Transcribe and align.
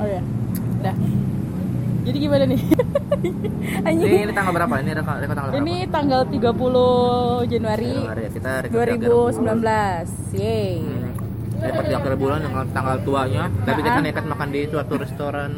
Oh 0.00 0.08
ya. 0.08 0.22
Dah. 0.80 0.96
Jadi 2.04 2.16
gimana 2.20 2.44
nih? 2.44 2.60
Anjing. 3.88 4.10
Ini, 4.12 4.18
ini 4.28 4.32
tanggal 4.36 4.52
berapa? 4.52 4.74
Ini 4.76 4.90
rekor, 4.92 5.14
rekor 5.16 5.34
tanggal 5.34 5.50
berapa? 5.50 5.64
Ini 5.64 5.76
tanggal 5.88 6.20
30 6.28 7.48
Januari 7.48 7.90
Januari 7.96 8.22
ya. 8.22 8.30
Kita 8.30 8.50
rekor 8.60 8.84
di 8.84 8.92
akhir 8.92 9.08
2019. 9.08 10.36
Yeay. 10.36 10.72
Hmm. 10.78 11.10
Dapat 11.54 11.84
di 11.88 11.94
akhir 11.96 12.14
bulan 12.20 12.38
dengan 12.44 12.64
tanggal 12.70 12.96
tuanya, 13.00 13.42
tapi 13.64 13.80
kita 13.80 13.96
Ah. 13.96 14.04
nekat 14.04 14.24
makan 14.28 14.48
di 14.52 14.60
suatu 14.68 14.94
restoran. 15.00 15.52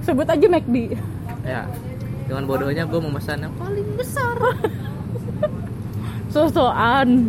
Sebut 0.00 0.24
aja 0.24 0.46
McD. 0.48 0.76
Ya, 1.44 1.68
dengan 2.24 2.48
bodohnya 2.48 2.88
gue 2.88 3.00
memesan 3.02 3.44
yang 3.44 3.52
paling 3.60 3.84
besar. 4.00 4.36
So-soan. 6.32 7.28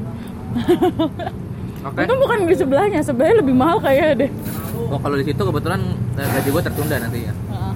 Oke. 1.81 1.99
Itu 2.05 2.13
bukan 2.13 2.37
di 2.45 2.55
sebelahnya, 2.55 3.01
sebelahnya 3.01 3.41
lebih 3.41 3.55
mahal 3.57 3.81
kayaknya 3.81 4.27
deh. 4.27 4.31
Oh 4.91 4.99
kalau 4.99 5.15
di 5.15 5.23
situ 5.23 5.39
kebetulan 5.39 5.81
eh, 6.19 6.27
gaji 6.27 6.49
gue 6.51 6.63
tertunda 6.67 6.95
nantinya. 6.99 7.33
Heeh. 7.33 7.73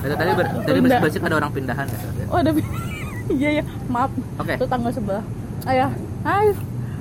Tadi 0.00 0.14
tadi 0.16 0.30
ber, 0.32 0.46
tadi 0.64 0.78
basic 0.80 1.20
ada 1.20 1.36
orang 1.36 1.52
pindahan 1.52 1.84
ya. 1.84 1.98
Oh, 2.32 2.38
ada 2.40 2.50
Iya 3.36 3.50
ya, 3.60 3.64
maaf. 3.90 4.10
Oke. 4.38 4.54
Itu 4.54 4.66
tangga 4.70 4.90
sebelah. 4.94 5.24
Ayah. 5.66 5.90
Hai. 6.22 6.54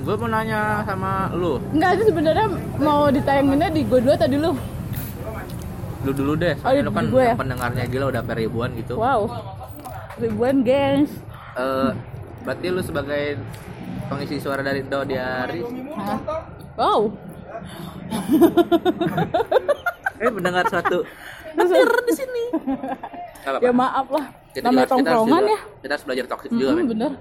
Gue 0.05 0.16
mau 0.22 0.30
nanya 0.30 0.86
sama 0.86 1.34
lu, 1.34 1.58
Enggak, 1.73 1.98
itu 1.98 2.13
sebenarnya 2.13 2.45
mau 2.77 3.09
ditayanginnya 3.09 3.73
di 3.73 3.81
gue 3.89 3.99
dulu 4.05 4.13
tadi 4.13 4.38
lu. 4.38 4.53
lu 6.05 6.11
dulu 6.13 6.34
deh. 6.38 6.53
Oh, 6.61 6.70
lu 6.70 6.91
kan 6.94 7.05
gue 7.09 7.23
ya? 7.25 7.34
pendengarnya 7.34 7.84
gila 7.89 8.13
udah 8.13 8.22
sampai 8.22 8.45
ribuan 8.45 8.70
gitu. 8.77 9.02
Wow. 9.02 9.25
Ribuan 10.22 10.61
gengs. 10.61 11.09
Eh, 11.58 11.89
berarti 12.45 12.66
lu 12.70 12.81
sebagai 12.86 13.41
pengisi 14.05 14.38
suara 14.38 14.61
dari 14.61 14.86
Do 14.86 15.02
Diari, 15.02 15.66
Hah? 15.97 16.20
Wow. 16.77 17.09
Eh 20.15 20.31
mendengar 20.31 20.63
suatu 20.65 21.03
hadir 21.55 21.89
di 22.03 22.13
sini. 22.13 22.43
Ya 23.61 23.71
maaf 23.71 24.07
lah. 24.09 24.25
Kita 24.52 24.67
Namanya 24.67 24.88
tongkrongan 24.88 25.44
ya. 25.45 25.59
Kita 25.80 25.91
harus 25.95 26.05
belajar 26.05 26.25
toxic 26.27 26.52
juga, 26.52 26.72
Hmm, 26.72 26.77
men. 26.77 26.88
bener. 26.88 27.11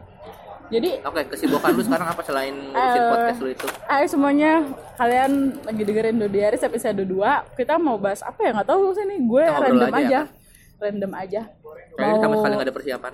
Jadi, 0.64 0.90
Oke, 1.04 1.22
kesibukan 1.28 1.70
lu 1.70 1.84
sekarang 1.84 2.08
apa 2.08 2.22
selain 2.24 2.54
ngurusin 2.72 2.96
Eh, 2.96 3.10
podcast 3.12 3.38
lu 3.38 3.48
itu? 3.52 3.66
Hai 3.84 4.08
semuanya, 4.08 4.64
kalian 4.96 5.32
lagi 5.60 5.82
dengerin 5.84 6.16
Dodiaris 6.16 6.64
episode 6.64 6.96
2 6.98 7.52
Kita 7.52 7.76
mau 7.76 8.00
bahas 8.00 8.24
apa 8.24 8.40
ya? 8.40 8.50
Nggak 8.56 8.68
tahu 8.72 8.90
sih 8.90 9.04
nih, 9.04 9.18
gue 9.22 9.44
random 9.44 9.84
aja 9.84 9.98
aja, 9.98 10.08
ya, 10.08 10.22
Random 10.80 11.12
aja 11.12 11.40
Kayaknya 11.94 12.16
sama 12.18 12.34
sekali 12.34 12.52
gak 12.54 12.64
ada 12.64 12.74
persiapan. 12.74 13.12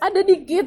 Ada 0.00 0.20
dikit 0.24 0.66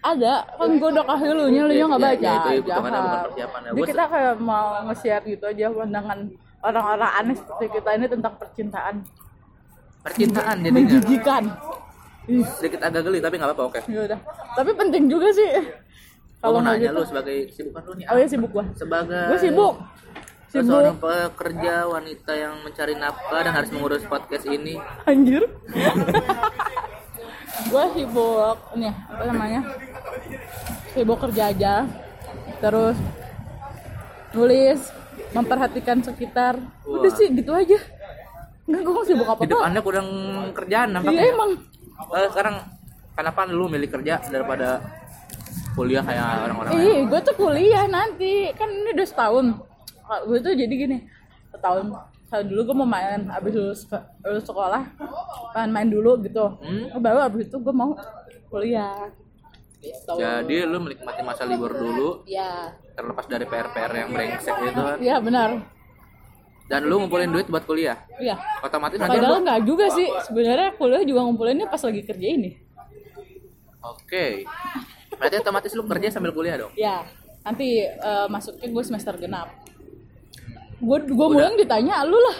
Ada, 0.00 0.34
kan 0.56 0.70
gue 0.74 0.88
udah 0.90 1.04
kasih 1.04 1.28
lu 1.30 1.44
nya, 1.48 1.62
lu 1.62 1.72
nya 1.72 1.84
nggak 1.86 2.00
Ya, 2.00 2.08
baca 2.08 2.24
ya, 2.24 2.32
itu 2.56 2.64
jahat. 2.64 2.80
bukan 2.80 2.92
persiapan 3.20 3.60
ya. 3.60 3.68
Jadi 3.68 3.76
Gua 3.76 3.86
kita 3.86 4.04
kayak 4.08 4.34
mau 4.40 4.66
nge-share 4.82 5.24
gitu 5.26 5.44
aja 5.44 5.66
pandangan 5.70 6.18
orang-orang 6.60 7.10
aneh 7.14 7.36
seperti 7.36 7.66
kita 7.70 7.90
ini 7.94 8.06
tentang 8.08 8.32
percintaan 8.34 8.94
Percintaan 10.00 10.56
jadinya. 10.58 10.76
Menjijikan 10.80 11.44
Sedikit 12.56 12.80
agak 12.80 13.02
geli 13.02 13.18
tapi 13.18 13.34
nggak 13.36 13.50
apa-apa, 13.50 13.64
oke. 13.68 13.80
Ya 13.86 14.00
udah. 14.06 14.20
Tapi 14.54 14.70
penting 14.72 15.04
juga 15.06 15.28
sih 15.30 15.50
Kalau 16.38 16.58
nanya 16.58 16.80
gitu 16.80 16.94
lu 16.94 17.02
sebagai 17.04 17.36
kesibukan 17.46 17.82
lu 17.84 17.92
nih. 17.94 18.06
Oh 18.08 18.16
ya 18.16 18.24
sibuk 18.24 18.50
gua 18.50 18.64
Sebagai 18.72 19.24
Gue 19.28 19.38
sibuk 19.38 19.74
Sibuk 20.48 20.66
seorang 20.66 20.96
pekerja 20.96 21.74
wanita 21.86 22.32
yang 22.32 22.54
mencari 22.60 22.96
nafkah 22.96 23.40
dan 23.40 23.52
harus 23.52 23.70
mengurus 23.70 24.02
podcast 24.02 24.48
ini. 24.48 24.80
Anjir. 25.04 25.44
gue 27.62 27.84
sibuk 27.92 28.56
ini 28.74 28.88
apa 28.88 29.22
namanya? 29.26 29.60
Sibuk 30.90 31.18
kerja 31.20 31.42
aja. 31.48 31.74
Terus 32.58 32.96
nulis, 34.30 34.80
memperhatikan 35.30 35.98
sekitar. 36.00 36.58
Udah 36.84 37.06
Wah. 37.06 37.16
sih 37.16 37.28
gitu 37.30 37.50
aja. 37.50 37.78
Enggak 38.64 38.82
gue 38.84 39.04
sibuk 39.04 39.26
apa 39.26 39.40
Hidup 39.42 39.58
apa. 39.58 39.66
Anda 39.66 39.80
kurang 39.80 40.08
kerjaan 40.52 40.88
Iya 40.88 40.94
nampaknya. 40.94 41.22
emang. 41.28 41.50
Eh, 42.12 42.28
sekarang 42.30 42.56
kenapa 43.12 43.40
lu 43.44 43.66
milih 43.66 43.90
kerja 43.90 44.22
daripada 44.24 44.78
kuliah 45.72 46.02
kayak 46.02 46.26
orang-orang? 46.44 46.70
Ih, 46.76 46.98
gue 47.04 47.20
tuh 47.20 47.34
kuliah 47.36 47.84
nanti. 47.86 48.54
Kan 48.54 48.68
ini 48.68 48.94
udah 48.94 49.06
setahun. 49.06 49.46
Gue 50.26 50.38
tuh 50.38 50.54
jadi 50.54 50.70
gini. 50.70 50.98
Setahun. 51.50 51.90
Setahun 52.24 52.46
dulu 52.46 52.60
gue 52.62 52.76
mau 52.76 52.86
main 52.86 53.26
abis 53.28 53.52
lulus, 53.52 53.80
lulus 54.22 54.46
sekolah 54.46 54.86
main-main 55.50 55.90
dulu 55.90 56.14
gitu 56.22 56.46
Hmm? 56.62 56.94
baru 57.02 57.26
abis 57.26 57.50
itu 57.50 57.58
gue 57.58 57.74
mau 57.74 57.90
kuliah 58.46 59.10
gitu 59.80 60.12
Jadi 60.20 60.56
lu 60.68 60.78
menikmati 60.84 61.20
masa 61.24 61.42
libur 61.48 61.72
dulu 61.72 62.22
ya 62.28 62.68
terlepas 62.92 63.24
dari 63.24 63.48
PR-PR 63.48 63.92
yang 63.96 64.08
brengsek 64.12 64.54
gitu 64.60 64.80
kan. 64.80 64.96
iya 65.00 65.16
benar. 65.18 65.50
Dan 66.70 66.86
lu 66.86 67.02
ngumpulin 67.02 67.32
duit 67.34 67.50
buat 67.50 67.66
kuliah. 67.66 67.98
iya. 68.22 68.38
Otomatis 68.62 69.00
padahal 69.00 69.42
nggak 69.42 69.60
juga 69.66 69.90
sih. 69.90 70.06
Sebenarnya 70.28 70.76
kuliah 70.78 71.02
juga 71.02 71.20
ngumpulinnya 71.26 71.66
pas 71.66 71.82
lagi 71.82 72.04
kerja 72.04 72.26
ini. 72.30 72.54
Oke. 73.80 74.44
Berarti 75.16 75.36
otomatis 75.40 75.72
lu 75.74 75.82
kerja 75.88 76.08
sambil 76.12 76.30
kuliah 76.30 76.60
dong. 76.60 76.72
ya 76.76 77.02
nanti 77.40 77.88
eh, 77.88 78.26
masuknya 78.28 78.68
gue 78.68 78.84
semester 78.84 79.16
genap. 79.16 79.48
Gue 80.78 80.98
gue 81.08 81.26
mulai 81.32 81.56
ditanya 81.56 82.04
lu 82.04 82.16
lah 82.20 82.36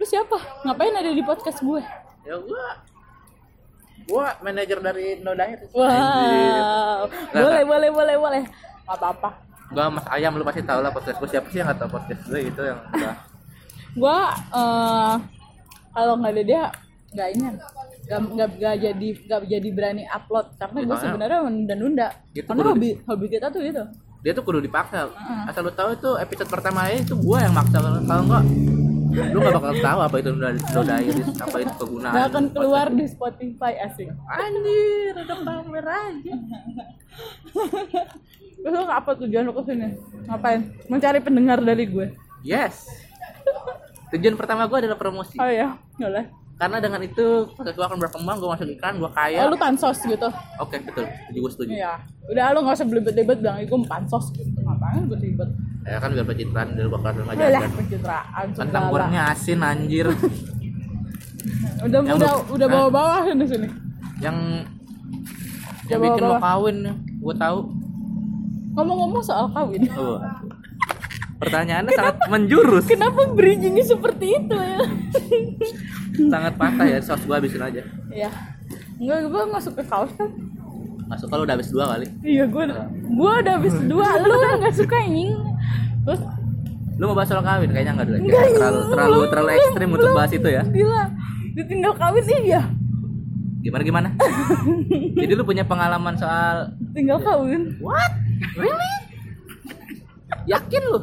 lu 0.00 0.04
siapa? 0.08 0.40
Ngapain 0.64 0.96
ada 0.96 1.12
di 1.12 1.20
podcast 1.20 1.60
gue 1.60 1.84
Ya 2.24 2.36
gua 2.36 2.64
gua 4.10 4.34
manajer 4.42 4.78
dari 4.82 5.22
Nodair. 5.22 5.70
wow 5.70 7.06
boleh 7.30 7.62
boleh 7.62 7.90
boleh 7.94 8.16
boleh. 8.18 8.42
Gak 8.90 8.98
apa-apa. 8.98 9.30
Gua 9.70 9.86
Mas 9.86 10.06
Ayam 10.10 10.34
lu 10.34 10.42
pasti 10.42 10.66
tahu 10.66 10.82
lah 10.82 10.90
podcast 10.90 11.22
gua 11.22 11.30
siapa 11.30 11.46
sih 11.54 11.62
yang 11.62 11.70
nggak 11.70 11.78
tahu 11.78 11.90
podcast 11.94 12.22
gue 12.26 12.40
gitu 12.50 12.62
yang 12.66 12.78
udah. 12.90 13.14
Gue 13.90 14.18
eh 14.54 15.14
kalau 15.90 16.14
nggak 16.18 16.32
ada 16.34 16.42
dia 16.42 16.62
nggak 17.14 17.28
ini. 17.34 17.46
Nggak 18.10 18.20
nggak 18.34 18.48
nggak 18.58 18.76
jadi 18.82 19.08
nggak 19.30 19.40
jadi 19.46 19.68
berani 19.70 20.04
upload. 20.10 20.46
Karena 20.58 20.78
gue 20.82 20.86
Makanya. 20.90 21.06
sebenarnya 21.06 21.38
nunda-nunda 21.46 22.08
Itu 22.34 22.46
karena 22.50 22.62
hobi 22.66 22.90
hobi 23.06 23.26
kita 23.30 23.46
tuh 23.54 23.62
gitu. 23.62 23.82
Dia 24.20 24.32
tuh 24.34 24.42
kudu 24.44 24.58
dipaksa. 24.60 25.08
Asal 25.46 25.64
lu 25.64 25.72
tahu 25.72 25.94
itu 25.94 26.10
episode 26.18 26.50
pertama 26.50 26.90
itu 26.90 27.14
gua 27.14 27.46
yang 27.46 27.54
maksa 27.54 27.78
kalau 27.78 28.26
enggak 28.26 28.44
lu 29.10 29.38
gak 29.38 29.54
bakal 29.54 29.74
tahu 29.76 29.98
apa 30.00 30.16
itu 30.16 30.30
Nodair, 30.30 31.14
apa 31.36 31.56
itu 31.58 31.72
kegunaan. 31.76 32.12
nggak 32.12 32.26
akan 32.28 32.44
keluar 32.50 32.86
di 32.88 33.04
Spotify 33.04 33.72
asik 33.80 34.08
Anjir, 34.24 35.14
udah 35.16 35.38
pamer 35.40 35.84
aja. 35.84 36.34
terus 38.60 38.74
lu 38.76 38.86
apa 38.86 39.10
tujuan 39.16 39.42
lu 39.42 39.52
ke 39.52 39.62
sini 39.64 39.88
ngapain 40.24 40.60
mencari 40.86 41.18
pendengar 41.18 41.58
dari 41.58 41.84
gue 41.84 42.06
Yes. 42.40 42.88
Tujuan 44.10 44.32
pertama 44.32 44.64
gua 44.64 44.80
adalah 44.80 44.96
promosi. 44.96 45.36
oh 45.36 45.44
ya 45.46 45.76
boleh 45.94 46.24
Karena 46.56 46.76
dengan 46.76 47.00
itu 47.00 47.24
podcast 47.50 47.72
gua 47.74 47.86
akan 47.86 47.98
berkembang, 47.98 48.36
gua 48.36 48.48
masuk 48.52 48.68
iklan, 48.70 48.96
gua 48.96 49.10
kaya. 49.10 49.38
oh 49.40 49.48
lu 49.48 49.56
pansos 49.56 49.96
gitu 49.98 50.28
Oke, 50.56 50.76
betul. 50.78 51.04
Setuju, 51.04 51.38
gua 51.38 51.50
setuju. 51.50 51.70
iya 51.70 51.94
udah 52.26 52.44
lu 52.50 52.58
nggak 52.60 52.74
usah 52.74 52.86
belibet-belibet 52.86 53.38
bilang 53.38 53.58
gue 53.60 53.80
pansos 53.84 54.30
gitu 54.30 54.48
ngapain 54.56 55.02
gue 55.04 55.18
ribet 55.18 55.50
Ya 55.80 55.96
kan 55.96 56.12
biar 56.12 56.24
pencitraan 56.24 56.68
dari 56.72 56.86
bakal 56.86 57.10
Alah, 57.10 57.24
ngajarin. 57.26 57.70
pencitraan 57.72 58.46
Kentang 58.50 58.68
segala. 58.82 58.92
gorengnya 58.92 59.22
asin 59.28 59.60
anjir. 59.60 60.06
udah 61.80 61.98
Yang 61.98 62.16
udah 62.18 62.32
udah 62.46 62.66
Hah? 62.66 62.74
bawa-bawa 62.76 63.14
sini 63.24 63.44
sini 63.46 63.68
yang 64.18 64.36
Ya, 65.82 65.96
yang 65.96 66.00
bikin 66.06 66.22
mau 66.22 66.38
kawin 66.38 66.76
gua 67.18 67.34
tahu. 67.34 67.58
ngomong-ngomong 68.70 69.18
soal 69.20 69.48
kawin 69.50 69.82
Oh. 69.92 70.20
Pertanyaannya 71.36 71.90
sangat 71.90 72.16
menjurus, 72.28 72.84
Kenapa 72.84 73.24
bridgingnya 73.26 73.80
seperti 73.82 74.36
itu 74.36 74.54
ya? 74.54 74.78
sangat 76.22 76.52
patah 76.54 76.86
ya. 76.86 76.98
Sos 77.00 77.24
gua 77.24 77.40
habisin 77.40 77.58
aja. 77.58 77.80
ya, 78.08 78.28
enggak 78.94 79.24
gue 79.24 79.42
nggak 79.48 79.62
suka 79.64 79.82
kaos 79.82 80.12
kan? 80.14 80.28
Masuk 81.10 81.26
kalau 81.26 81.42
udah 81.42 81.54
habis 81.58 81.68
dua 81.74 81.84
kali. 81.90 82.06
Iya 82.22 82.44
gue, 82.46 82.64
gue 83.02 83.32
udah 83.42 83.54
habis 83.58 83.74
dua, 83.90 84.08
lu 84.22 84.30
yang 84.30 84.58
nggak 84.62 84.74
suka 84.78 84.96
anjing. 85.02 85.34
Terus 86.06 86.20
Lu 87.00 87.08
mau 87.08 87.16
bahas 87.16 87.32
soal 87.32 87.40
kawin 87.40 87.72
kayaknya 87.72 87.92
enggak 87.96 88.06
dulu. 88.12 88.16
ya. 88.16 88.22
Enggak, 88.28 88.44
terlalu 88.52 88.76
iya. 88.76 88.90
terlalu 88.92 89.18
terlalu 89.32 89.50
ekstrim 89.56 89.88
untuk 89.96 90.10
bahas 90.12 90.32
itu 90.36 90.48
ya. 90.52 90.62
gila, 90.68 91.04
ditinggal 91.56 91.92
kawin 91.96 92.24
iya, 92.44 92.62
Gimana 93.64 93.82
gimana? 93.84 94.08
Jadi 95.24 95.32
lu 95.32 95.44
punya 95.48 95.64
pengalaman 95.64 96.14
soal 96.20 96.76
tinggal 96.92 97.18
kawin. 97.24 97.74
What? 97.80 98.12
Really? 98.54 98.92
Yakin 100.44 100.82
lu? 100.92 101.00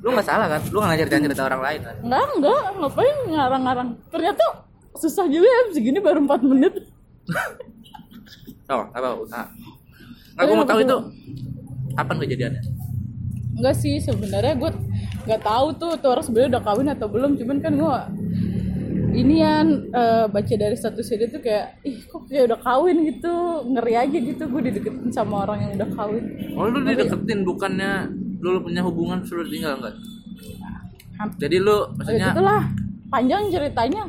Lu 0.00 0.08
nggak 0.16 0.26
salah 0.26 0.48
kan? 0.48 0.60
Lu 0.72 0.80
nggak 0.80 0.96
ngajar 0.96 1.08
cerita 1.12 1.42
orang 1.44 1.60
lain 1.60 1.80
kan? 1.84 1.96
Enggak, 2.02 2.28
enggak, 2.34 2.60
ngapain 2.80 3.16
ngarang-ngarang? 3.28 3.88
Ternyata 4.08 4.44
susah 4.96 5.24
juga 5.28 5.44
ya, 5.44 5.60
segini 5.76 6.00
baru 6.00 6.24
4 6.24 6.40
menit. 6.40 6.74
Oh, 8.68 8.84
apa? 8.92 9.08
Nah. 9.32 9.46
Nggak, 10.36 10.44
gua 10.44 10.56
mau 10.56 10.68
tahu 10.68 10.80
itu 10.84 10.96
kapan 11.96 12.16
kejadiannya? 12.22 12.62
Enggak 13.58 13.74
sih, 13.74 13.98
sebenarnya 13.98 14.54
gue 14.54 14.70
nggak 15.26 15.42
tahu 15.42 15.66
tuh 15.76 15.92
tuh 15.98 16.08
orang 16.14 16.24
sebenarnya 16.24 16.50
udah 16.56 16.62
kawin 16.62 16.88
atau 16.92 17.06
belum. 17.10 17.30
Cuman 17.34 17.58
kan 17.58 17.72
gue 17.74 17.96
ini 19.18 19.42
yang 19.42 19.90
baca 20.30 20.54
dari 20.54 20.76
status 20.78 21.10
dia 21.10 21.26
tuh 21.26 21.42
kayak 21.42 21.80
ih 21.82 22.06
kok 22.06 22.28
kayak 22.30 22.54
udah 22.54 22.58
kawin 22.62 23.02
gitu 23.08 23.34
ngeri 23.72 23.94
aja 23.98 24.18
gitu 24.20 24.42
gue 24.46 24.62
dideketin 24.70 25.10
sama 25.10 25.48
orang 25.48 25.58
yang 25.64 25.72
udah 25.80 25.88
kawin 25.96 26.24
Oh, 26.54 26.70
lu 26.70 26.84
dideketin 26.86 27.42
bukannya 27.42 28.12
dulu 28.38 28.70
punya 28.70 28.84
hubungan 28.86 29.24
sudah 29.26 29.48
tinggal 29.48 29.80
enggak? 29.82 29.96
Jadi 31.42 31.56
lu 31.58 31.76
Ya 31.82 31.94
maksudnya 31.98 32.26
gitulah 32.30 32.62
panjang 33.10 33.42
ceritanya 33.50 34.02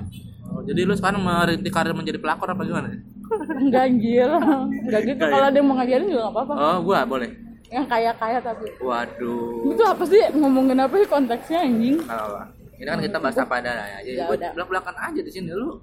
oh, 0.45 0.61
jadi 0.61 0.81
lu 0.85 0.93
sekarang 0.93 1.25
merintis 1.25 1.73
karir 1.73 1.95
menjadi 1.97 2.19
pelakor 2.21 2.53
apa 2.53 2.61
gimana 2.67 2.93
enggak 3.37 3.83
anjir 3.85 4.29
enggak 4.29 5.01
gitu 5.05 5.21
ya? 5.21 5.31
kalau 5.31 5.45
ada 5.47 5.57
yang 5.57 5.67
mau 5.67 5.75
ngajarin 5.77 6.07
juga 6.09 6.21
nggak 6.25 6.35
apa-apa. 6.35 6.53
Oh 6.57 6.77
gua 6.81 6.99
boleh. 7.05 7.29
Yang 7.69 7.85
kaya-kaya 7.85 8.39
tapi. 8.41 8.65
Waduh. 8.81 9.69
Itu 9.69 9.83
apa 9.85 10.03
sih? 10.09 10.21
Ngomongin 10.33 10.79
apa 10.81 10.93
sih 10.97 11.07
konteksnya 11.07 11.59
anjing? 11.61 11.97
Nggak 12.01 12.17
apa-apa. 12.17 12.43
ini 12.79 12.87
kan 12.87 12.99
kita 13.03 13.17
bahas 13.19 13.37
apa 13.37 13.53
adanya 13.59 13.85
ya. 13.85 13.99
Jadi 14.07 14.17
Ya 14.17 14.25
gua 14.25 14.35
belak-belakan 14.55 14.95
aja 14.97 15.21
di 15.21 15.31
sini 15.31 15.51
lu. 15.51 15.77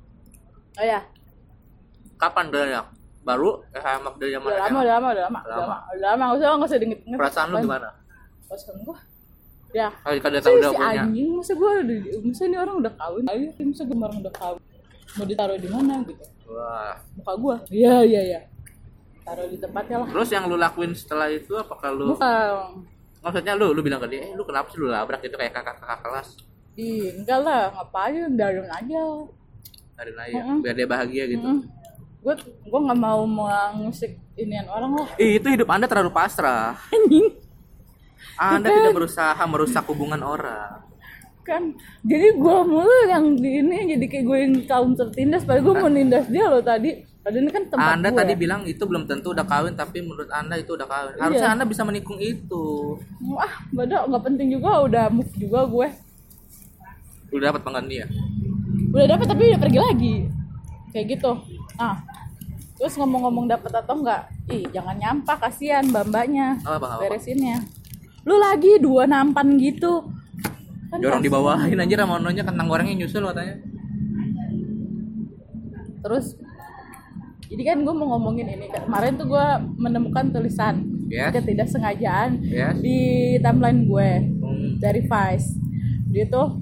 Oh 0.76 0.84
ya. 0.84 1.00
Kapan 2.16 2.48
dari 2.48 2.72
baru? 3.22 3.50
Eh, 3.74 3.82
sama 3.82 4.08
dari 4.16 4.30
zaman 4.32 4.46
udah 4.48 4.58
lama 4.58 4.66
SMA? 4.66 4.80
udah 4.80 4.94
lama 4.96 5.08
udah 5.12 5.24
lama. 5.28 5.40
Udah 5.44 5.56
Lama. 5.56 5.66
lama 5.66 5.76
udah 5.92 6.06
lama 6.08 6.22
nggak 6.22 6.36
usah 6.38 6.46
nggak 6.56 6.68
usah 6.68 6.78
inget 6.80 6.98
perasaan 7.14 7.46
lu 7.52 7.56
gimana? 7.62 7.88
Perasaan 8.46 8.76
gua? 8.82 8.98
Ya. 9.74 9.88
Kalau 9.92 10.16
kalau 10.22 10.38
si, 10.38 10.44
tahu 10.46 10.54
udah 10.56 10.72
punya 10.72 11.02
anjing? 11.04 11.28
Masa 11.36 11.52
gua 11.52 11.70
udah 11.76 11.98
masa 12.24 12.42
ini 12.48 12.56
orang 12.56 12.76
udah 12.80 12.92
kawin? 12.96 13.24
Ayo 13.28 13.46
masa 13.52 13.82
gua 13.84 13.96
orang 14.08 14.18
udah 14.24 14.34
kawin? 14.34 14.62
Mau 15.16 15.24
ditaruh 15.24 15.58
di 15.60 15.68
mana 15.68 15.94
gitu 16.02 16.24
wah. 16.48 16.94
Muka 17.18 17.32
gua. 17.38 17.56
Iya 17.70 18.02
iya 18.06 18.20
iya. 18.22 18.40
Taruh 19.26 19.50
di 19.50 19.58
tempatnya 19.58 20.06
lah. 20.06 20.08
Terus 20.10 20.28
yang 20.30 20.44
lu 20.46 20.56
lakuin 20.56 20.94
setelah 20.94 21.26
itu 21.30 21.52
apakah 21.58 21.90
lu 21.90 22.14
bukan. 22.14 22.86
Maksudnya 23.22 23.58
lu 23.58 23.74
lu 23.74 23.82
bilang 23.82 23.98
ke 23.98 24.06
dia 24.06 24.30
eh 24.30 24.32
lu 24.38 24.46
kenapa 24.46 24.70
sih 24.70 24.78
lu 24.78 24.86
labrak? 24.86 25.20
Gitu 25.20 25.34
kayak 25.34 25.52
kakak-kakak 25.54 25.98
kelas. 26.06 26.28
Ih, 26.76 27.08
enggak 27.16 27.40
lah, 27.40 27.72
ngapain, 27.72 28.28
biarin 28.36 28.68
aja. 28.68 29.02
dari 29.96 30.12
aja 30.12 30.44
Mm-mm. 30.44 30.60
biar 30.60 30.74
dia 30.76 30.84
bahagia 30.84 31.24
gitu. 31.24 31.48
Mm. 31.48 31.60
Gue 32.20 32.34
gue 32.44 32.80
nggak 32.84 33.00
mau 33.00 33.24
mengusik 33.24 34.12
inian 34.36 34.68
orang 34.68 34.92
lah. 34.92 35.08
Ih, 35.16 35.40
itu 35.40 35.48
hidup 35.48 35.72
anda 35.72 35.88
terlalu 35.88 36.12
pasrah. 36.12 36.76
Anjing. 36.92 37.32
Anda 38.36 38.68
tidak 38.68 38.92
berusaha 38.92 39.42
merusak 39.48 39.88
hubungan 39.88 40.20
orang 40.20 40.85
kan. 41.46 41.62
Jadi 42.02 42.26
gue 42.34 42.58
mulu 42.66 42.96
yang 43.06 43.38
di 43.38 43.62
ini 43.62 43.94
jadi 43.94 44.06
kayak 44.10 44.24
gue 44.26 44.38
yang 44.42 44.54
kaum 44.66 44.90
tertindas. 44.98 45.46
Padahal 45.46 45.62
gue 45.62 45.74
mau 45.78 45.90
nindas 45.90 46.26
dia 46.26 46.50
loh 46.50 46.58
tadi. 46.58 47.06
Padahal 47.22 47.42
ini 47.46 47.50
kan 47.54 47.64
tempat 47.70 47.94
anda 47.94 48.10
gue. 48.10 48.18
tadi 48.18 48.32
bilang 48.34 48.62
itu 48.66 48.82
belum 48.82 49.06
tentu 49.06 49.30
udah 49.30 49.46
kawin 49.46 49.78
tapi 49.78 50.02
menurut 50.02 50.30
anda 50.34 50.58
itu 50.58 50.74
udah 50.74 50.86
kawin 50.86 51.14
harusnya 51.18 51.50
anda 51.58 51.66
bisa 51.66 51.82
menikung 51.82 52.22
itu 52.22 52.94
Wah, 53.26 53.50
badak 53.70 54.02
nggak 54.10 54.22
penting 54.26 54.48
juga. 54.58 54.70
Udah 54.82 55.04
move 55.06 55.30
juga 55.38 55.62
gue. 55.70 55.88
udah 57.26 57.52
dapat 57.52 57.62
pengganti 57.66 57.94
ya 58.00 58.06
Udah 58.94 59.06
dapet 59.06 59.26
tapi 59.30 59.42
udah 59.54 59.60
pergi 59.62 59.78
lagi. 59.78 60.14
Kayak 60.90 61.06
gitu. 61.18 61.30
Ah. 61.78 62.02
Terus 62.76 62.92
ngomong-ngomong 63.00 63.48
dapet 63.48 63.72
atau 63.72 63.96
enggak? 63.96 64.28
Ih, 64.52 64.68
jangan 64.68 65.00
nyampah 65.00 65.36
kasihan 65.48 65.84
apa 65.88 66.12
apa 66.62 66.86
beresinnya 67.00 67.64
lu 68.26 68.36
lagi 68.42 68.82
dua 68.82 69.06
nampan 69.06 69.54
gitu 69.56 70.10
dorong 70.92 71.12
pas- 71.12 71.22
di 71.22 71.30
bawahin 71.30 71.78
anjir 71.78 71.98
sama 71.98 72.16
ononya 72.16 72.42
kentang 72.42 72.66
gorengnya 72.66 72.94
nyusul 72.96 73.26
katanya 73.26 73.56
terus 76.00 76.38
jadi 77.46 77.62
kan 77.64 77.78
gue 77.80 77.94
mau 77.94 78.08
ngomongin 78.12 78.46
ini 78.48 78.66
kemarin 78.68 79.14
tuh 79.14 79.26
gue 79.26 79.46
menemukan 79.76 80.30
tulisan 80.30 80.82
Yes. 81.06 81.30
ketidaksengajaan 81.32 82.42
Yes. 82.42 82.74
di 82.80 82.98
timeline 83.38 83.86
gue 83.86 84.10
Hmm. 84.36 84.70
dari 84.76 85.00
Vice 85.00 85.54
dia 86.08 86.26
tuh 86.26 86.58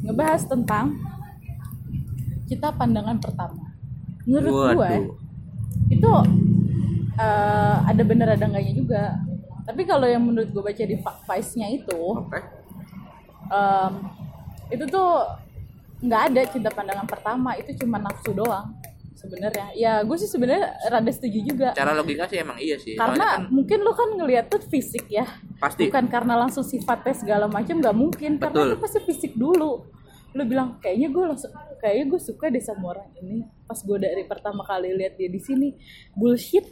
ngebahas 0.00 0.40
tentang 0.42 0.96
kita 2.44 2.72
pandangan 2.72 3.16
pertama 3.18 3.76
menurut 4.22 4.48
gue 4.72 4.76
Waduh. 4.78 5.04
itu 5.90 6.12
eh, 7.14 7.76
ada 7.82 8.02
bener 8.02 8.28
ada 8.30 8.40
enggaknya 8.42 8.72
juga 8.74 9.02
tapi 9.62 9.84
kalau 9.84 10.04
yang 10.04 10.20
menurut 10.22 10.48
gue 10.48 10.62
baca 10.62 10.80
di 10.82 10.96
Vice-nya 10.96 11.68
itu 11.70 12.00
oke 12.00 12.40
em, 13.54 13.92
itu 14.74 14.84
tuh 14.90 15.22
nggak 16.04 16.22
ada 16.32 16.40
cinta 16.50 16.70
pandangan 16.74 17.06
pertama 17.06 17.54
itu 17.56 17.72
cuma 17.80 17.96
nafsu 18.02 18.34
doang 18.34 18.74
sebenarnya. 19.24 19.66
Ya 19.72 19.92
gue 20.04 20.16
sih 20.20 20.28
sebenarnya 20.28 20.76
rada 20.92 21.08
setuju 21.08 21.38
juga. 21.40 21.68
Cara 21.72 21.96
logika 21.96 22.28
sih 22.28 22.38
emang 22.44 22.60
iya 22.60 22.76
sih 22.76 22.94
karena 22.98 23.40
kan 23.40 23.48
mungkin 23.48 23.78
lo 23.80 23.96
kan 23.96 24.12
ngeliat 24.12 24.52
tuh 24.52 24.60
fisik 24.60 25.08
ya. 25.08 25.24
Pasti. 25.56 25.88
Bukan 25.88 26.12
karena 26.12 26.36
langsung 26.36 26.62
sifatnya 26.62 27.14
segala 27.16 27.48
macam 27.48 27.80
nggak 27.80 27.96
mungkin. 27.96 28.36
Karena 28.36 28.52
Betul. 28.52 28.68
itu 28.68 28.76
pasti 28.84 28.98
fisik 29.08 29.32
dulu. 29.34 29.88
Lo 30.34 30.42
bilang 30.44 30.76
kayaknya 30.82 31.08
gue 31.08 31.24
langsung 31.24 31.50
kayaknya 31.80 32.04
gue 32.12 32.20
suka 32.20 32.52
deh 32.52 32.60
sama 32.62 32.84
orang 32.92 33.08
ini. 33.24 33.48
Pas 33.64 33.80
gue 33.80 33.98
dari 33.98 34.22
pertama 34.28 34.60
kali 34.68 34.92
lihat 34.92 35.16
dia 35.16 35.32
di 35.32 35.40
sini 35.40 35.72
bullshit. 36.12 36.68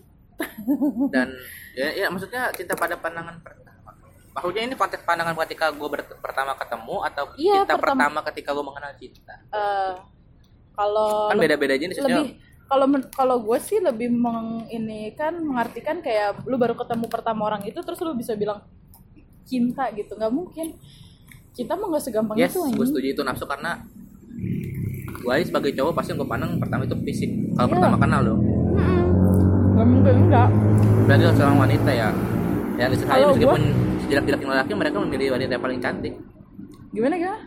Dan 1.09 1.33
ya, 1.81 1.89
ya 1.95 2.07
maksudnya 2.13 2.53
cinta 2.53 2.75
pada 2.77 2.99
pandangan 2.99 3.39
pertama 3.41 3.62
maksudnya 4.33 4.63
ini 4.65 4.75
konteks 4.75 5.03
pandangan 5.03 5.37
ketika 5.39 5.69
gue 5.71 5.89
pertama 6.19 6.57
ketemu 6.57 6.97
atau 7.05 7.25
Iya, 7.35 7.63
cinta 7.63 7.75
pertama. 7.75 8.01
pertama 8.01 8.21
ketika 8.29 8.51
gue 8.51 8.65
mengenal 8.65 8.93
cinta? 8.95 9.35
Eh, 9.49 9.93
kalau 10.73 11.29
kan 11.29 11.37
beda-beda 11.37 11.77
jenis 11.77 12.01
lebih 12.01 12.41
kalau 12.65 12.87
kalau 13.13 13.37
gue 13.39 13.59
sih 13.61 13.79
lebih 13.79 14.09
meng 14.09 14.65
ini 14.67 15.13
kan 15.13 15.37
mengartikan 15.37 16.01
kayak 16.01 16.41
lu 16.43 16.57
baru 16.57 16.73
ketemu 16.73 17.05
pertama 17.07 17.45
orang 17.45 17.61
itu 17.63 17.77
terus 17.79 18.01
lu 18.01 18.17
bisa 18.17 18.33
bilang 18.33 18.65
cinta 19.45 19.93
gitu. 19.93 20.17
Nggak 20.17 20.33
mungkin. 20.33 20.81
Cinta 21.53 21.77
mah 21.77 21.93
nggak 21.93 22.01
segampang 22.03 22.37
yes 22.41 22.49
itu 22.51 22.65
gue 22.65 22.87
setuju 22.89 23.09
itu 23.13 23.21
nafsu 23.21 23.45
karena 23.45 23.85
gue 25.15 25.35
sebagai 25.45 25.77
cowok 25.77 25.93
pasti 25.93 26.11
yang 26.11 26.19
gue 26.19 26.31
pandang 26.31 26.57
pertama 26.57 26.83
itu 26.83 26.97
fisik. 27.05 27.31
Kalau 27.53 27.69
Iya. 27.69 27.75
pertama 27.77 27.97
kenal 28.01 28.21
Mm-mm. 28.25 29.07
nggak 29.77 29.87
mungkin 29.87 30.15
enggak. 30.25 30.49
Berarti 31.05 31.25
seorang 31.37 31.59
wanita 31.61 31.91
ya. 31.93 32.09
Ya 32.73 32.87
sekali 32.89 33.21
Kalau 33.21 33.29
meskipun 33.37 33.63
sejelek-jeleknya 34.13 34.49
lelaki 34.53 34.73
mereka 34.77 34.97
memilih 35.01 35.27
wanita 35.33 35.51
yang 35.57 35.65
paling 35.65 35.81
cantik. 35.81 36.15
Gimana 36.93 37.15
gimana 37.17 37.41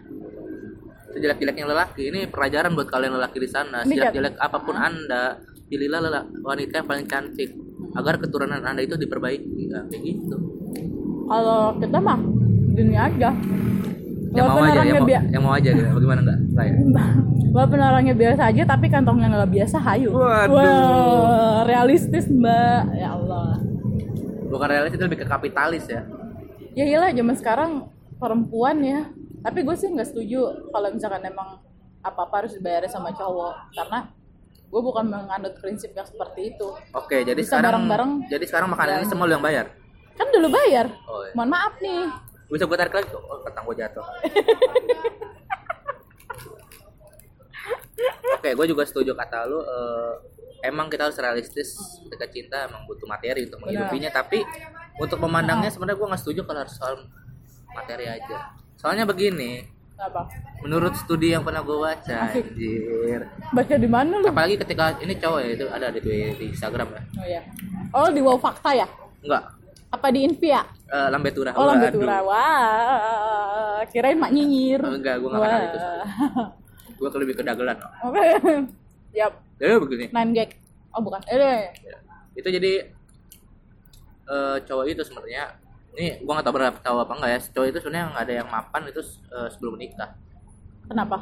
sejelek-jeleknya 1.14 1.66
lelaki 1.70 2.02
ini 2.10 2.20
pelajaran 2.26 2.74
buat 2.74 2.90
kalian 2.90 3.14
lelaki 3.22 3.38
di 3.38 3.50
sana. 3.50 3.86
Sejelek-jelek 3.86 4.34
apa 4.42 4.58
pun 4.58 4.74
anda 4.74 5.38
pilihlah 5.70 6.02
lela- 6.02 6.28
wanita 6.42 6.82
yang 6.82 6.88
paling 6.90 7.06
cantik. 7.06 7.54
Agar 7.94 8.18
keturunan 8.18 8.60
anda 8.60 8.82
itu 8.82 8.98
diperbaiki. 8.98 9.70
Ya, 9.70 9.86
kayak 9.86 10.02
gitu. 10.04 10.36
Kalau 11.30 11.78
kita 11.78 11.98
mah 12.02 12.18
dunia 12.74 13.08
aja. 13.08 13.30
Yang 14.36 14.48
mau 14.52 14.60
aja 14.60 14.82
yang 14.84 15.00
mau, 15.00 15.08
bia- 15.08 15.26
yang 15.32 15.44
mau 15.46 15.54
aja 15.56 15.70
gitu 15.72 15.90
bagaimana 15.94 16.20
enggak 16.26 16.40
saya. 16.52 16.72
Walaupun 17.56 17.80
orangnya 17.80 18.16
biasa 18.20 18.42
aja 18.52 18.62
tapi 18.68 18.86
kantongnya 18.92 19.32
nggak 19.32 19.52
biasa 19.54 19.78
hayu. 19.80 20.12
Waduh. 20.12 20.52
Wah, 20.52 21.60
realistis 21.64 22.28
mbak. 22.28 22.82
Ya 23.00 23.16
Allah. 23.16 23.56
Bukan 24.52 24.68
realistis 24.68 25.00
itu 25.00 25.06
lebih 25.08 25.24
ke 25.24 25.28
kapitalis 25.30 25.88
ya 25.88 26.04
ya 26.76 26.84
iyalah 26.86 27.10
zaman 27.16 27.36
sekarang 27.36 27.72
perempuan 28.20 28.78
ya. 28.84 29.02
Tapi 29.42 29.62
gue 29.62 29.76
sih 29.78 29.90
nggak 29.90 30.10
setuju 30.10 30.40
kalau 30.70 30.90
misalkan 30.92 31.24
emang 31.24 31.62
apa 32.02 32.20
apa 32.22 32.36
harus 32.44 32.54
dibayarin 32.54 32.92
sama 32.92 33.14
cowok. 33.14 33.54
Karena 33.74 34.00
gue 34.66 34.82
bukan 34.82 35.06
menganut 35.08 35.54
prinsip 35.62 35.96
yang 35.96 36.06
seperti 36.06 36.52
itu. 36.54 36.68
Oke 36.92 37.24
jadi 37.24 37.38
Bisa 37.38 37.58
sekarang 37.58 37.86
bareng-bareng. 37.88 38.12
jadi 38.28 38.46
sekarang 38.46 38.70
makanan 38.74 38.94
ini 39.02 39.08
semua 39.08 39.26
lu 39.26 39.34
yang 39.38 39.46
bayar? 39.46 39.66
Kan 40.16 40.28
dulu 40.32 40.48
bayar. 40.52 40.88
Oh 41.08 41.24
iya. 41.24 41.32
mohon 41.34 41.50
maaf 41.50 41.74
nih. 41.80 42.10
Bisa 42.46 42.64
gue 42.66 42.78
tarik 42.78 42.94
lagi? 42.94 43.10
Oh 43.14 43.40
kentang 43.42 43.64
gue 43.66 43.76
jatuh. 43.80 44.06
Oke 48.36 48.50
gue 48.52 48.66
juga 48.68 48.84
setuju 48.86 49.16
kata 49.16 49.48
lu 49.48 49.60
eh, 49.62 50.14
emang 50.66 50.90
kita 50.90 51.08
harus 51.08 51.18
realistis 51.18 51.78
ketika 52.06 52.26
cinta 52.28 52.58
emang 52.68 52.84
butuh 52.86 53.08
materi 53.08 53.46
untuk 53.48 53.62
menghidupinya. 53.64 54.10
Tapi 54.12 54.42
untuk 54.96 55.20
memandangnya 55.20 55.70
sebenarnya 55.72 55.98
gue 56.00 56.08
nggak 56.12 56.22
setuju 56.22 56.42
kalau 56.48 56.60
harus 56.64 56.76
soal 56.76 56.96
materi 57.76 58.06
aja. 58.08 58.56
Soalnya 58.80 59.04
begini 59.08 59.76
apa? 59.96 60.28
menurut 60.60 60.92
studi 61.00 61.32
yang 61.32 61.48
pernah 61.48 61.64
gue 61.64 61.78
baca 61.80 62.18
Asik. 62.28 62.44
anjir. 62.52 63.22
Baca 63.56 63.76
di 63.80 63.90
mana 63.90 64.14
lu? 64.20 64.28
Apalagi 64.28 64.60
ketika 64.60 65.00
ini 65.00 65.16
cowok 65.16 65.40
ya 65.40 65.50
itu 65.56 65.66
ada 65.72 65.88
di, 65.92 66.00
di 66.36 66.46
Instagram 66.52 66.88
ya. 66.92 67.02
Oh 67.16 67.28
ya 67.28 67.42
oh 67.96 68.08
di 68.12 68.20
wow 68.20 68.36
fakta 68.36 68.76
ya? 68.76 68.88
Enggak 69.24 69.44
apa 69.96 70.12
di 70.12 70.28
Invia 70.28 70.60
eh, 70.92 71.08
Lambe 71.08 71.32
Turah 71.32 71.56
oh 71.56 71.64
Waduh. 71.64 71.72
lambe 71.72 71.88
tura. 71.96 72.18
Wah 72.28 73.80
kirain 73.88 74.20
mak 74.20 74.36
nyinyir. 74.36 74.84
Enggak, 74.84 75.24
gua 75.24 75.30
nggak 75.32 75.42
kenal 75.48 75.62
itu. 75.64 75.80
Gue 76.96 77.08
lebih 77.24 77.36
ke 77.40 77.44
dagelan 77.44 77.78
oke 78.04 78.26
yap. 79.18 79.34
Ya 79.56 79.80
begini. 79.80 80.12
Nine 80.12 80.32
gag. 80.36 80.50
Oh 80.92 81.00
bukan. 81.00 81.24
Eh. 81.32 81.72
Ya. 81.72 81.98
itu 82.36 82.48
jadi 82.52 82.92
eh, 84.30 84.58
cowok 84.66 84.86
itu 84.90 85.02
sebenarnya. 85.06 85.56
Ini 85.96 86.28
gua 86.28 86.40
nggak 86.40 86.46
tahu 86.46 86.56
berapa 86.60 86.80
tahu 86.84 86.98
apa 87.02 87.14
enggak 87.16 87.32
ya. 87.32 87.40
Cowok 87.56 87.68
itu 87.72 87.80
sebenarnya 87.80 88.06
nggak 88.12 88.24
ada 88.28 88.34
yang 88.44 88.50
mapan 88.50 88.82
itu 88.90 89.02
eh, 89.32 89.50
sebelum 89.54 89.74
menikah. 89.80 90.10
Kenapa? 90.86 91.18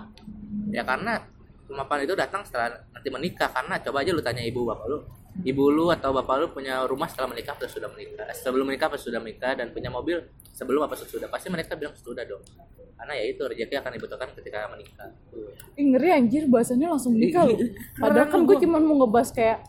Ya 0.73 0.83
karena 0.83 1.23
mapan 1.71 2.03
itu 2.03 2.13
datang 2.13 2.43
setelah 2.43 2.83
nanti 2.91 3.09
menikah. 3.09 3.49
Karena 3.49 3.79
coba 3.79 3.97
aja 4.03 4.11
lu 4.11 4.23
tanya 4.23 4.43
ibu 4.43 4.67
bapak 4.67 4.85
lu. 4.89 4.99
Ibu 5.33 5.63
lu 5.73 5.89
atau 5.89 6.13
bapak 6.13 6.35
lu 6.37 6.47
punya 6.53 6.85
rumah 6.85 7.09
setelah 7.09 7.33
menikah 7.33 7.57
atau 7.57 7.65
sudah 7.65 7.89
menikah? 7.89 8.29
Eh, 8.29 8.37
sebelum 8.37 8.69
menikah 8.69 8.87
atau 8.91 9.01
sudah 9.01 9.17
menikah 9.17 9.57
dan 9.57 9.73
punya 9.73 9.89
mobil 9.89 10.21
sebelum 10.53 10.85
apa 10.85 10.93
sesudah? 10.93 11.25
Pasti 11.31 11.49
mereka 11.49 11.73
bilang 11.73 11.97
sudah 11.97 12.21
dong. 12.21 12.43
Karena 12.93 13.19
ya 13.19 13.25
itu 13.27 13.41
rezeki 13.43 13.75
akan 13.83 13.91
dibutuhkan 13.99 14.29
ketika 14.37 14.69
menikah. 14.69 15.09
Ih, 15.75 15.85
ngeri 15.91 16.09
anjir 16.13 16.45
bahasanya 16.47 16.93
langsung 16.93 17.17
nikah 17.17 17.43
lu. 17.49 17.57
Iya. 17.63 17.67
Padahal 17.99 18.27
kan 18.29 18.41
gue 18.45 18.57
cuma 18.63 18.77
mau 18.79 18.95
ngebahas 19.03 19.29
kayak 19.33 19.59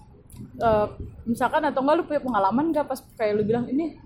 eh, 0.61 0.87
misalkan 1.25 1.63
atau 1.65 1.81
enggak 1.83 1.97
lu 1.99 2.05
punya 2.07 2.23
pengalaman 2.23 2.65
gak 2.71 2.87
pas 2.87 3.01
kayak 3.17 3.33
lu 3.41 3.43
bilang 3.47 3.67
ini 3.69 3.97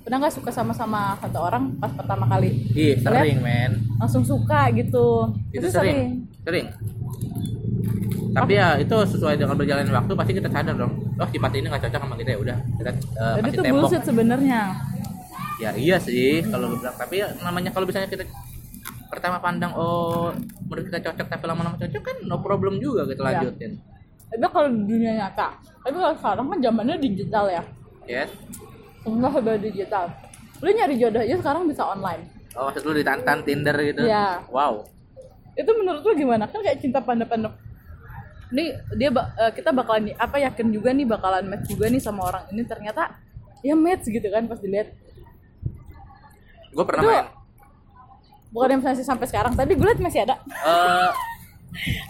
pernah 0.00 0.26
nggak 0.26 0.34
suka 0.40 0.50
sama-sama 0.50 1.12
satu 1.20 1.38
orang 1.44 1.76
pas 1.76 1.92
pertama 1.92 2.24
kali? 2.24 2.50
Ih 2.72 2.96
sering 2.98 3.38
men. 3.44 3.84
langsung 4.00 4.24
suka 4.24 4.72
gitu. 4.72 5.28
Itu, 5.52 5.68
sering 5.68 6.24
sering. 6.42 6.66
tapi 8.30 8.54
ya 8.54 8.78
itu 8.78 8.94
sesuai 8.94 9.34
dengan 9.36 9.58
berjalannya 9.58 9.90
waktu 9.90 10.12
pasti 10.14 10.32
kita 10.38 10.48
sadar 10.48 10.74
dong. 10.78 10.92
Oh 11.20 11.28
sifat 11.28 11.50
ini 11.52 11.66
nggak 11.68 11.82
cocok 11.84 12.00
sama 12.00 12.14
kita 12.16 12.30
ya 12.32 12.38
udah 12.40 12.56
kita 12.78 12.90
uh, 13.18 13.34
jadi 13.36 13.42
kasih 13.42 13.52
itu 13.52 13.62
tembok. 13.62 13.76
bullshit 13.84 14.02
sebenarnya. 14.06 14.60
Ya 15.60 15.70
iya 15.76 15.96
sih 16.00 16.40
kalau 16.48 16.72
lu 16.72 16.76
bilang. 16.80 16.96
Tapi 16.96 17.14
ya, 17.20 17.26
namanya 17.44 17.70
kalau 17.74 17.84
misalnya 17.84 18.08
kita 18.08 18.24
pertama 19.10 19.42
pandang 19.42 19.74
oh 19.74 20.30
menurut 20.70 20.86
kita 20.86 20.98
cocok 21.10 21.26
tapi 21.26 21.44
lama-lama 21.44 21.74
cocok 21.76 22.02
kan 22.02 22.16
no 22.24 22.38
problem 22.40 22.78
juga 22.78 23.04
kita 23.10 23.20
Ya. 23.20 23.26
lanjutin 23.42 23.72
tapi 24.30 24.46
kalau 24.46 24.68
di 24.70 24.82
dunia 24.86 25.12
nyata 25.18 25.48
tapi 25.80 25.96
kalau 25.96 26.14
sekarang 26.14 26.46
kan 26.46 26.58
zamannya 26.60 26.96
digital 27.00 27.44
ya. 27.48 27.62
Yes. 28.04 28.30
Semua 29.00 29.32
sudah 29.32 29.56
digital. 29.56 30.04
Lu 30.60 30.68
nyari 30.68 30.94
jodoh 31.00 31.24
aja 31.24 31.36
sekarang 31.40 31.64
bisa 31.64 31.82
online. 31.88 32.22
Oh 32.52 32.68
maksud 32.68 32.84
lu 32.84 32.92
ditantan 32.92 33.40
Tinder 33.46 33.72
gitu? 33.80 34.04
Iya. 34.04 34.44
wow. 34.52 34.84
Itu 35.56 35.70
menurut 35.72 36.04
lu 36.04 36.12
gimana? 36.14 36.44
Kan 36.50 36.60
kayak 36.60 36.84
cinta 36.84 37.00
pandang-pandang. 37.00 37.56
Nih 38.52 38.76
dia 38.98 39.08
eh, 39.14 39.52
kita 39.56 39.72
bakalan 39.72 40.12
apa 40.20 40.36
yakin 40.42 40.68
juga 40.68 40.92
nih 40.92 41.06
bakalan 41.08 41.48
match 41.48 41.70
juga 41.70 41.88
nih 41.88 42.02
sama 42.02 42.28
orang 42.28 42.44
ini. 42.52 42.60
Ternyata 42.66 43.16
ya 43.64 43.72
match 43.72 44.04
gitu 44.04 44.28
kan 44.28 44.44
pas 44.44 44.60
dilihat. 44.60 44.92
Gue 46.70 46.84
pernah 46.84 47.02
Itu- 47.02 47.10
main. 47.14 47.26
bukan 48.50 48.68
yang 48.74 48.82
masih 48.82 49.06
sampai 49.06 49.30
sekarang 49.30 49.54
tadi 49.54 49.78
gue 49.78 49.86
liat 49.86 50.02
masih 50.02 50.26
ada. 50.26 50.34
Eh, 50.44 51.10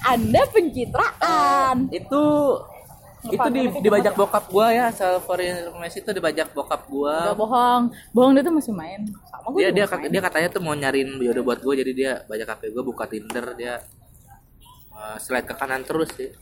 anda 0.05 0.43
pencitraan. 0.51 1.77
Itu 1.91 2.23
itu 3.21 3.37
di 3.53 3.69
dibajak 3.85 4.17
bokap 4.17 4.49
gua 4.49 4.73
ya 4.73 4.89
self 4.89 5.29
for 5.29 5.37
information 5.37 6.01
itu 6.01 6.13
dibajak 6.13 6.49
bokap 6.51 6.89
gua. 6.89 7.31
Gak 7.31 7.37
bohong. 7.37 7.83
Bohong 8.17 8.33
dia 8.33 8.43
tuh 8.43 8.55
masih 8.57 8.73
main. 8.73 9.05
Sama 9.29 9.53
dia 9.55 9.69
dia 9.71 9.85
kat- 9.85 10.01
main. 10.01 10.11
dia 10.11 10.21
katanya 10.21 10.49
tuh 10.49 10.63
mau 10.65 10.73
nyariin 10.73 11.21
jodoh 11.21 11.45
buat 11.45 11.61
gue 11.61 11.75
jadi 11.85 11.93
dia 11.93 12.13
bajak 12.25 12.49
HP 12.49 12.63
gue 12.73 12.81
buka 12.83 13.05
Tinder 13.05 13.53
dia 13.55 13.85
uh, 14.91 15.17
slide 15.21 15.45
ke 15.45 15.53
kanan 15.53 15.85
terus 15.85 16.09
sih. 16.17 16.33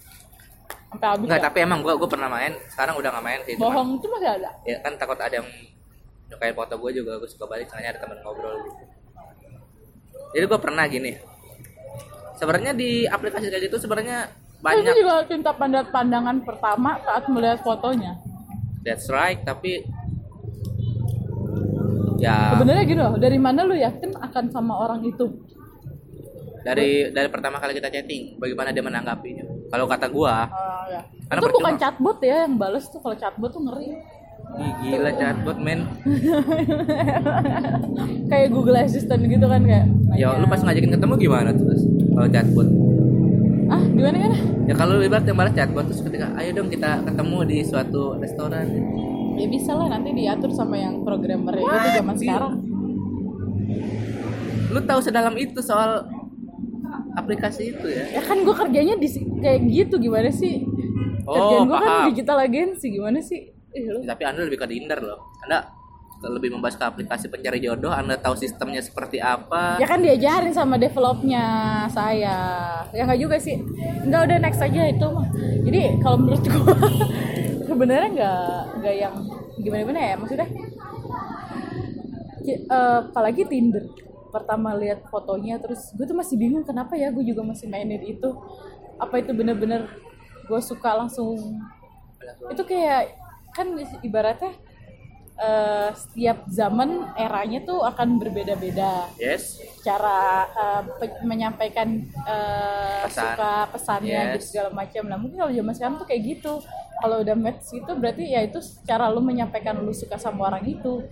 Sampai 0.89 1.05
habis 1.05 1.27
Enggak, 1.29 1.41
ya? 1.41 1.45
tapi 1.51 1.59
emang 1.67 1.81
gue 1.83 1.93
gue 1.99 2.09
pernah 2.09 2.31
main. 2.31 2.55
Sekarang 2.71 2.95
udah 2.95 3.11
nggak 3.11 3.25
main 3.27 3.41
sih 3.43 3.55
bohong 3.59 3.99
itu 3.99 4.07
masih 4.07 4.29
ada? 4.39 4.51
Ya 4.63 4.79
kan 4.79 4.95
takut 4.95 5.19
ada 5.19 5.35
yang 5.35 5.49
nyukain 6.29 6.55
foto 6.55 6.75
gue 6.79 6.91
juga 6.95 7.19
gue 7.19 7.27
suka 7.27 7.45
balik 7.45 7.67
soalnya 7.67 7.97
ada 7.97 8.01
temen 8.01 8.23
ngobrol 8.23 8.55
gitu. 8.65 8.83
Jadi 10.29 10.45
gue 10.47 10.59
pernah 10.61 10.85
gini 10.87 11.13
sebenarnya 12.38 12.73
di 12.73 13.04
aplikasi 13.04 13.50
kayak 13.50 13.68
gitu 13.68 13.76
sebenarnya 13.83 14.30
itu 14.59 14.62
banyak. 14.62 14.95
juga 14.99 15.14
cinta 15.26 15.52
pandang 15.54 15.87
pandangan 15.90 16.37
pertama 16.42 16.99
saat 17.02 17.26
melihat 17.30 17.59
fotonya. 17.62 18.18
That's 18.83 19.11
right 19.11 19.42
tapi 19.42 19.83
ya. 22.18 22.59
Sebenarnya 22.59 22.85
gini 22.87 23.00
loh 23.02 23.14
dari 23.18 23.38
mana 23.38 23.66
lu 23.66 23.75
yakin 23.75 24.18
akan 24.18 24.45
sama 24.50 24.75
orang 24.78 25.02
itu? 25.07 25.26
Dari 26.62 27.11
dari 27.14 27.28
pertama 27.30 27.62
kali 27.62 27.78
kita 27.78 27.90
chatting 27.90 28.38
bagaimana 28.38 28.75
dia 28.75 28.83
menanggapinya? 28.83 29.47
Kalau 29.71 29.87
kata 29.87 30.11
gue 30.11 30.26
Ah, 30.26 30.50
ya. 30.90 31.02
Itu 31.38 31.54
bukan 31.54 31.78
chatbot 31.78 32.18
ya 32.25 32.49
yang 32.49 32.59
bales 32.59 32.88
tuh 32.90 32.99
kalau 32.99 33.14
chatbot 33.14 33.54
tuh 33.54 33.62
ngeri. 33.62 33.95
Ih, 34.59 34.73
gila 34.80 35.12
chatbot 35.12 35.61
men. 35.61 35.85
Kayak 38.33 38.49
Google 38.50 38.80
Assistant 38.80 39.23
gitu 39.28 39.47
kan 39.47 39.61
kayak 39.62 39.87
ya 40.16 40.35
lu 40.40 40.49
pas 40.49 40.64
ngajakin 40.64 40.97
ketemu 40.99 41.14
gimana 41.21 41.52
terus 41.52 41.85
kalau 42.19 42.29
chatbot. 42.35 42.69
Ah 43.71 43.83
gimana 43.85 44.17
gimana 44.19 44.37
ya 44.67 44.75
kalau 44.75 44.99
lu 44.99 45.07
ibarat 45.07 45.23
yang 45.23 45.39
balas 45.39 45.55
chatbot 45.55 45.85
terus 45.87 46.03
ketika 46.03 46.35
ayo 46.35 46.51
dong 46.51 46.67
kita 46.67 47.07
ketemu 47.07 47.39
di 47.47 47.59
suatu 47.63 48.19
restoran. 48.19 48.67
Ya 49.39 49.47
bisa 49.47 49.71
lah 49.79 49.87
nanti 49.87 50.11
diatur 50.11 50.51
sama 50.51 50.75
yang 50.75 51.07
programmer 51.07 51.55
itu 51.55 51.89
zaman 51.95 52.17
sekarang. 52.19 52.55
Lu 54.75 54.81
tahu 54.83 55.01
sedalam 55.01 55.39
itu 55.39 55.63
soal 55.63 56.11
aplikasi 57.15 57.71
itu 57.71 57.87
ya? 57.87 58.19
Ya 58.19 58.23
kan 58.27 58.43
gue 58.43 58.51
kerjanya 58.51 58.99
di 58.99 59.09
kayak 59.39 59.61
gitu 59.71 59.95
gimana 60.03 60.27
sih? 60.35 60.67
Oh, 61.23 61.39
kerjaan 61.39 61.71
gue 61.71 61.79
kan 61.79 61.95
digital 62.11 62.39
agency 62.43 62.87
gimana 62.99 63.23
sih? 63.23 63.55
Ih, 63.79 63.85
lu. 63.95 64.03
Tapi 64.03 64.23
anda 64.27 64.43
lebih 64.43 64.59
ke 64.59 64.67
Tinder 64.67 64.99
loh. 64.99 65.23
Anda 65.47 65.71
lebih 66.19 66.51
membahas 66.51 66.75
ke 66.75 66.83
aplikasi 66.83 67.31
pencari 67.31 67.63
jodoh 67.63 67.95
anda 67.95 68.19
tahu 68.19 68.35
sistemnya 68.35 68.83
seperti 68.83 69.23
apa? 69.23 69.79
Ya 69.79 69.87
kan 69.87 70.03
diajarin 70.03 70.51
sama 70.51 70.75
developnya 70.75 71.45
saya. 71.87 72.39
Ya 72.91 73.07
nggak 73.07 73.21
juga 73.23 73.37
sih. 73.39 73.63
Nggak 74.03 74.21
udah 74.27 74.37
next 74.43 74.59
aja 74.59 74.83
itu 74.91 75.07
mah. 75.07 75.27
Jadi 75.63 75.81
kalau 76.03 76.17
menurut 76.19 76.43
gua 76.43 76.75
sebenarnya 77.71 78.09
nggak 78.11 78.59
nggak 78.83 78.95
yang 78.99 79.15
gimana 79.63 79.81
gimana 79.87 80.01
ya 80.03 80.15
maksudnya? 80.19 80.49
Eh, 82.49 83.01
apalagi 83.07 83.43
Tinder. 83.47 83.85
Pertama 84.29 84.75
lihat 84.75 85.07
fotonya 85.09 85.57
terus 85.63 85.95
gue 85.97 86.05
tuh 86.05 86.19
masih 86.19 86.37
bingung 86.37 86.61
kenapa 86.61 86.99
ya 86.99 87.09
gue 87.15 87.23
juga 87.23 87.47
masih 87.47 87.71
mainin 87.71 88.03
itu. 88.03 88.29
Apa 88.99 89.23
itu 89.23 89.31
bener-bener 89.31 89.87
gue 90.51 90.61
suka 90.61 90.99
langsung. 90.99 91.63
Itu 92.51 92.67
kayak 92.67 93.15
kan 93.55 93.73
ibaratnya 94.05 94.53
eh, 95.38 95.88
setiap 95.92 96.45
zaman 96.47 96.88
eranya 97.14 97.62
tuh 97.62 97.80
akan 97.80 98.18
berbeda-beda 98.18 99.07
yes 99.16 99.62
cara 99.80 100.45
pe- 100.95 101.23
menyampaikan 101.23 101.88
eh, 102.21 103.00
Pesan. 103.04 103.23
suka 103.33 103.52
pesannya 103.71 104.11
Yes. 104.11 104.30
gitu 104.35 104.45
segala 104.50 104.71
macam 104.73 105.02
nah 105.04 105.16
mungkin 105.16 105.38
kalau 105.38 105.52
zaman 105.52 105.73
sekarang 105.73 105.97
tuh 105.97 106.07
kayak 106.07 106.23
gitu 106.28 106.52
kalau 106.99 107.16
udah 107.18 107.35
match 107.35 107.71
itu 107.73 107.90
berarti 107.92 108.25
ya 108.26 108.42
itu 108.42 108.59
cara 108.83 109.07
lu 109.07 109.21
menyampaikan 109.21 109.78
lu 109.78 109.92
suka 109.92 110.16
sama 110.16 110.49
orang 110.49 110.66
itu 110.66 111.07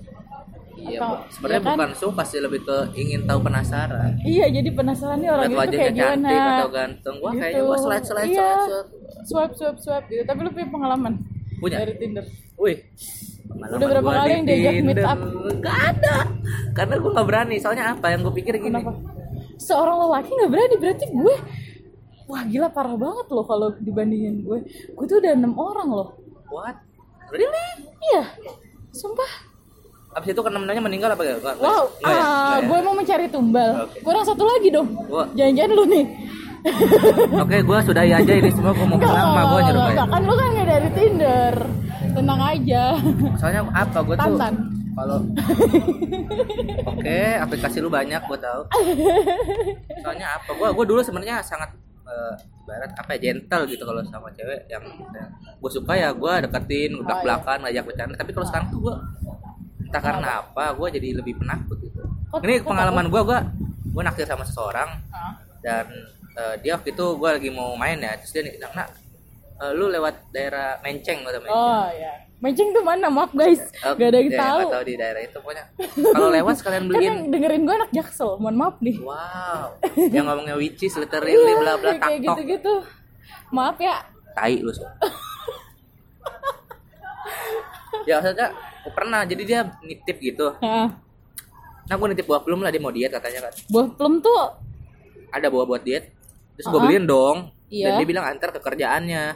iya 0.76 0.99
Atau- 0.99 1.23
sebenarnya 1.30 1.56
ya 1.56 1.62
kan? 1.62 1.73
bukan 1.73 1.90
suka 1.97 2.23
sih 2.23 2.38
lebih 2.38 2.61
ke 2.61 2.76
ingin 2.95 3.25
tahu 3.25 3.38
penasaran 3.40 4.11
iya 4.21 4.47
jadi 4.47 4.68
penasaran 4.71 5.16
nih 5.16 5.30
orang 5.30 5.45
lihat 5.49 5.64
itu 5.64 5.78
kayak 5.78 5.95
gimana 5.95 6.11
cantik 6.26 6.42
atau 6.52 6.68
ganteng 6.71 7.16
wah 7.16 7.30
Gitu. 7.30 7.40
kayaknya 7.40 7.62
gua 7.62 7.78
slide 7.78 8.04
slide 8.04 8.28
Iya. 8.28 8.49
slide. 8.61 8.88
swipe 9.25 9.54
swipe 9.54 9.78
swipe 9.78 10.06
gitu 10.06 10.23
tapi 10.25 10.40
lu 10.40 10.50
punya 10.50 10.68
pengalaman 10.68 11.14
Punya? 11.56 11.76
dari 11.80 11.95
Tinder 11.95 12.26
Wih, 12.56 12.76
Udah 13.59 13.87
berapa 13.89 14.11
kali 14.13 14.31
yang 14.33 14.45
diajak 14.45 14.75
meet 14.81 15.01
up? 15.01 15.19
Gak 15.59 15.77
ada, 15.91 16.15
karena 16.73 16.95
gue 16.97 17.11
nggak 17.11 17.27
berani. 17.27 17.57
Soalnya 17.57 17.85
apa? 17.93 18.07
Yang 18.09 18.21
gue 18.23 18.35
pikir 18.37 18.53
gini. 18.57 18.71
kenapa 18.71 18.93
seorang 19.57 19.97
lelaki 19.99 20.31
nggak 20.31 20.51
berani 20.53 20.77
berarti 20.77 21.05
gue 21.09 21.35
wah 22.27 22.43
gila 22.45 22.69
parah 22.69 22.93
banget 22.93 23.27
loh 23.27 23.41
kalau 23.41 23.73
dibandingin 23.79 24.45
gue 24.45 24.59
gue 24.69 25.05
tuh 25.07 25.17
udah 25.17 25.33
enam 25.33 25.57
orang 25.57 25.89
loh 25.89 26.09
What? 26.47 26.77
Really? 27.33 27.89
iya 28.05 28.23
sumpah 28.93 29.49
Abis 30.13 30.33
itu 30.33 30.41
kenemenanya 30.41 30.81
meninggal 30.81 31.13
apa 31.13 31.21
ya? 31.23 31.37
Nggak, 31.37 31.57
Wow, 31.57 31.85
ya? 32.01 32.09
ah, 32.09 32.57
ya? 32.57 32.65
gue 32.65 32.79
mau 32.81 32.97
mencari 32.97 33.29
tumbal. 33.29 33.85
Oke. 33.85 34.01
Kurang 34.01 34.25
satu 34.25 34.49
lagi 34.49 34.73
dong. 34.73 34.89
Gua- 35.05 35.29
Jangan-jangan 35.33 35.77
lu 35.77 35.85
nih. 35.87 36.05
Oke, 37.37 37.57
gue 37.61 37.79
sudahi 37.85 38.11
aja 38.17 38.33
ini 38.33 38.49
semua. 38.49 38.73
Gue 38.73 38.87
mau 38.87 38.97
pulang 38.97 39.13
sama 39.13 39.43
gue 39.45 39.61
nyuruh 39.63 39.83
kayak. 39.87 40.09
kan 40.09 40.23
lu 40.25 40.35
kan 40.35 40.49
dari 40.57 40.89
Tinder. 40.91 41.55
Tenang 42.16 42.40
aja. 42.40 42.82
Soalnya 43.37 43.61
apa? 43.68 43.99
Gue 44.00 44.16
tuh 44.16 44.37
kalau 44.96 45.20
Oke, 46.90 47.20
aplikasi 47.37 47.78
lu 47.78 47.92
banyak 47.92 48.16
gue 48.18 48.38
tahu. 48.40 48.61
Soalnya 50.00 50.26
apa? 50.35 50.50
Gue 50.50 50.68
gue 50.73 50.85
dulu 50.88 51.00
sebenarnya 51.04 51.44
sangat 51.44 51.68
eh, 52.06 52.32
ibarat 52.66 52.90
apa 52.96 53.11
ya 53.14 53.30
gentle 53.30 53.62
gitu 53.68 53.82
kalau 53.85 54.02
sama 54.02 54.26
cewek 54.32 54.66
yang 54.66 54.82
gue 55.56 55.70
suka 55.70 55.94
ya 55.94 56.11
gue 56.11 56.32
deketin 56.42 56.99
Oh, 56.99 57.04
belak 57.04 57.46
iya. 57.46 57.54
ngajak 57.62 57.85
bercanda 57.87 58.14
tapi 58.18 58.30
kalau 58.35 58.46
sekarang 58.46 58.66
tuh 58.70 58.78
gue 58.82 58.94
entah 59.87 60.02
karena 60.02 60.28
apa 60.42 60.75
gue 60.75 60.88
jadi 60.99 61.08
lebih 61.14 61.38
penakut 61.38 61.78
gitu 61.78 62.02
Kok- 62.26 62.42
ini 62.42 62.58
kok 62.58 62.66
pengalaman 62.66 63.06
gue 63.06 63.23
gue 63.23 63.38
gue 63.94 64.02
naksir 64.02 64.26
sama 64.26 64.42
seseorang 64.42 64.99
Hah? 65.14 65.38
dan 65.62 65.87
eh, 66.35 66.54
dia 66.58 66.75
waktu 66.75 66.90
itu 66.90 67.06
gue 67.06 67.30
lagi 67.30 67.50
mau 67.54 67.78
main 67.78 68.02
ya 68.02 68.18
terus 68.18 68.35
dia 68.35 68.42
nak 68.75 68.90
eh, 69.57 69.73
lu 69.73 69.87
lewat 69.87 70.15
daerah 70.31 70.77
Menceng 70.81 71.21
atau 71.23 71.41
Menceng 71.41 71.57
Oh 71.57 71.89
ya. 71.89 72.13
Menceng 72.37 72.69
tuh 72.71 72.81
mana? 72.81 73.09
Maaf 73.09 73.33
guys. 73.33 73.61
Eh, 73.73 73.93
Gak 73.93 74.09
ada 74.09 74.19
yang 74.19 74.29
ya, 74.29 74.39
tahu. 74.39 74.59
nggak 74.61 74.75
tahu 74.75 74.85
di 74.85 74.95
daerah 74.95 75.21
itu 75.21 75.37
pokoknya 75.37 75.65
kalau 76.13 76.29
lewat 76.31 76.55
sekalian 76.55 76.83
Kan 76.85 76.91
beliin 76.91 77.07
yang 77.07 77.21
dengerin 77.29 77.63
gue 77.63 77.75
anak 77.75 77.91
jaksel. 77.91 78.31
Mohon 78.37 78.57
maaf 78.57 78.77
nih. 78.79 78.97
wow 78.99 79.67
yang 80.11 80.25
ngomongnya 80.25 80.55
witches 80.55 80.95
literally 80.95 81.33
Iya, 81.33 81.57
bla 81.57 81.73
bla 81.75 81.91
kayak 81.91 82.01
taktok 82.03 82.21
gitu-gitu. 82.23 82.75
Maaf 83.49 83.77
ya. 83.79 83.97
tai 84.33 84.61
lu 84.61 84.69
so. 84.69 84.85
ya 88.05 88.21
maksudnya 88.21 88.49
gue 88.85 88.93
pernah 88.93 89.21
jadi 89.25 89.43
dia 89.43 89.61
nitip 89.81 90.17
gitu 90.21 90.53
Hah. 90.61 90.89
nah 91.83 91.95
gue 91.95 92.09
nitip 92.09 92.23
buah 92.25 92.39
plum 92.39 92.61
lah 92.61 92.69
dia 92.69 92.79
mau 92.79 92.93
diet 92.93 93.11
katanya 93.11 93.49
kan 93.49 93.53
Buah 93.67 93.87
plum 93.91 94.21
tuh 94.21 94.37
ada 95.33 95.47
buah 95.49 95.65
buat 95.65 95.83
diet 95.83 96.13
terus 96.55 96.67
gue 96.67 96.71
Uh-uh. 96.71 96.85
beliin 96.85 97.05
dong 97.05 97.39
Iya. 97.67 97.91
dan 97.91 97.99
dia 97.99 98.07
bilang 98.07 98.23
antar 98.23 98.55
ke 98.55 98.61
kerjaannya 98.61 99.35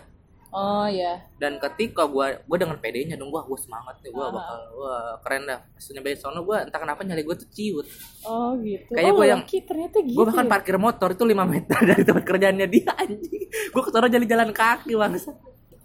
Oh 0.51 0.83
ya. 0.85 1.23
dan 1.37 1.57
ketika 1.59 2.05
gue 2.05 2.27
gue 2.41 2.57
dengan 2.57 2.75
pedenya 2.77 3.15
dong 3.15 3.31
wah 3.31 3.43
gue 3.43 3.55
semangat 3.57 3.97
nih 3.99 4.11
gue 4.11 4.19
Uh-huh. 4.21 4.35
bakal 4.35 4.59
wah 4.75 5.15
keren 5.21 5.43
dah 5.45 5.63
pas 5.63 5.85
nyampe 5.87 6.11
sono 6.15 6.41
gue 6.41 6.57
entah 6.61 6.77
kenapa 6.77 7.01
nyali 7.01 7.23
gue 7.23 7.37
tuh 7.37 7.49
ciut 7.49 7.87
Oh 8.21 8.59
gitu. 8.59 8.91
Kayaknya 8.91 9.13
oh, 9.13 9.17
gua 9.17 9.27
yang- 9.29 9.45
ternyata 9.47 9.97
gitu. 10.01 10.17
gue 10.17 10.25
bahkan 10.27 10.45
ya? 10.45 10.51
parkir 10.51 10.77
motor 10.77 11.09
itu 11.09 11.25
5 11.25 11.39
meter 11.47 11.79
dari 11.89 12.03
tempat 12.03 12.25
kerjaannya 12.25 12.67
dia 12.67 12.91
anjing 12.93 13.43
gue 13.47 13.81
ke 13.81 13.91
sono 13.91 14.07
jalan 14.07 14.27
jalan 14.27 14.51
kaki 14.51 14.91
bangsa 14.93 15.31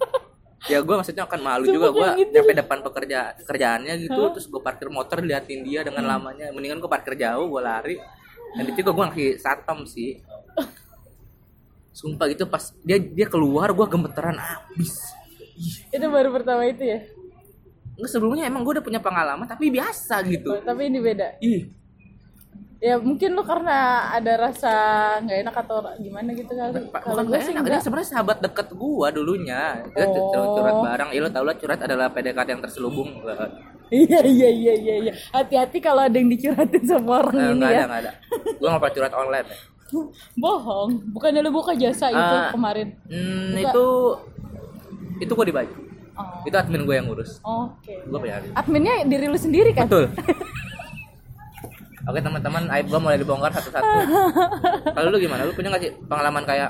ya 0.72 0.82
gue 0.82 0.96
maksudnya 0.96 1.24
akan 1.24 1.40
malu 1.40 1.64
Sumpah 1.64 1.76
juga 1.76 1.88
gue 1.88 2.02
kayak 2.02 2.18
gitu. 2.18 2.32
nyampe 2.34 2.52
depan 2.56 2.78
pekerja 2.82 3.20
kerjaannya 3.40 3.94
gitu 4.02 4.22
terus 4.32 4.46
gue 4.46 4.58
parkir 4.60 4.90
motor 4.90 5.22
liatin 5.22 5.62
dia 5.62 5.86
dengan 5.86 6.04
lamanya 6.08 6.50
mendingan 6.50 6.82
gue 6.82 6.90
parkir 6.90 7.14
jauh 7.14 7.46
gue 7.48 7.62
lari 7.62 7.96
dan 8.52 8.66
itu 8.66 8.82
gue 8.82 9.06
lagi 9.06 9.28
satpam 9.36 9.86
sih 9.86 10.26
sumpah 11.96 12.28
gitu 12.28 12.44
pas 12.46 12.76
dia 12.84 13.00
dia 13.00 13.24
keluar 13.26 13.72
gue 13.72 13.88
gemeteran 13.88 14.36
abis 14.36 15.00
itu 15.90 16.06
baru 16.06 16.36
pertama 16.36 16.68
itu 16.68 16.84
ya 16.84 17.00
Nggak 17.96 18.12
sebelumnya 18.12 18.44
emang 18.44 18.68
gue 18.68 18.76
udah 18.76 18.84
punya 18.84 19.00
pengalaman 19.00 19.48
tapi 19.48 19.72
biasa 19.72 20.20
gitu 20.28 20.52
Oh, 20.52 20.60
tapi 20.60 20.92
ini 20.92 21.00
beda 21.00 21.40
ih 21.40 21.72
ya 22.76 23.00
mungkin 23.00 23.34
lu 23.34 23.42
karena 23.42 24.12
ada 24.12 24.36
rasa 24.36 24.72
nggak 25.24 25.38
enak 25.48 25.56
atau 25.64 25.80
gimana 25.98 26.36
gitu 26.36 26.52
kali 26.52 26.92
kalau 26.92 27.24
gue 27.24 27.32
gak 27.32 27.48
sih 27.48 27.56
enak, 27.56 27.80
sebenarnya 27.82 28.10
sahabat 28.12 28.38
deket 28.44 28.68
gua 28.76 29.08
dulunya. 29.10 29.80
Dia 29.96 30.06
Oh. 30.06 30.12
curhat, 30.12 30.50
curhat 30.54 30.78
bareng. 30.84 31.10
Ya 31.10 31.20
lo 31.24 31.30
tau 31.32 31.48
lah 31.48 31.56
curhat 31.56 31.80
adalah 31.82 32.12
PDKT 32.12 32.48
yang 32.52 32.62
terselubung. 32.62 33.10
iya 33.90 34.22
iya 34.22 34.50
iya 34.52 34.74
iya 34.76 34.96
iya 35.08 35.14
hati-hati 35.32 35.80
kalau 35.80 36.04
ada 36.04 36.14
yang 36.14 36.28
dicurhatin 36.28 36.84
sama 36.84 37.24
orang 37.24 37.34
Eh, 37.34 37.48
ini 37.48 37.58
Nggak 37.58 37.72
ya 37.72 37.78
ada, 37.80 37.86
nggak 37.88 38.02
ada. 38.04 38.12
Gua 38.60 38.68
nggak 38.70 38.82
pernah 38.84 38.94
curhat 38.94 39.14
online. 39.16 39.48
Ya. 39.48 39.58
Bohong 40.36 40.92
bukannya 41.10 41.40
lu 41.40 41.52
buka 41.52 41.74
jasa 41.74 42.10
itu 42.10 42.18
Ah. 42.18 42.50
kemarin 42.50 42.98
Hmm, 43.06 43.54
Buka. 43.54 43.62
itu 43.64 43.86
itu 45.18 45.32
gua 45.32 45.46
dibayar. 45.46 45.72
oh. 46.16 46.42
Itu 46.44 46.56
admin 46.56 46.84
gue 46.84 46.96
yang 46.96 47.06
ngurus. 47.06 47.40
oke 47.42 47.94
Gua 48.06 48.20
bayar. 48.20 48.42
adminnya 48.52 49.04
diri 49.04 49.26
lu 49.26 49.38
sendiri 49.38 49.72
kan 49.72 49.86
Betul. 49.86 50.10
Oke 52.06 52.20
teman-teman, 52.20 52.70
aib 52.70 52.86
gua 52.86 53.00
mulai 53.00 53.18
dibongkar 53.18 53.50
satu-satu. 53.52 53.82
Kalau 54.94 55.10
lu 55.10 55.18
gimana? 55.18 55.42
Lu 55.42 55.54
punya 55.54 55.74
nggak 55.74 55.82
sih 55.82 55.92
pengalaman 56.06 56.44
kayak 56.44 56.70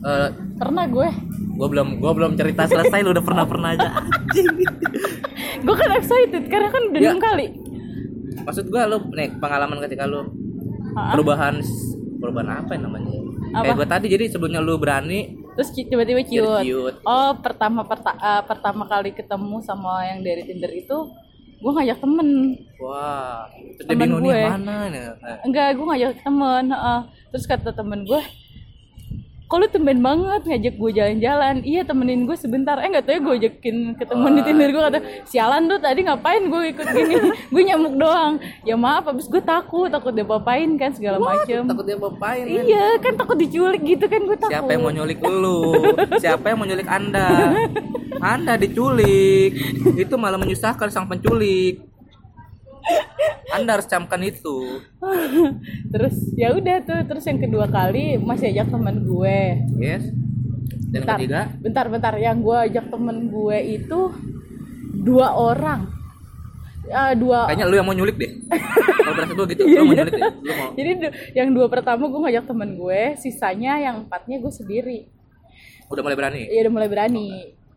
eh 0.00 0.28
pernah 0.56 0.88
gue 0.88 1.06
gua 1.54 1.68
belum 1.68 1.88
gua 1.98 2.10
belum 2.10 2.32
cerita 2.34 2.64
selesai 2.64 2.98
lu 2.98 3.12
udah 3.12 3.22
pernah 3.22 3.44
pernah 3.44 3.70
aja. 3.70 3.88
gue 5.62 5.74
kan 5.76 5.90
excited 5.92 6.44
karena 6.46 6.66
kan 6.66 6.82
udah 6.84 6.98
Ya. 7.00 7.12
kali 7.14 7.46
Maksud 8.40 8.66
gua 8.66 8.88
lu 8.88 9.06
nih 9.12 9.36
pengalaman 9.36 9.78
ketika 9.80 10.02
lu 10.04 10.24
Ah. 10.92 11.12
perubahan 11.12 11.54
perubahan 12.16 12.50
apa 12.58 12.70
yang 12.72 12.84
namanya 12.84 13.10
Apa? 13.50 13.62
kayak 13.62 13.76
gue 13.76 13.88
tadi 13.88 14.06
jadi 14.08 14.24
sebelumnya 14.28 14.60
lu 14.60 14.76
berani 14.76 15.34
terus 15.52 15.70
tiba-tiba 15.72 16.22
ciut. 16.22 16.62
ciut. 16.62 16.94
Oh, 17.02 17.34
pertama 17.36 17.82
perta- 17.82 18.14
eh, 18.14 18.42
pertama 18.44 18.84
kali 18.84 19.10
ketemu 19.10 19.60
sama 19.60 20.04
yang 20.04 20.20
dari 20.20 20.40
Tinder 20.40 20.70
itu, 20.70 20.96
gue 21.58 21.70
ngajak 21.70 21.98
temen. 21.98 22.28
wah 22.78 23.44
Temen 23.78 24.08
gue. 24.16 24.40
mana 24.40 24.88
nih 24.88 25.02
Nah, 25.12 25.36
Enggak, 25.42 25.68
gue 25.74 25.84
ngajak 25.84 26.12
temen. 26.22 26.64
heeh. 26.70 27.00
Terus 27.28 27.44
kata 27.44 27.70
temen 27.70 28.00
gue, 28.02 28.22
kok 29.50 29.58
lu 29.58 29.66
tumben 29.66 29.98
banget 29.98 30.46
ngajak 30.46 30.74
gue 30.78 30.90
jalan-jalan? 30.94 31.66
Iya 31.66 31.82
temenin 31.82 32.22
gue 32.22 32.38
sebentar. 32.38 32.78
Eh 32.78 32.86
nggak 32.86 33.02
tahu 33.02 33.14
ya 33.18 33.20
gue 33.20 33.34
ajakin 33.42 33.76
ketemuan 33.98 34.38
di 34.38 34.42
Tinder 34.46 34.70
gue 34.70 34.78
kata 34.78 34.98
sialan 35.26 35.66
tuh 35.66 35.82
tadi 35.82 36.06
ngapain 36.06 36.42
gue 36.46 36.62
ikut 36.70 36.86
gini? 36.86 37.14
Gue 37.50 37.62
nyamuk 37.66 37.98
doang. 37.98 38.38
Ya 38.62 38.78
maaf 38.78 39.10
abis 39.10 39.26
gue 39.26 39.42
takut 39.42 39.90
takut 39.90 40.14
dia 40.14 40.22
apain 40.22 40.70
kan 40.78 40.94
segala 40.94 41.18
macem. 41.18 41.66
Takut 41.66 41.82
dia 41.82 41.98
bapain 41.98 42.46
kan? 42.46 42.62
Iya 42.62 42.86
kan 43.02 43.12
takut 43.18 43.36
diculik 43.42 43.82
gitu 43.82 44.06
kan 44.06 44.22
gue 44.22 44.38
takut. 44.38 44.54
Siapa 44.54 44.70
yang 44.70 44.82
mau 44.86 44.94
nyulik 44.94 45.18
lu? 45.18 45.58
Siapa 46.22 46.44
yang 46.46 46.58
mau 46.62 46.66
nyulik 46.70 46.86
anda? 46.86 47.26
Anda 48.20 48.60
diculik. 48.60 49.56
Itu 49.96 50.20
malah 50.20 50.36
menyusahkan 50.36 50.92
sang 50.92 51.08
penculik 51.08 51.89
anda 53.50 53.78
harus 53.78 53.86
camkan 53.90 54.22
itu. 54.22 54.80
Terus 55.92 56.16
ya 56.34 56.54
udah 56.54 56.76
tuh. 56.82 57.00
Terus 57.06 57.24
yang 57.26 57.38
kedua 57.42 57.66
kali 57.66 58.16
masih 58.18 58.54
ajak 58.54 58.70
temen 58.72 58.96
gue. 59.04 59.38
Yes. 59.78 60.04
Dan 60.90 61.06
bentar 61.06 61.18
ketiga? 61.18 61.40
bentar 61.62 61.86
bentar. 61.86 62.14
Yang 62.18 62.36
gue 62.42 62.56
ajak 62.70 62.86
temen 62.90 63.16
gue 63.30 63.58
itu 63.78 64.00
dua 65.02 65.34
orang. 65.34 65.86
Ah, 66.90 67.14
dua 67.14 67.46
kayaknya 67.46 67.70
lu 67.70 67.76
yang 67.78 67.86
mau 67.86 67.94
nyulik 67.94 68.18
deh. 68.18 68.32
Kalau 69.06 69.14
berasa 69.14 69.32
gue 69.38 69.46
gitu 69.54 69.62
Iya, 69.62 69.78
lu 69.78 69.84
mau 69.86 69.94
iya. 69.94 70.02
nyulik 70.02 70.14
deh. 70.18 70.22
Lu 70.26 70.52
mau. 70.58 70.68
Jadi 70.74 70.90
yang 71.38 71.48
dua 71.54 71.66
pertama 71.70 72.02
gue 72.10 72.20
ngajak 72.26 72.44
temen 72.50 72.70
gue 72.74 73.00
sisanya 73.22 73.72
yang 73.78 73.94
empatnya 74.06 74.36
gue 74.42 74.52
sendiri. 74.52 74.98
Udah 75.86 76.02
mulai 76.02 76.18
berani? 76.18 76.42
Ya 76.50 76.66
udah 76.66 76.72
mulai 76.74 76.88
berani. 76.90 77.28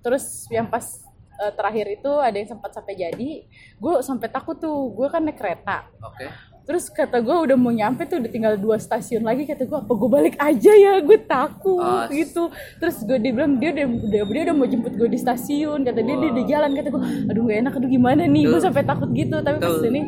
Terus 0.01 0.49
yang 0.49 0.65
pas 0.67 1.02
eh, 1.39 1.51
terakhir 1.51 1.85
itu 1.89 2.11
ada 2.17 2.35
yang 2.35 2.49
sempat 2.49 2.71
sampai 2.71 2.93
jadi 2.93 3.31
gue 3.79 3.93
sampai 4.01 4.27
takut 4.27 4.55
tuh 4.55 4.91
gue 4.91 5.07
kan 5.07 5.21
naik 5.21 5.37
kereta. 5.37 5.87
Oke. 5.99 6.27
Terus 6.63 6.87
kata 6.87 7.19
gue 7.19 7.35
udah 7.43 7.59
mau 7.59 7.75
nyampe 7.75 8.07
tuh 8.07 8.23
udah 8.23 8.31
tinggal 8.31 8.55
dua 8.55 8.79
stasiun 8.79 9.19
lagi 9.19 9.43
kata 9.43 9.67
gue 9.67 9.79
apa 9.83 9.91
gue 9.91 10.09
balik 10.09 10.35
aja 10.39 10.71
ya? 10.71 10.93
Gue 11.03 11.19
takut 11.19 11.83
Ah, 11.83 12.07
gitu. 12.07 12.47
Terus 12.79 13.03
gue 13.03 13.19
dia 13.19 13.31
bilang 13.35 13.59
dia 13.59 13.75
udah, 13.75 13.83
udah 13.83 14.21
dia 14.31 14.43
udah 14.47 14.55
mau 14.55 14.63
jemput 14.63 14.93
gue 14.95 15.09
di 15.11 15.19
stasiun 15.19 15.83
kata 15.83 15.99
dia 15.99 16.15
dia 16.15 16.31
di 16.31 16.43
jalan 16.47 16.71
kata 16.71 16.87
gue 16.87 17.01
aduh 17.27 17.43
gak 17.43 17.57
enak 17.67 17.73
aduh 17.75 17.89
gimana 17.91 18.23
nih? 18.23 18.43
Gue 18.47 18.59
sampai 18.59 18.83
takut 18.83 19.11
gitu 19.11 19.35
tapi 19.39 19.59
pas 19.59 19.75
ini 19.83 20.01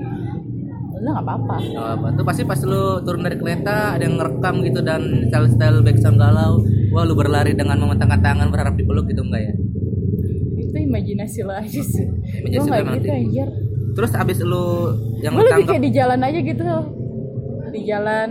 udah 0.95 1.11
nggak 1.11 1.25
apa-apa. 1.27 1.55
Nggak 1.59 1.89
apa 1.91 2.07
tuh 2.15 2.23
pasti 2.23 2.41
pas 2.47 2.59
lu 2.63 2.83
turun 3.03 3.21
dari 3.21 3.35
kereta 3.35 3.99
ada 3.99 4.03
yang 4.07 4.15
ngerekam 4.15 4.55
gitu 4.63 4.79
dan 4.79 5.01
style 5.27 5.47
style 5.51 5.77
backsound 5.83 6.15
galau 6.15 6.63
wah 6.95 7.03
lu 7.03 7.13
berlari 7.13 7.51
dengan 7.51 7.75
membentangkan 7.77 8.23
tangan 8.23 8.47
berharap 8.47 8.79
dipeluk 8.79 9.11
gitu 9.11 9.21
enggak 9.21 9.51
ya 9.51 9.53
itu 10.75 10.91
imajinasi 10.91 11.39
lo 11.47 11.55
aja 11.55 11.81
sih. 11.87 12.03
Gue 12.43 12.59
nggak 12.59 12.83
memang 12.83 12.99
gitu 12.99 13.07
anjir. 13.15 13.47
Terus 13.95 14.11
abis 14.11 14.37
lu 14.43 14.91
yang 15.23 15.31
gue 15.39 15.47
lebih 15.47 15.65
kayak 15.71 15.83
di 15.87 15.91
jalan 15.95 16.19
aja 16.19 16.39
gitu 16.43 16.63
di 17.71 17.81
jalan 17.87 18.29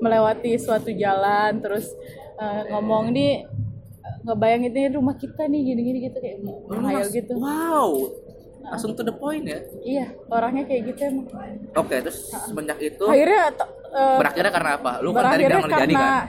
melewati 0.00 0.56
suatu 0.56 0.88
jalan 0.92 1.60
terus 1.60 1.92
eh, 2.40 2.62
ngomong 2.72 3.12
nih 3.12 3.44
ngebayangin 4.24 4.72
ini 4.72 4.88
rumah 4.96 5.16
kita 5.20 5.44
nih 5.48 5.60
gini-gini 5.68 5.98
gitu 6.08 6.16
kayak 6.16 6.40
menghayal 6.68 7.08
gitu. 7.12 7.32
wow. 7.36 7.92
Langsung 8.62 8.94
to 8.94 9.02
the 9.02 9.12
point 9.12 9.42
ya? 9.44 9.58
Iya 9.82 10.06
orangnya 10.32 10.64
kayak 10.64 10.82
gitu 10.94 11.00
emang. 11.12 11.26
Oke 11.76 12.00
terus 12.00 12.32
semenjak 12.48 12.80
itu 12.80 13.04
akhirnya 13.04 13.52
eh, 13.92 14.16
berakhirnya 14.16 14.52
karena 14.54 14.70
apa? 14.80 14.92
Lu 15.04 15.10
kan 15.12 15.36
tadi 15.36 15.44
bilang 15.44 15.68
jadi 15.68 15.94
kan? 15.94 16.24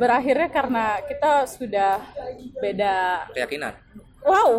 berakhirnya 0.00 0.48
karena 0.48 0.84
kita 1.04 1.32
sudah 1.44 1.92
beda 2.56 2.94
keyakinan 3.36 3.76
wow. 4.26 4.50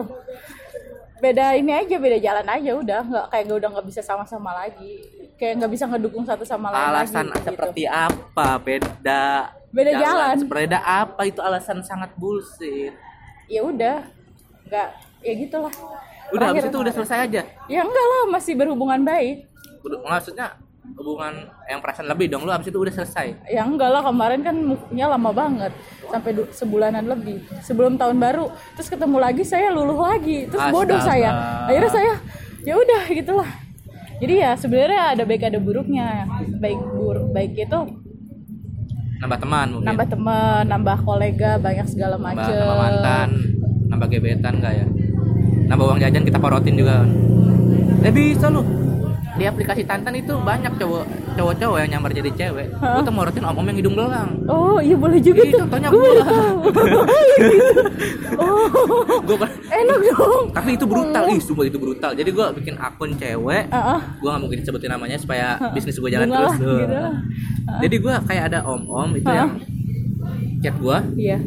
Beda 1.24 1.56
ini 1.56 1.72
aja 1.72 1.96
beda 1.96 2.18
jalan 2.20 2.48
aja 2.48 2.72
udah. 2.76 3.02
Nggak 3.08 3.26
kayak 3.32 3.46
udah 3.56 3.70
nggak 3.80 3.88
bisa 3.88 4.02
sama-sama 4.04 4.52
lagi. 4.52 5.00
Kayak 5.40 5.64
nggak 5.64 5.72
bisa 5.72 5.86
ngedukung 5.88 6.24
satu 6.28 6.44
sama 6.44 6.72
lain 6.72 6.84
alasan 6.92 7.32
lagi, 7.32 7.40
gitu. 7.40 7.48
seperti 7.52 7.84
apa? 7.88 8.48
Beda 8.60 9.48
Beda 9.74 9.92
jalan. 9.98 10.36
beda 10.46 10.80
apa? 10.84 11.22
Itu 11.26 11.42
alasan 11.42 11.82
sangat 11.82 12.14
bullshit. 12.20 12.94
Ya 13.48 13.64
udah. 13.64 14.06
Nggak 14.68 14.88
ya 15.24 15.34
gitulah. 15.40 15.74
Udah 16.34 16.46
habis 16.50 16.66
Terakhir 16.66 16.76
itu 16.76 16.78
udah 16.84 16.94
selesai 16.94 17.20
aja? 17.30 17.42
Ya 17.72 17.82
enggak 17.86 18.06
lah 18.06 18.22
masih 18.32 18.54
berhubungan 18.58 19.02
baik. 19.06 19.48
Maksudnya 19.84 20.56
hubungan 20.84 21.48
yang 21.66 21.80
perasaan 21.80 22.12
lebih 22.12 22.28
dong 22.28 22.44
lu 22.44 22.52
habis 22.52 22.68
itu 22.68 22.78
udah 22.78 22.94
selesai? 22.94 23.48
Ya 23.48 23.64
enggak 23.64 23.90
lah 23.90 24.04
kemarin 24.04 24.44
kan 24.44 24.56
move-nya 24.56 25.08
lama 25.08 25.32
banget 25.32 25.72
sampai 26.12 26.32
sebulanan 26.52 27.04
lebih 27.08 27.40
sebelum 27.64 27.96
tahun 27.96 28.20
baru. 28.20 28.52
Terus 28.76 28.92
ketemu 28.92 29.18
lagi 29.18 29.44
saya 29.48 29.72
luluh 29.72 29.98
lagi. 29.98 30.46
Terus 30.52 30.64
bodoh 30.70 31.00
Astaga. 31.00 31.10
saya. 31.10 31.30
Akhirnya 31.72 31.92
saya 31.92 32.14
ya 32.68 32.74
udah 32.76 33.04
gitulah. 33.10 33.50
Jadi 34.20 34.34
ya 34.40 34.52
sebenarnya 34.60 35.02
ada 35.16 35.24
baik 35.24 35.44
ada 35.48 35.60
buruknya. 35.60 36.28
Baik 36.60 36.80
buruk 36.80 37.32
baik 37.32 37.56
itu 37.58 37.80
nambah 39.24 39.40
teman 39.40 39.68
mungkin. 39.72 39.88
nambah 39.88 40.08
teman 40.12 40.64
nambah 40.68 40.98
kolega 41.08 41.56
banyak 41.56 41.88
segala 41.88 42.20
nambah, 42.20 42.44
macem. 42.44 42.60
nambah 42.60 42.76
mantan 42.76 43.30
nambah 43.88 44.08
gebetan 44.12 44.54
enggak 44.60 44.74
ya? 44.84 44.88
Nambah 45.64 45.86
uang 45.88 46.00
jajan 46.04 46.24
kita 46.28 46.40
porotin 46.44 46.76
juga. 46.76 47.08
Eh 48.04 48.12
bisa 48.12 48.52
lu 48.52 48.83
di 49.44 49.52
aplikasi 49.52 49.84
Tantan 49.84 50.16
itu 50.16 50.32
banyak 50.40 50.72
cowok 50.80 51.04
cowok-cowok 51.36 51.78
yang 51.84 52.00
nyamar 52.00 52.16
jadi 52.16 52.32
cewek. 52.32 52.68
Lu 52.72 53.00
tuh 53.02 53.12
morotin 53.12 53.44
om-om 53.44 53.68
yang 53.68 53.76
hidung 53.76 53.92
belang 53.94 54.40
oh 54.48 54.80
iya 54.80 54.96
boleh 54.96 55.20
juga 55.20 55.44
Ih, 55.44 55.52
tuh. 55.52 55.60
contohnya 55.68 55.90
gue 55.92 56.10
tahu. 56.24 56.56
Oh. 58.34 58.66
Per- 59.24 59.56
enak 59.70 60.00
dong. 60.10 60.46
Tapi 60.52 60.70
itu 60.74 60.86
brutal. 60.86 61.24
Ih 61.30 61.38
sumpah 61.38 61.66
itu 61.66 61.78
brutal. 61.78 62.12
Jadi 62.14 62.30
gua 62.30 62.50
bikin 62.50 62.76
akun 62.76 63.14
cewek 63.14 63.70
Ah, 63.70 63.98
ah. 63.98 64.00
gua 64.18 64.36
nggak 64.36 64.42
mungkin 64.42 64.60
sebutin 64.62 64.90
namanya 64.90 65.18
supaya 65.18 65.56
bisnis 65.72 65.98
gua 65.98 66.10
jalan 66.10 66.28
terus. 66.28 66.54
tuh. 66.58 66.78
gitu 66.80 66.98
jadi 67.80 67.96
gua 67.98 68.16
kayak 68.24 68.44
ada 68.52 68.60
om-om 68.66 69.14
itu 69.14 69.28
Ah. 69.28 69.36
yang 69.46 69.50
chat 70.60 70.76
gua. 70.78 70.98
Iya. 71.14 71.38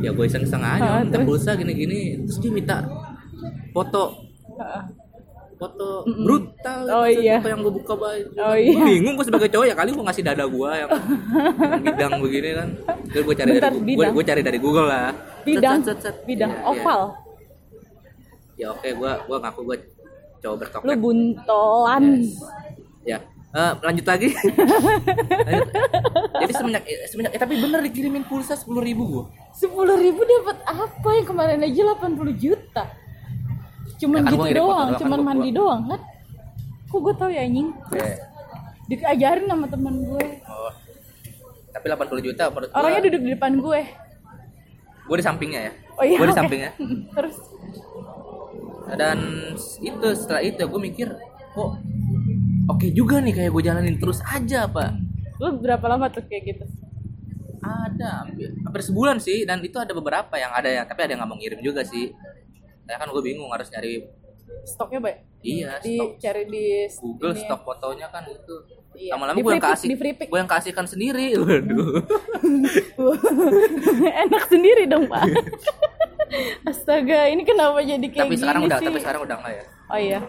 Ya 0.00 0.10
gue 0.10 0.24
iseng-iseng 0.24 0.64
aja 0.64 0.80
Ah, 0.80 1.04
minta 1.04 1.20
pulsa 1.20 1.52
gini-gini. 1.52 2.24
Terus 2.24 2.38
dia 2.40 2.48
minta 2.50 2.76
foto. 3.70 4.16
Ah, 4.56 4.80
ah. 4.80 4.84
Foto 5.60 5.88
brutal 6.18 6.80
Oh, 6.88 7.04
itu 7.04 7.20
iya. 7.22 7.36
foto 7.36 7.48
yang 7.48 7.60
gue 7.60 7.74
buka 7.74 7.92
baju 7.92 8.24
Oh, 8.34 8.56
iya. 8.56 8.80
bingung 8.80 9.14
gue 9.14 9.26
sebagai 9.28 9.48
cowok 9.48 9.66
ya 9.66 9.74
kali 9.74 9.90
gue 9.90 10.00
ngasih 10.02 10.24
dada 10.24 10.44
gue 10.46 10.70
yang, 10.72 10.88
yang 10.88 11.82
bidang 11.86 12.12
begini 12.18 12.50
kan 12.56 12.68
terus 13.06 13.22
gue 13.22 13.36
cari 13.36 13.50
Bentar, 13.52 13.70
dari 13.70 13.92
gue 13.92 14.06
gue 14.10 14.24
cari 14.24 14.42
dari 14.42 14.58
Google 14.58 14.88
lah 14.88 15.12
bidang 15.42 15.78
Set, 15.80 15.86
set, 15.86 15.98
set, 16.02 16.16
set. 16.16 16.24
bidang 16.24 16.48
Iya, 16.50 16.64
oval 16.66 17.00
iya. 18.56 18.58
ya 18.58 18.66
oke 18.72 18.88
gue 18.90 19.12
gue 19.20 19.36
ngaku 19.38 19.60
gue 19.62 19.76
cowok 20.40 20.56
bertokek 20.58 20.86
lu 20.86 20.92
buntolan 20.98 22.04
ya 23.02 23.20
Eh, 23.50 23.72
lanjut 23.82 24.06
lagi. 24.06 24.30
Lanjut. 24.30 25.68
Jadi 26.40 26.52
semenjak 26.54 26.82
semenjak 27.10 27.32
eh, 27.34 27.40
tapi 27.40 27.58
bener 27.58 27.82
dikirimin 27.82 28.22
pulsa 28.22 28.54
sepuluh 28.54 28.78
ribu 28.78 29.02
gua. 29.04 29.24
sepuluh 29.50 29.98
ribu 29.98 30.22
dapat 30.22 30.54
apa 30.62 31.08
yang 31.10 31.26
kemarin 31.26 31.58
aja 31.58 31.82
80 31.98 32.30
juta 32.38 32.86
cuman 34.00 34.16
Ya 34.16 34.22
kan 34.22 34.32
gitu 34.32 34.38
gua 34.38 34.48
foto 34.48 34.58
doang 34.58 34.88
kan 34.88 34.98
cuman 34.98 35.12
gua- 35.14 35.26
mandi 35.28 35.50
doang 35.50 35.82
kan 35.86 36.00
kok 36.86 36.98
gue 36.98 37.14
tau 37.14 37.28
ya 37.28 37.42
anjing 37.42 37.68
Eh, 37.92 38.14
diajarin 38.88 39.46
sama 39.46 39.66
temen 39.66 39.94
gue 40.02 40.24
oh. 40.44 40.72
Tapi 41.70 41.86
80 41.86 41.94
juta 42.24 42.42
menurut 42.48 42.68
gua. 42.68 42.76
orangnya 42.76 43.00
duduk 43.04 43.20
di 43.20 43.30
depan 43.30 43.52
gue 43.56 43.80
Gua 45.02 45.16
di 45.16 45.24
sampingnya 45.24 45.60
ya. 45.60 45.72
oh 45.92 46.04
iya 46.04 46.16
Gua 46.16 46.26
di 46.26 46.36
sampingnya. 46.36 46.70
terus 47.16 47.36
Dan 48.90 49.18
itu 49.78 50.06
setelah 50.12 50.42
itu 50.42 50.58
gue 50.60 50.80
mikir 50.82 51.08
kok 51.50 51.70
oke 52.68 52.86
juga 52.90 53.18
nih 53.18 53.34
kayak 53.36 53.50
gue 53.50 53.62
jalanin 53.64 53.96
terus 53.96 54.18
aja 54.24 54.66
pak. 54.66 54.90
lu 55.36 55.56
berapa 55.56 55.82
lama 55.86 56.06
tuh 56.08 56.22
kayak 56.22 56.42
gitu 56.48 56.64
Ada 57.60 58.24
hampir, 58.24 58.50
hampir 58.58 58.82
sebulan 58.82 59.16
sih 59.18 59.44
dan 59.44 59.60
itu 59.60 59.76
ada 59.76 59.92
beberapa 59.92 60.32
yang 60.34 60.50
ada 60.50 60.66
yang 60.66 60.84
tapi 60.84 61.00
ada 61.00 61.12
yang 61.12 61.20
nggak 61.20 61.28
mau 61.28 61.36
ngirim 61.36 61.60
juga 61.60 61.82
sih. 61.82 62.08
Ya 62.90 62.98
kan 62.98 63.08
gue 63.14 63.22
bingung 63.22 63.50
harus 63.54 63.70
nyari 63.70 64.10
stoknya 64.66 64.98
baik 64.98 65.18
iya 65.46 65.78
di 65.78 65.94
stok 65.96 66.12
cari 66.20 66.42
di 66.50 66.64
Google 67.00 67.32
ini 67.32 67.38
ya. 67.38 67.46
stok 67.46 67.60
fotonya 67.62 68.06
kan 68.10 68.26
itu. 68.26 68.56
Iya. 68.90 69.14
Lama-lama 69.14 69.38
gue 69.38 69.52
yang 69.54 69.62
kasih, 69.62 69.88
gue 70.26 70.38
yang 70.42 70.50
kasihkan 70.50 70.82
sendiri. 70.82 71.32
Waduh. 71.38 72.02
enak 74.26 74.44
sendiri 74.50 74.84
dong 74.90 75.06
pak 75.06 75.24
astaga 76.70 77.26
ini 77.30 77.42
kenapa 77.42 77.82
jadi 77.82 78.06
kayak 78.06 78.26
tapi 78.26 78.36
sekarang 78.38 78.62
gini 78.62 78.70
udah, 78.70 78.78
sih 78.78 78.86
tapi 78.86 78.98
sekarang 79.02 79.20
udah 79.26 79.36
enggak 79.40 79.54
ya. 79.54 79.64
oh 79.90 80.00
iya 80.00 80.20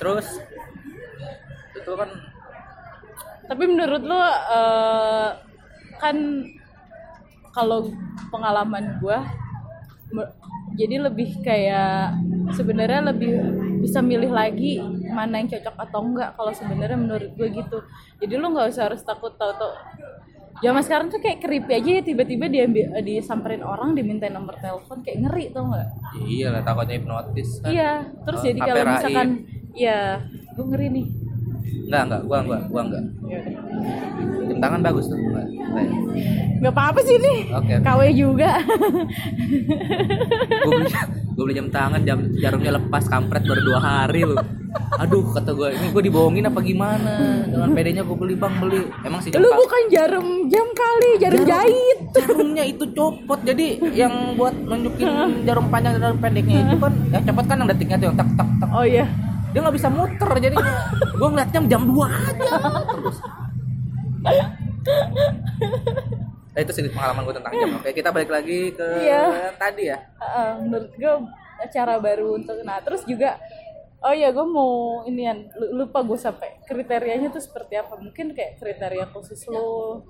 Terus 0.00 0.26
itu 1.76 1.92
kan 1.92 2.08
tapi 3.50 3.64
menurut 3.66 4.02
lo 4.06 4.22
eh, 4.22 5.28
kan 5.98 6.16
kalau 7.50 7.90
pengalaman 8.30 9.02
gua 9.02 9.26
me- 10.14 10.32
jadi 10.74 10.96
lebih 11.02 11.42
kayak 11.42 12.14
sebenarnya 12.52 13.10
lebih 13.10 13.32
bisa 13.80 13.98
milih 13.98 14.30
lagi 14.30 14.78
mana 15.10 15.40
yang 15.40 15.48
cocok 15.48 15.76
atau 15.78 16.00
enggak 16.04 16.30
kalau 16.36 16.52
sebenarnya 16.52 16.98
menurut 16.98 17.30
gue 17.34 17.48
gitu 17.50 17.78
jadi 18.18 18.34
lu 18.36 18.52
nggak 18.52 18.70
usah 18.70 18.90
harus 18.92 19.02
takut 19.02 19.34
tau 19.34 19.54
tau 19.56 19.72
zaman 20.60 20.82
sekarang 20.84 21.08
tuh 21.08 21.18
kayak 21.18 21.40
creepy 21.40 21.72
aja 21.72 21.90
ya 21.98 22.02
tiba-tiba 22.04 22.44
dia 22.46 22.68
disamperin 23.00 23.64
orang 23.64 23.96
dimintain 23.96 24.30
nomor 24.30 24.60
telepon 24.60 25.00
kayak 25.00 25.24
ngeri 25.24 25.44
tau 25.50 25.72
nggak 25.72 25.88
iya 26.28 26.52
lah 26.52 26.60
takutnya 26.60 27.00
hipnotis 27.00 27.48
kan. 27.64 27.70
iya 27.72 27.92
terus 28.22 28.40
Oh, 28.40 28.46
jadi 28.46 28.58
kalau 28.60 28.76
raib. 28.84 28.92
misalkan 28.92 29.28
ya 29.72 29.98
gue 30.52 30.64
ngeri 30.66 30.86
nih 30.90 31.06
Enggak, 31.90 32.02
enggak, 32.06 32.20
gua 32.24 32.38
enggak, 32.40 32.62
gua 32.68 32.82
enggak. 32.86 33.04
Jam 34.46 34.58
tangan 34.58 34.80
bagus 34.80 35.04
tuh. 35.06 35.18
Enggak. 35.18 35.46
Enggak. 35.46 35.86
nggak 36.60 36.74
apa-apa 36.76 37.00
sih 37.00 37.16
nih 37.16 37.38
Oke. 37.56 37.72
oke. 37.72 37.84
KW 37.88 38.00
juga 38.12 38.50
gue 40.60 40.72
beli 40.76 40.90
gue 41.30 41.44
beli 41.48 41.54
jam 41.56 41.68
tangan 41.72 42.00
jam 42.04 42.18
jarumnya 42.36 42.76
lepas 42.76 43.08
kampret 43.08 43.48
baru 43.48 43.62
dua 43.64 43.78
hari 43.80 44.28
loh 44.28 44.36
aduh 45.00 45.24
kata 45.32 45.56
gue 45.56 45.72
ini 45.72 45.86
gue 45.88 46.02
dibohongin 46.04 46.44
apa 46.46 46.60
gimana 46.60 47.48
dengan 47.48 47.72
pedenya 47.72 48.02
gue 48.04 48.12
beli 48.12 48.36
bang 48.36 48.54
beli 48.60 48.82
emang 49.02 49.24
sih 49.24 49.32
lu 49.32 49.48
bukan 49.48 49.82
jarum 49.88 50.28
jam 50.52 50.68
kali 50.76 51.10
jarum 51.16 51.38
Jarum- 51.40 51.48
jahit 51.48 51.98
jarumnya 52.12 52.64
itu 52.68 52.84
copot 52.92 53.40
jadi 53.40 53.66
yang 53.96 54.36
buat 54.36 54.52
nunjukin 54.52 55.08
jarum 55.48 55.72
panjang 55.72 55.96
dan 55.96 56.12
jarum 56.12 56.18
pendeknya 56.20 56.56
itu 56.68 56.76
kan 56.76 56.92
yang 57.08 57.24
copot 57.24 57.44
kan 57.48 57.56
yang 57.56 57.68
detiknya 57.72 57.96
tuh 57.96 58.06
yang 58.12 58.16
tak 58.20 58.28
tak 58.36 58.48
tak 58.60 58.68
oh 58.68 58.84
iya 58.84 59.08
dia 59.50 59.60
nggak 59.60 59.76
bisa 59.76 59.88
muter 59.88 60.30
jadi 60.38 60.56
gue 61.10 61.28
ngeliat 61.28 61.50
jam 61.50 61.64
jam 61.66 61.82
2 61.84 61.94
aja. 62.06 62.46
Terus 62.86 63.18
nah, 66.50 66.60
itu 66.60 66.72
sedikit 66.72 66.94
pengalaman 66.94 67.22
gue 67.24 67.34
tentang 67.36 67.52
jam. 67.54 67.70
Oke 67.76 67.90
kita 67.90 68.10
balik 68.10 68.30
lagi 68.30 68.70
ke 68.70 68.86
Iya. 69.00 69.20
yang 69.50 69.58
tadi 69.58 69.82
ya. 69.86 69.98
Heeh, 70.16 70.50
menurut 70.60 70.90
gue 70.92 71.12
cara 71.68 71.94
baru 71.96 72.28
untuk 72.36 72.56
nah 72.64 72.80
terus 72.80 73.04
juga 73.04 73.36
oh 74.00 74.16
ya 74.16 74.32
gue 74.32 74.46
mau 74.46 75.04
inian 75.04 75.44
lu- 75.52 75.84
lupa 75.84 76.00
gue 76.00 76.16
sampai 76.16 76.62
kriterianya 76.64 77.28
tuh 77.28 77.42
seperti 77.42 77.76
apa. 77.76 77.96
Mungkin 77.96 78.32
kayak 78.32 78.58
kriteria 78.58 79.06
khusus 79.10 79.44
lo 79.46 80.00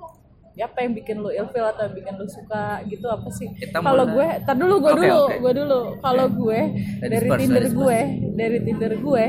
apa 0.58 0.78
yang 0.82 0.92
bikin 0.92 1.16
lu 1.18 1.30
ilfil 1.30 1.62
atau 1.62 1.86
yang 1.86 1.94
bikin 1.94 2.14
lu 2.14 2.26
suka 2.26 2.82
gitu 2.84 3.06
apa 3.06 3.28
sih? 3.30 3.46
Kalau 3.70 4.04
gue 4.04 4.26
tar 4.42 4.54
dulu 4.54 4.74
gue 4.78 4.92
Oke, 4.92 4.98
dulu 5.00 5.18
oke. 5.22 5.36
gue 5.38 5.52
dulu. 5.56 5.80
Kalau 5.98 6.26
gue 6.26 6.58
Ladies 7.00 7.00
dari 7.06 7.26
first, 7.26 7.40
tinder 7.40 7.62
ladies 7.62 7.74
gue 7.74 7.98
dari 8.34 8.58
tinder 8.60 8.92
gue 8.98 9.24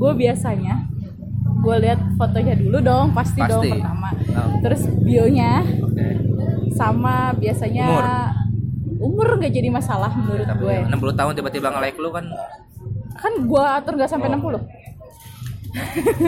gue 0.00 0.12
biasanya 0.16 0.74
gue 1.60 1.76
lihat 1.76 2.00
fotonya 2.16 2.54
dulu 2.56 2.78
dong 2.80 3.12
pasti, 3.12 3.36
dong 3.44 3.60
Pasti. 3.60 3.70
pertama. 3.76 4.08
Oh. 4.32 4.56
terus 4.64 4.82
bionya 5.04 5.60
oke. 5.60 6.06
sama 6.72 7.36
biasanya 7.36 7.84
Umur. 8.96 9.36
nggak 9.36 9.52
jadi 9.52 9.68
masalah 9.68 10.08
menurut 10.12 10.48
Tapi 10.48 10.60
gue. 10.64 10.74
60 10.88 11.20
tahun 11.20 11.32
tiba-tiba 11.36 11.68
nge-like 11.68 11.98
lu 12.00 12.08
kan? 12.08 12.24
Kan 13.12 13.32
gue 13.44 13.64
atur 13.64 13.92
nggak 13.96 14.08
sampai 14.08 14.28
Oh. 14.32 14.56
60 14.56 14.60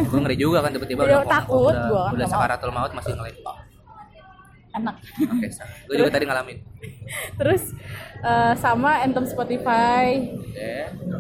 gue 0.07 0.19
ngeri 0.23 0.37
juga 0.39 0.63
kan 0.63 0.71
tiba-tiba 0.71 1.03
Iya, 1.03 1.19
udah 1.19 1.27
takut 1.27 1.75
udah, 1.75 1.89
gua 1.91 2.03
kan 2.07 2.13
udah 2.15 2.29
sakaratul 2.29 2.71
maut 2.71 2.93
masih 2.95 3.13
nge-like 3.17 3.41
enak 4.73 4.97
oke 5.29 5.49
gue 5.89 5.97
juga 6.01 6.11
tadi 6.13 6.25
ngalamin. 6.25 6.59
Terus 7.41 7.63
eh, 8.25 8.55
sama 8.59 9.05
anthem 9.05 9.29
Spotify. 9.29 10.33
Oke. 10.33 10.71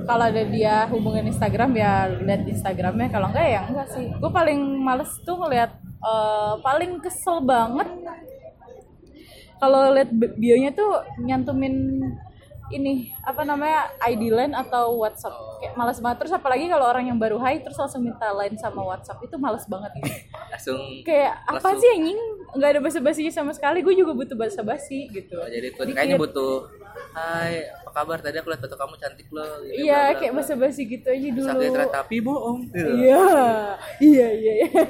Kalau 0.08 0.24
ada 0.24 0.42
dia 0.48 0.88
hubungin 0.88 1.28
Instagram 1.28 1.70
ya 1.76 2.08
lihat 2.08 2.42
Instagramnya. 2.48 3.08
Kalau 3.12 3.28
enggak 3.30 3.48
ya 3.48 3.62
enggak 3.68 3.88
sih. 3.92 4.08
Gue 4.08 4.30
paling 4.32 4.60
males 4.80 5.12
tuh 5.22 5.36
ngeliat 5.36 5.70
eh, 5.82 6.54
paling 6.64 6.98
kesel 7.04 7.44
banget. 7.44 7.88
Kalau 9.62 9.94
lihat 9.94 10.10
bi- 10.10 10.34
bionya 10.34 10.74
tuh 10.74 11.06
nyantumin 11.22 12.02
ini 12.72 12.92
apa 13.20 13.44
namanya 13.44 13.92
ID 14.00 14.32
line 14.32 14.52
atau 14.52 14.96
WhatsApp. 14.98 15.36
Kayak 15.60 15.74
males 15.76 15.98
banget. 16.00 16.16
Terus 16.24 16.32
apalagi 16.32 16.64
kalau 16.66 16.88
orang 16.88 17.04
yang 17.06 17.18
baru 17.20 17.36
hai 17.38 17.60
terus 17.60 17.76
langsung 17.76 18.02
minta 18.02 18.32
line 18.32 18.56
sama 18.56 18.80
WhatsApp 18.82 19.20
itu 19.20 19.36
males 19.36 19.64
banget 19.68 19.92
langsung 20.52 20.80
kayak 21.04 21.32
apa 21.44 21.60
Langsung- 21.60 21.80
sih 21.80 21.90
anjing? 21.92 22.20
Nggak 22.52 22.68
ada 22.68 22.80
basa-basinya 22.84 23.32
sama 23.32 23.52
sekali. 23.52 23.80
Gue 23.80 23.96
juga 23.96 24.12
butuh 24.12 24.36
basa-basi 24.36 25.08
gitu. 25.08 25.40
Oh, 25.40 25.48
jadi 25.48 25.72
tuh 25.72 25.84
kayaknya 25.88 26.16
butuh 26.16 26.68
Hai 27.12 27.64
apa 27.72 27.90
kabar? 27.92 28.20
Tadi 28.20 28.36
aku 28.36 28.52
lihat 28.52 28.60
foto 28.60 28.76
kamu 28.76 28.94
cantik 29.00 29.28
loh. 29.32 29.44
Bla, 29.44 29.72
iya 29.72 30.12
kayak 30.12 30.32
bla. 30.32 30.44
basa-basi 30.44 30.84
gitu 30.84 31.08
aja 31.08 31.28
dulu. 31.28 31.48
Sakit 31.48 31.88
tapi 31.88 32.16
bohong. 32.20 32.58
Iya. 32.72 33.20
Iya 34.00 34.28
iya 34.32 34.52
iya 34.60 34.82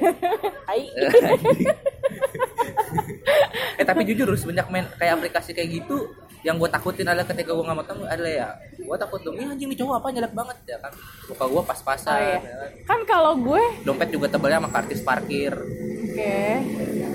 Hai. 0.67 0.83
eh 3.79 3.85
tapi 3.87 4.03
jujur 4.05 4.29
semenjak 4.37 4.69
main 4.69 4.87
kayak 4.95 5.19
aplikasi 5.19 5.51
kayak 5.51 5.83
gitu 5.83 6.11
yang 6.43 6.59
gue 6.59 6.67
takutin 6.67 7.07
adalah 7.07 7.27
ketika 7.27 7.55
gue 7.55 7.65
nggak 7.65 7.79
mau 7.79 7.87
tahu 7.87 8.03
adalah 8.03 8.33
ya 8.35 8.49
gue 8.75 8.97
takut 8.99 9.21
dong 9.23 9.35
ini 9.39 9.47
anjing 9.47 9.69
nih 9.71 9.79
cowok 9.79 9.95
apa 10.03 10.07
jelek 10.11 10.35
banget 10.35 10.57
ya 10.67 10.79
kan. 10.83 10.93
Muka 11.31 11.45
gue 11.47 11.63
pas-pasan 11.63 12.11
oh 12.11 12.19
iya. 12.19 12.39
ya 12.43 12.57
kan. 12.59 12.71
kan 12.83 13.01
kalau 13.07 13.33
gue 13.39 13.63
dompet 13.87 14.09
juga 14.11 14.27
tebalnya 14.27 14.59
sama 14.59 14.71
kartis 14.75 15.01
parkir. 15.07 15.55
Oke. 15.55 16.43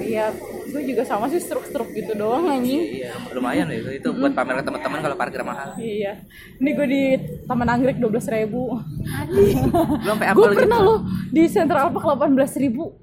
Iya 0.07 0.25
gue 0.67 0.81
juga 0.83 1.03
sama 1.03 1.27
sih 1.27 1.43
struk-struk 1.43 1.91
gitu 1.91 2.15
doang 2.15 2.47
anjing. 2.47 3.03
Iya 3.03 3.11
lumayan 3.35 3.67
ya 3.67 3.75
itu 3.83 3.91
itu 3.99 4.09
buat 4.15 4.31
pamer 4.31 4.63
ke 4.63 4.71
teman-teman 4.71 4.99
kalau 5.03 5.15
parkir 5.19 5.41
mahal. 5.43 5.75
Iya. 5.75 6.23
Ini 6.63 6.69
gue 6.71 6.87
di 6.87 7.03
Taman 7.43 7.67
Anggrek 7.67 7.99
dua 7.99 8.09
belas 8.15 8.31
ribu. 8.31 8.79
Gue 9.27 10.47
gitu? 10.47 10.55
pernah 10.55 10.79
loh 10.79 11.03
di 11.35 11.43
Central 11.51 11.91
Park 11.91 12.15
delapan 12.15 12.31
belas 12.31 12.55
ribu. 12.55 12.95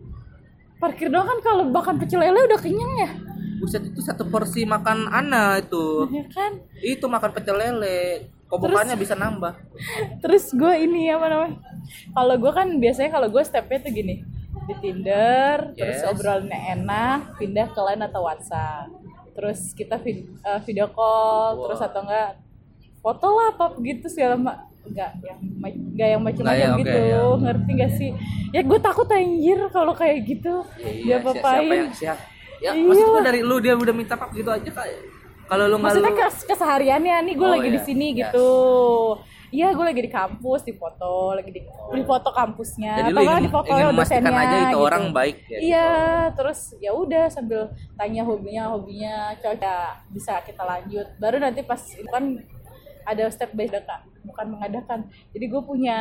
Parkir 0.81 1.13
doang 1.13 1.29
kan 1.29 1.39
kalau 1.45 1.69
makan 1.69 2.01
pecel 2.01 2.25
lele 2.25 2.49
udah 2.49 2.61
kenyang 2.61 2.93
ya 2.97 3.34
buset 3.57 3.83
itu 3.83 4.01
satu 4.01 4.25
porsi 4.25 4.65
makan 4.65 5.07
ana 5.07 5.59
itu. 5.59 6.09
Ya 6.09 6.25
kan? 6.29 6.53
Itu 6.77 7.07
makan 7.07 7.31
pecel 7.31 7.55
lele. 7.55 8.01
Kobokannya 8.45 8.95
bisa 8.95 9.15
nambah? 9.15 9.57
Terus 10.21 10.53
gue 10.53 10.75
ini 10.79 11.09
apa 11.09 11.27
namanya? 11.27 11.57
Kalau 12.11 12.35
gue 12.35 12.53
kan 12.53 12.69
biasanya 12.75 13.11
kalau 13.11 13.29
gue 13.29 13.43
stepnya 13.43 13.79
tuh 13.81 13.91
gini. 13.91 14.23
Di 14.65 14.75
Tinder 14.79 15.75
terus 15.75 15.99
Yes. 15.99 16.07
obrolannya 16.07 16.57
enak 16.73 17.37
pindah 17.37 17.67
ke 17.69 17.81
line 17.83 18.03
atau 18.03 18.23
WhatsApp. 18.23 18.89
Terus 19.33 19.61
kita 19.73 19.99
vid- 19.99 20.31
eh, 20.39 20.61
video 20.63 20.87
call 20.89 21.59
Wow. 21.59 21.63
terus 21.67 21.81
atau 21.83 22.01
enggak 22.01 22.39
foto 22.97 23.27
lah 23.29 23.53
apa 23.53 23.65
gitu 23.79 24.07
segala 24.07 24.35
mak 24.35 24.57
enggak 24.85 25.11
yang 25.21 25.39
enggak 25.67 26.09
yang 26.09 26.23
macam-macam 26.23 26.55
Nggak 26.55 26.71
ya, 26.71 26.81
gitu. 26.81 26.99
ya. 27.03 27.23
ngerti 27.43 27.71
gak 27.75 27.93
sih? 27.93 28.11
Ya 28.51 28.61
gue 28.63 28.79
takut 28.79 29.09
anjir 29.11 29.59
kalau 29.69 29.93
kayak 29.93 30.19
gitu. 30.25 30.55
Iya, 30.79 30.87
dia 30.87 30.95
si- 30.95 31.05
siapa 31.05 31.31
papain 31.35 31.69
yang 31.83 31.93
siap 31.93 32.19
ya 32.65 32.73
Iya. 32.73 32.81
maksud 32.83 33.07
gua 33.07 33.21
dari 33.23 33.41
lu 33.41 33.57
dia 33.59 33.75
udah 33.75 33.93
minta 33.93 34.15
pap 34.15 34.33
gitu 34.33 34.49
aja 34.49 34.65
kayak 34.67 35.01
kalau 35.45 35.65
lu 35.67 35.77
maksudnya 35.77 36.09
lu 36.09 36.17
kes- 36.17 36.47
kesehariannya 36.47 37.17
nih 37.23 37.35
gue 37.35 37.45
Oh, 37.45 37.53
lagi 37.53 37.69
di 37.69 37.77
iya. 37.77 37.85
sini 37.85 38.07
Yes. 38.09 38.19
gitu 38.25 38.49
iya 39.51 39.69
gue 39.71 39.85
lagi 39.85 40.01
di 40.01 40.11
kampus 40.11 40.61
di 40.63 40.73
foto 40.73 41.13
lagi 41.31 41.47
di 41.49 41.61
di 41.93 42.03
foto 42.03 42.29
kampusnya 42.31 42.93
jadi 42.99 43.13
lu 43.13 43.21
ingin, 43.21 43.45
di 43.45 43.53
foto 43.53 43.71
ingin 43.71 43.93
dosennya 43.93 44.33
aja 44.35 44.57
itu 44.59 44.69
gitu. 44.73 44.79
orang 44.81 45.05
baik 45.11 45.37
ya 45.45 45.59
iya 45.61 45.91
terus 46.33 46.75
ya 46.79 46.91
udah 46.91 47.29
sambil 47.29 47.69
tanya 47.95 48.25
hobinya 48.25 48.67
hobinya 48.67 49.15
cocok 49.37 50.11
bisa 50.11 50.41
kita 50.43 50.59
lanjut 50.61 51.07
baru 51.17 51.37
nanti 51.39 51.61
pas 51.63 51.79
itu 51.79 52.09
kan 52.09 52.35
ada 53.05 53.29
step 53.29 53.53
by 53.53 53.69
step 53.69 53.85
Kak. 53.85 54.01
bukan 54.25 54.47
mengadakan 54.49 54.99
jadi 55.31 55.45
gue 55.47 55.63
punya 55.63 55.99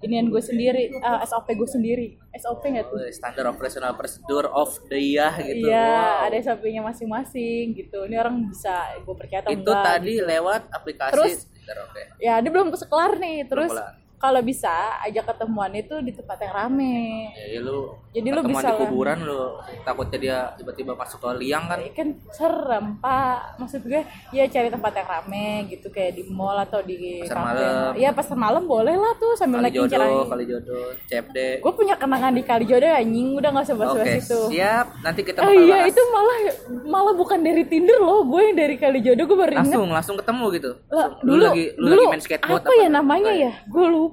inian 0.00 0.26
gue 0.26 0.40
sendiri 0.40 0.88
eh, 0.90 1.18
SOP 1.24 1.48
gue 1.52 1.68
sendiri 1.68 2.06
SOP 2.32 2.62
nggak 2.64 2.86
tuh 2.88 2.98
standar 3.12 3.44
operational 3.48 3.92
procedure 3.92 4.48
of 4.48 4.72
the 4.88 4.96
year 4.96 5.28
gitu 5.36 5.68
iya 5.68 5.88
Wow. 6.20 6.26
ada 6.26 6.36
SOP-nya 6.40 6.80
masing-masing 6.80 7.76
gitu 7.76 8.08
ini 8.08 8.16
orang 8.16 8.48
bisa 8.48 8.96
gue 8.98 9.14
percaya 9.14 9.40
atau 9.44 9.52
itu 9.52 9.60
enggak 9.62 9.84
tadi 9.84 10.14
gitu. 10.16 10.26
lewat 10.26 10.62
aplikasi 10.72 11.12
Terus- 11.14 11.44
oke 11.70 12.02
ya 12.18 12.42
dia 12.42 12.50
belum 12.50 12.68
kelar 12.72 13.12
nih 13.16 13.46
terus. 13.46 13.70
Kalau 14.20 14.44
bisa 14.44 15.00
ajak 15.00 15.32
ketemuan 15.32 15.72
itu 15.72 15.96
di 16.04 16.12
tempat 16.12 16.36
yang 16.44 16.52
rame. 16.52 17.32
Ya, 17.32 17.56
ya 17.56 17.60
lu 17.64 17.96
Jadi 18.12 18.28
lu 18.28 18.42
bisa 18.44 18.68
di 18.68 18.74
lah. 18.76 18.80
kuburan 18.84 19.18
lu 19.24 19.56
takutnya 19.80 20.18
dia 20.20 20.38
tiba-tiba 20.60 20.92
masuk 20.92 21.24
ke 21.24 21.30
liang 21.40 21.64
kan? 21.72 21.80
Kan 21.96 22.08
serem 22.28 23.00
pak. 23.00 23.56
Maksud 23.56 23.80
gue 23.80 24.04
ya 24.36 24.44
cari 24.44 24.68
tempat 24.68 24.92
yang 24.92 25.08
rame 25.08 25.46
gitu 25.72 25.88
kayak 25.88 26.20
di 26.20 26.28
mall 26.28 26.60
atau 26.60 26.84
di 26.84 27.24
Pasar 27.24 27.40
malam. 27.40 27.90
iya 27.96 28.10
pasar 28.12 28.36
malam 28.36 28.68
boleh 28.68 28.92
lah 28.92 29.16
tuh 29.16 29.32
sambil 29.40 29.64
kali 29.64 29.72
naik 29.72 29.76
jodoh 29.88 30.04
angin 30.04 30.28
kali 30.28 30.44
jodoh 30.44 30.86
CFD 31.08 31.38
gue 31.64 31.72
punya 31.72 31.94
kenangan 31.96 32.32
di 32.36 32.42
Kalijodo 32.44 32.86
anjing. 32.92 33.28
Udah 33.40 33.48
nggak 33.56 33.64
usah 33.64 33.76
bahas 33.80 33.90
oke 33.96 34.00
bahas 34.04 34.20
itu. 34.20 34.40
siap. 34.52 34.86
Nanti 35.00 35.20
kita 35.24 35.38
bakal 35.40 35.64
iya 35.64 35.78
bahas. 35.80 35.92
itu 35.96 36.02
malah 36.12 36.38
malah 36.84 37.14
bukan 37.16 37.38
dari 37.40 37.64
Tinder 37.64 37.96
loh. 37.96 38.20
Gue 38.28 38.52
yang 38.52 38.56
dari 38.60 38.76
Kalijodo 38.76 39.22
gue 39.24 39.38
baru 39.40 39.52
inget 39.56 39.64
langsung 39.64 39.88
langsung 39.88 40.16
ketemu 40.20 40.44
gitu. 40.60 40.70
Lah, 40.92 41.08
lu 41.24 41.32
dulu 41.32 41.42
lagi 41.48 41.64
lu 41.80 41.88
dulu 41.88 42.00
lagi 42.04 42.12
main 42.12 42.22
skateboard 42.22 42.62
apa 42.68 42.72
ya 42.76 42.88
namanya 42.92 43.32
ya? 43.32 43.52
Gue 43.64 43.86
lupa 43.88 44.09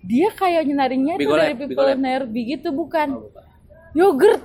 dia 0.00 0.28
kayak 0.32 0.64
nyarinya 0.64 1.14
tuh 1.20 1.36
dari 1.36 1.94
nerbi 2.00 2.40
gitu 2.56 2.72
bukan? 2.72 3.20
Oh, 3.20 3.28
yogurt. 3.92 4.40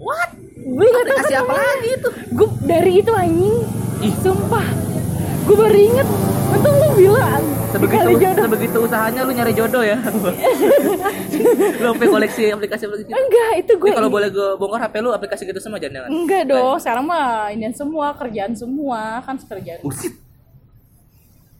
What? 0.00 0.34
Gue 0.58 0.88
gak 0.88 1.04
tau 1.06 1.14
aplikasi 1.14 1.34
apa 1.38 1.52
lagi 1.54 1.88
itu? 1.94 2.08
Gue 2.34 2.48
dari 2.66 2.92
itu 2.98 3.12
anjing. 3.12 3.56
Ih. 4.02 4.14
sumpah. 4.18 4.66
Gue 5.46 5.56
baru 5.58 5.78
inget 5.78 6.08
untung 6.52 6.76
lu 6.76 6.88
bilang. 6.98 7.44
Sebegitu 7.72 8.04
Kalijodo 8.04 8.42
sebegitu 8.44 8.78
usahanya 8.84 9.20
lu 9.24 9.32
nyari 9.32 9.52
jodoh 9.56 9.80
ya. 9.80 9.96
Lu 11.80 11.86
sampai 11.96 12.06
koleksi 12.06 12.52
aplikasi 12.52 12.84
aplikasi 12.84 13.08
enggak 13.08 13.50
itu 13.64 13.72
gue 13.80 13.90
kalau 13.96 14.12
boleh 14.12 14.28
gue 14.28 14.48
bongkar 14.60 14.86
HP 14.86 15.00
lu 15.00 15.10
aplikasi 15.10 15.42
gitu 15.48 15.56
semua 15.56 15.80
jangan. 15.80 16.04
Jangan 16.04 16.12
enggak 16.12 16.42
dong 16.52 16.76
sekarang 16.76 17.04
mah 17.08 17.48
ini 17.48 17.72
semua 17.72 18.12
kerjaan 18.12 18.52
semua 18.52 19.24
kan 19.24 19.40
kerjaan 19.40 19.80
bullshit 19.80 20.12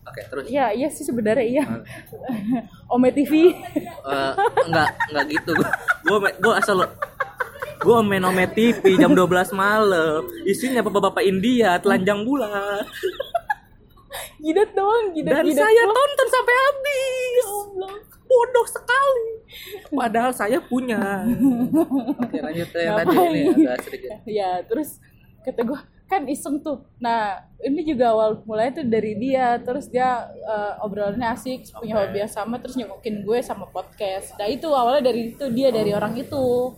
oke 0.07 0.21
terus? 0.31 0.45
Iya, 0.51 0.67
iya 0.75 0.89
sih 0.91 1.05
sebenarnya 1.07 1.47
iya. 1.47 1.65
Hmm. 1.65 1.83
Ome 2.95 3.11
TV. 3.15 3.53
Eh, 3.53 4.33
enggak 4.67 4.89
enggak 5.11 5.25
gitu. 5.31 5.53
Gue 6.07 6.19
gue 6.39 6.53
asal 6.55 6.83
gue 7.83 7.97
main 8.07 8.23
Ome 8.23 8.47
TV 8.51 8.99
jam 8.99 9.15
12 9.15 9.55
malam. 9.55 10.23
Isinya 10.47 10.83
bapak-bapak 10.83 11.23
India 11.27 11.79
telanjang 11.83 12.23
bulat 12.27 12.87
Gidat 14.43 14.71
doang, 14.75 15.15
gidat 15.15 15.41
dan 15.41 15.45
gidat 15.47 15.65
saya 15.65 15.83
doang. 15.87 15.97
tonton 15.97 16.29
sampai 16.29 16.55
habis. 16.67 17.47
Bodoh 18.27 18.67
sekali. 18.69 19.29
Padahal 19.93 20.33
saya 20.35 20.59
punya. 20.61 21.01
Oke 22.23 22.39
lanjut 22.41 22.69
ya 22.75 22.81
yang 22.83 22.97
tadi 23.05 23.17
ini 23.29 23.65
agak 23.65 23.81
sedikit. 23.87 24.11
Ya, 24.27 24.51
terus 24.67 24.99
kata 25.47 25.61
gue 25.63 25.81
kan 26.13 26.23
iseng 26.27 26.61
tuh. 26.61 26.85
Nah, 26.99 27.35
ini 27.59 27.81
juga 27.83 28.13
awal 28.13 28.45
mulanya 28.45 28.73
tuh 28.75 28.87
dari 28.87 29.13
dia. 29.15 29.57
Terus 29.59 29.87
dia 29.87 30.09
eh, 30.29 30.73
obrolannya 30.79 31.25
asik, 31.31 31.73
punya 31.73 31.97
Oke. 31.97 32.03
hobi 32.05 32.19
yang 32.19 32.31
sama, 32.31 32.61
terus 32.61 32.77
nyokokin 32.77 33.23
gue 33.23 33.39
sama 33.41 33.65
podcast. 33.67 34.37
Nah 34.37 34.47
itu 34.47 34.69
awalnya 34.69 35.09
dari 35.09 35.33
itu 35.33 35.45
dia 35.49 35.69
dari 35.69 35.91
orang 35.91 36.13
itu. 36.15 36.77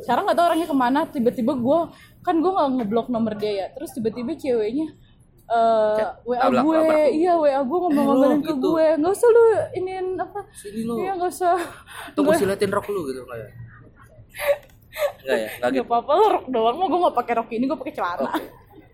Sekarang 0.00 0.24
nggak 0.24 0.36
tahu 0.36 0.46
orangnya 0.46 0.68
ke 0.68 0.76
mana. 0.76 1.00
Tiba-tiba 1.06 1.52
gue 1.54 1.78
kan 2.20 2.36
gue 2.36 2.50
nggak 2.50 2.68
ngeblok 2.78 3.08
nomor 3.08 3.32
dia 3.34 3.52
ya. 3.54 3.66
Terus 3.70 3.90
tiba-tiba 3.90 4.34
ceweknya 4.34 4.92
eh 5.44 5.94
Chat, 5.94 6.24
WA 6.24 6.40
tabrak- 6.40 6.64
gue, 6.64 6.78
lu. 6.78 6.96
iya 7.14 7.32
WA 7.34 7.60
gue 7.60 7.78
ngomong-ngomongin 7.78 8.32
Eh, 8.34 8.40
ke 8.40 8.48
gitu. 8.50 8.64
gue, 8.66 8.86
nggak 8.96 9.12
usah 9.12 9.28
lu 9.28 9.42
iniin 9.74 10.06
apa, 10.16 10.40
sini 10.50 10.80
lu 10.82 10.94
iya 10.98 11.12
nggak 11.12 11.28
usah, 11.28 11.52
tuh 12.16 12.24
gue 12.24 12.32
silatin 12.34 12.72
rok 12.72 12.88
lu 12.88 13.04
gitu 13.04 13.20
ya 13.28 13.36
enggak 13.36 13.44
ya 13.44 13.50
enggak 15.20 15.48
nggak 15.60 15.70
gitu 15.74 15.84
apa-apa 15.84 16.10
lo 16.14 16.24
rok 16.32 16.46
doang, 16.48 16.76
mau 16.76 16.88
gue 16.88 16.96
nggak 16.98 17.16
pakai 17.18 17.34
rok 17.34 17.48
ini, 17.50 17.64
gue 17.66 17.76
pakai 17.76 17.92
celana. 17.92 18.24
Oke. 18.24 18.40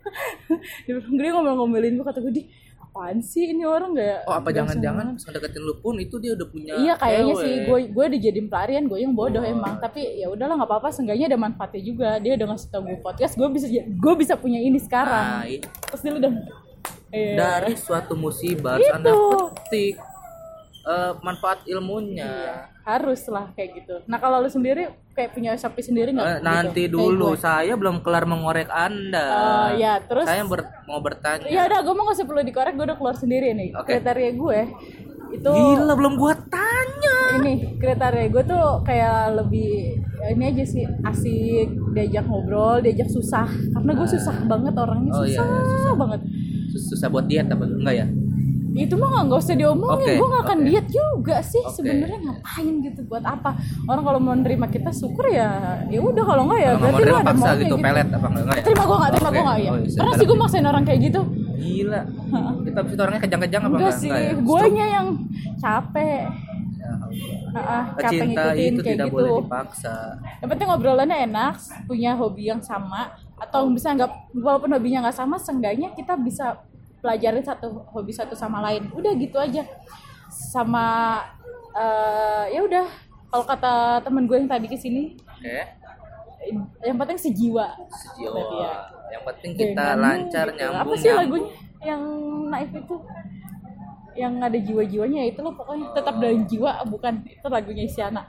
dia 0.86 0.94
dia 0.98 1.30
ngomel-ngomelin 1.32 1.96
gue 2.00 2.06
kata 2.06 2.20
gue 2.20 2.32
di 2.32 2.44
apaan 2.80 3.22
sih 3.22 3.54
ini 3.54 3.62
orang? 3.62 3.94
Gak 3.94 4.26
oh 4.26 4.34
apa 4.34 4.50
nggak 4.50 4.56
jangan-jangan 4.58 5.04
seneng." 5.06 5.14
pas 5.14 5.24
ngedeketin 5.30 5.62
lu 5.62 5.74
pun 5.78 5.94
itu 6.02 6.16
dia 6.18 6.32
udah 6.34 6.48
punya 6.50 6.72
iya 6.74 6.94
kayaknya 6.98 7.34
cewek. 7.38 7.44
sih 7.46 7.54
gue 7.62 7.78
gue 7.94 8.06
dijadiin 8.18 8.48
pelarian 8.50 8.84
gue 8.90 8.98
yang 8.98 9.14
bodoh 9.14 9.44
emang. 9.46 9.78
Tapi 9.78 10.00
ya 10.18 10.26
udahlah 10.26 10.58
nggak 10.58 10.70
apa-apa. 10.70 10.88
Seenggaknya 10.90 11.30
ada 11.30 11.38
manfaatnya 11.38 11.82
juga. 11.86 12.18
Dia 12.18 12.34
udah 12.34 12.46
ngasih 12.50 12.68
tau 12.74 12.82
gue 12.82 12.98
podcast 12.98 13.34
gue 13.38 13.48
bisa 13.54 13.66
gue 13.78 14.14
bisa 14.18 14.34
punya 14.34 14.58
ini 14.58 14.78
sekarang. 14.82 15.26
Nah, 15.38 15.44
i- 15.46 15.62
terus 15.62 16.00
dia 16.02 16.12
udah 16.18 16.32
iya. 17.14 17.34
dari 17.38 17.74
suatu 17.78 18.18
musibah 18.18 18.74
harus 18.74 18.90
anda 18.90 19.10
petik 19.54 19.94
eh, 20.82 21.12
manfaat 21.22 21.62
ilmunya. 21.70 22.66
Harus 22.82 23.22
lah 23.30 23.54
kayak 23.54 23.70
gitu. 23.86 23.94
Nah 24.10 24.18
kalau 24.18 24.42
lu 24.42 24.50
sendiri 24.50 24.90
kayak 25.20 25.30
punya 25.30 25.52
sapi 25.54 25.80
sendiri 25.80 26.10
nggak? 26.10 26.24
Eh, 26.24 26.32
Gitu, 26.34 26.46
nanti 26.46 26.82
kayak 26.82 26.94
dulu. 26.94 27.26
gue. 27.28 27.38
saya 27.38 27.72
belum 27.74 27.96
kelar 28.00 28.24
mengorek 28.24 28.66
anda. 28.66 29.26
Oh, 29.28 29.68
ya, 29.74 30.00
terus- 30.00 30.24
saya 30.24 30.40
ber- 30.42 30.72
mau 30.84 30.98
bertanya. 30.98 31.44
Ya 31.44 31.62
udah 31.62 31.80
gue 31.80 31.92
mau 31.92 32.04
nggak 32.04 32.22
perlu 32.22 32.40
dikorek 32.42 32.72
gue 32.72 32.86
udah 32.86 32.96
keluar 32.96 33.14
sendiri 33.14 33.52
nih. 33.52 33.68
Oke. 33.74 33.94
kriteria 33.94 34.30
gue 34.32 34.60
itu 35.30 35.46
gila 35.46 35.94
belum 35.94 36.14
gua 36.16 36.34
tanya. 36.48 37.16
Ini 37.36 37.52
kriteria 37.76 38.26
gue 38.28 38.42
tuh 38.44 38.64
kayak 38.82 39.18
lebih 39.36 39.94
ini 40.26 40.44
aja 40.44 40.64
sih 40.64 40.82
asik 40.82 41.66
diajak 41.92 42.24
ngobrol 42.24 42.80
diajak 42.80 43.06
susah. 43.06 43.46
Karena 43.46 43.92
gue 43.92 44.08
susah 44.08 44.34
banget 44.44 44.74
orangnya 44.74 45.12
Oh, 45.12 45.22
susah, 45.22 45.44
iya, 45.44 45.62
susah. 45.68 45.92
banget. 45.94 46.20
Sus- 46.70 46.86
susah 46.88 47.06
buat 47.08 47.26
diet 47.26 47.46
apa 47.46 47.62
enggak 47.62 47.94
ya 47.96 48.06
itu 48.70 48.94
mah 48.94 49.26
nggak 49.26 49.40
usah 49.42 49.56
diomongin. 49.58 50.06
Oke, 50.06 50.18
gue 50.20 50.28
nggak 50.30 50.44
akan 50.46 50.58
oke. 50.62 50.66
diet 50.70 50.86
juga 50.86 51.36
sih 51.42 51.62
Oke. 51.62 51.74
sebenarnya. 51.74 52.18
Ngapain 52.22 52.74
gitu? 52.86 53.00
Buat 53.10 53.24
apa? 53.26 53.50
Orang 53.90 54.02
kalau 54.06 54.20
mau 54.22 54.34
nerima 54.38 54.70
kita 54.70 54.94
syukur 54.94 55.26
ya 55.26 55.82
ya 55.90 55.98
udah. 55.98 56.22
Kalau 56.22 56.42
nggak 56.46 56.60
ya 56.62 56.70
mau 56.78 56.80
berarti 56.86 57.02
lu 57.02 57.10
ada 57.10 57.26
paksa 57.26 57.42
maunya 57.50 57.62
gitu 57.66 57.74
pelet 57.82 58.08
apa 58.14 58.26
enggak 58.30 58.54
ya? 58.54 58.62
Terima 58.62 58.82
gue 58.86 58.96
nggak 58.96 59.12
terima 59.12 59.28
Oke. 59.30 59.34
gue 59.34 59.44
nggak 59.44 59.58
ya 59.58 59.70
Oh, 59.70 59.78
iya, 59.78 59.96
pernah 59.98 60.14
sih 60.14 60.26
gue 60.26 60.38
maksain 60.38 60.66
orang 60.66 60.84
kayak 60.86 61.00
gitu. 61.10 61.20
Gila. 61.60 62.00
Kita 62.62 62.78
habis 62.78 62.92
itu 62.94 63.02
orangnya 63.02 63.22
kejang-kejang 63.26 63.62
apa 63.66 63.76
enggak 63.76 63.96
sih. 63.98 64.10
Ya? 64.10 64.32
guanya 64.38 64.86
yang 64.86 65.06
capek. 65.58 66.22
Ah, 67.50 67.90
capek 67.98 68.10
cinta 68.22 68.42
itu 68.54 68.80
kayak 68.80 68.86
tidak 68.86 69.06
gitu 69.10 69.14
boleh 69.18 69.30
dipaksa. 69.42 69.94
Yang 70.38 70.48
penting 70.54 70.66
ngobrolannya 70.70 71.16
enak 71.26 71.54
punya 71.90 72.10
hobi 72.14 72.42
yang 72.50 72.62
sama 72.62 73.18
atau 73.34 73.66
bisa 73.72 73.90
nggak 73.96 74.10
walaupun 74.36 74.70
hobinya 74.70 75.08
nggak 75.08 75.16
sama 75.18 75.36
seenggaknya 75.40 75.90
kita 75.96 76.14
bisa 76.14 76.60
pelajarin 77.00 77.44
satu 77.44 77.84
hobi 77.90 78.12
satu 78.12 78.36
sama 78.36 78.60
lain. 78.60 78.88
Udah 78.92 79.12
gitu 79.16 79.36
aja. 79.40 79.64
Sama 80.30 81.18
eh, 81.74 82.44
ya 82.54 82.60
udah 82.62 82.86
kalau 83.30 83.44
kata 83.46 83.74
temen 84.04 84.26
gue 84.26 84.36
yang 84.42 84.50
tadi 84.50 84.66
ke 84.66 84.74
sini 84.74 85.14
oke. 85.22 85.58
yang 86.82 86.96
penting 86.98 87.18
sejiwa. 87.18 87.66
Berarti 88.18 88.56
ya. 88.58 88.74
yang 89.10 89.22
penting 89.26 89.52
kita 89.58 89.74
Denganmu 89.74 90.02
lancar 90.06 90.46
gitu. 90.50 90.58
nyambung 90.58 90.80
apa 90.82 90.94
sih 90.94 91.08
nyambung. 91.10 91.20
lagunya 91.20 91.50
yang 91.82 92.02
naif 92.50 92.70
itu? 92.74 92.96
Yang 94.18 94.32
ada 94.42 94.58
jiwa-jiwanya 94.58 95.22
itu 95.30 95.40
loh 95.40 95.54
pokoknya 95.54 95.86
tetap 95.94 96.14
dalam 96.18 96.42
jiwa 96.46 96.70
bukan 96.86 97.14
itu 97.24 97.46
lagunya 97.46 97.82
Isyana 97.86 98.22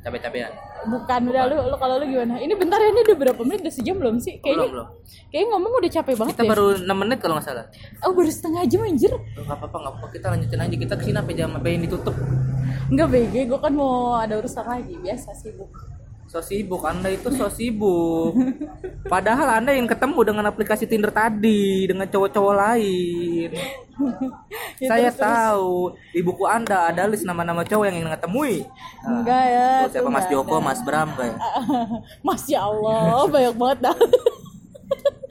cabe-cabean. 0.00 0.52
Bukan 0.88 1.20
udah 1.28 1.42
lu, 1.52 1.56
lu 1.68 1.76
kalau 1.76 2.00
lu 2.00 2.08
gimana? 2.08 2.40
Ini 2.40 2.56
bentar 2.56 2.80
ya 2.80 2.88
ini 2.88 3.00
udah 3.04 3.16
berapa 3.20 3.40
menit? 3.44 3.60
Udah 3.64 3.74
sejam 3.74 3.96
belum 4.00 4.16
sih? 4.16 4.40
Kayaknya 4.40 4.56
belum 4.56 4.72
belum. 4.72 4.88
kayaknya 5.30 5.48
ngomong 5.52 5.72
udah 5.76 5.90
capek 5.92 6.14
banget 6.16 6.34
kita 6.34 6.42
deh. 6.42 6.50
baru 6.50 6.66
6 6.80 7.02
menit 7.04 7.18
kalau 7.20 7.34
nggak 7.36 7.46
salah. 7.46 7.66
Oh 8.02 8.12
baru 8.16 8.30
setengah 8.32 8.62
jam 8.64 8.80
anjir. 8.88 9.12
Nggak 9.12 9.56
apa-apa 9.60 9.76
nggak 9.76 9.92
apa-apa. 9.92 10.06
Kita 10.16 10.26
lanjutin 10.32 10.60
aja. 10.60 10.76
Kita 10.80 10.94
ke 10.96 11.02
sini 11.04 11.16
sampai 11.20 11.34
jam 11.36 11.48
sampai 11.52 11.70
yang 11.76 11.82
ditutup 11.84 12.16
enggak 12.90 13.06
BG 13.06 13.34
gue 13.46 13.60
kan 13.62 13.72
mau 13.76 14.18
ada 14.18 14.34
urusan 14.40 14.64
lagi. 14.66 14.94
Biasa 14.98 15.30
sih 15.36 15.52
bu 15.54 15.68
so 16.30 16.38
sibuk 16.38 16.86
anda 16.86 17.10
itu 17.10 17.26
so 17.34 17.50
sibuk. 17.50 18.38
Padahal 19.04 19.58
anda 19.58 19.74
yang 19.74 19.84
ketemu 19.84 20.22
dengan 20.22 20.46
aplikasi 20.46 20.86
Tinder 20.86 21.10
tadi 21.10 21.90
dengan 21.90 22.06
cowok-cowok 22.06 22.54
lain. 22.54 23.50
Ya, 24.80 24.88
saya 24.96 25.12
terus- 25.12 25.20
terus. 25.20 25.28
tahu 25.28 25.72
di 26.08 26.20
buku 26.24 26.48
anda 26.48 26.88
ada 26.88 27.04
list 27.04 27.28
nama-nama 27.28 27.60
cowok 27.60 27.84
yang 27.84 28.00
ingin 28.00 28.16
ketemui 28.16 28.64
Nah, 29.04 29.20
enggak 29.20 29.44
ya 29.44 29.68
siapa? 29.92 30.08
Mas 30.08 30.24
Joko 30.32 30.56
ada. 30.56 30.64
Mas 30.64 30.80
Bram 30.80 31.08
kayak. 31.12 31.36
Masya 32.24 32.58
Allah 32.64 33.28
banyak 33.28 33.54
banget 33.60 33.78
dah 33.84 33.96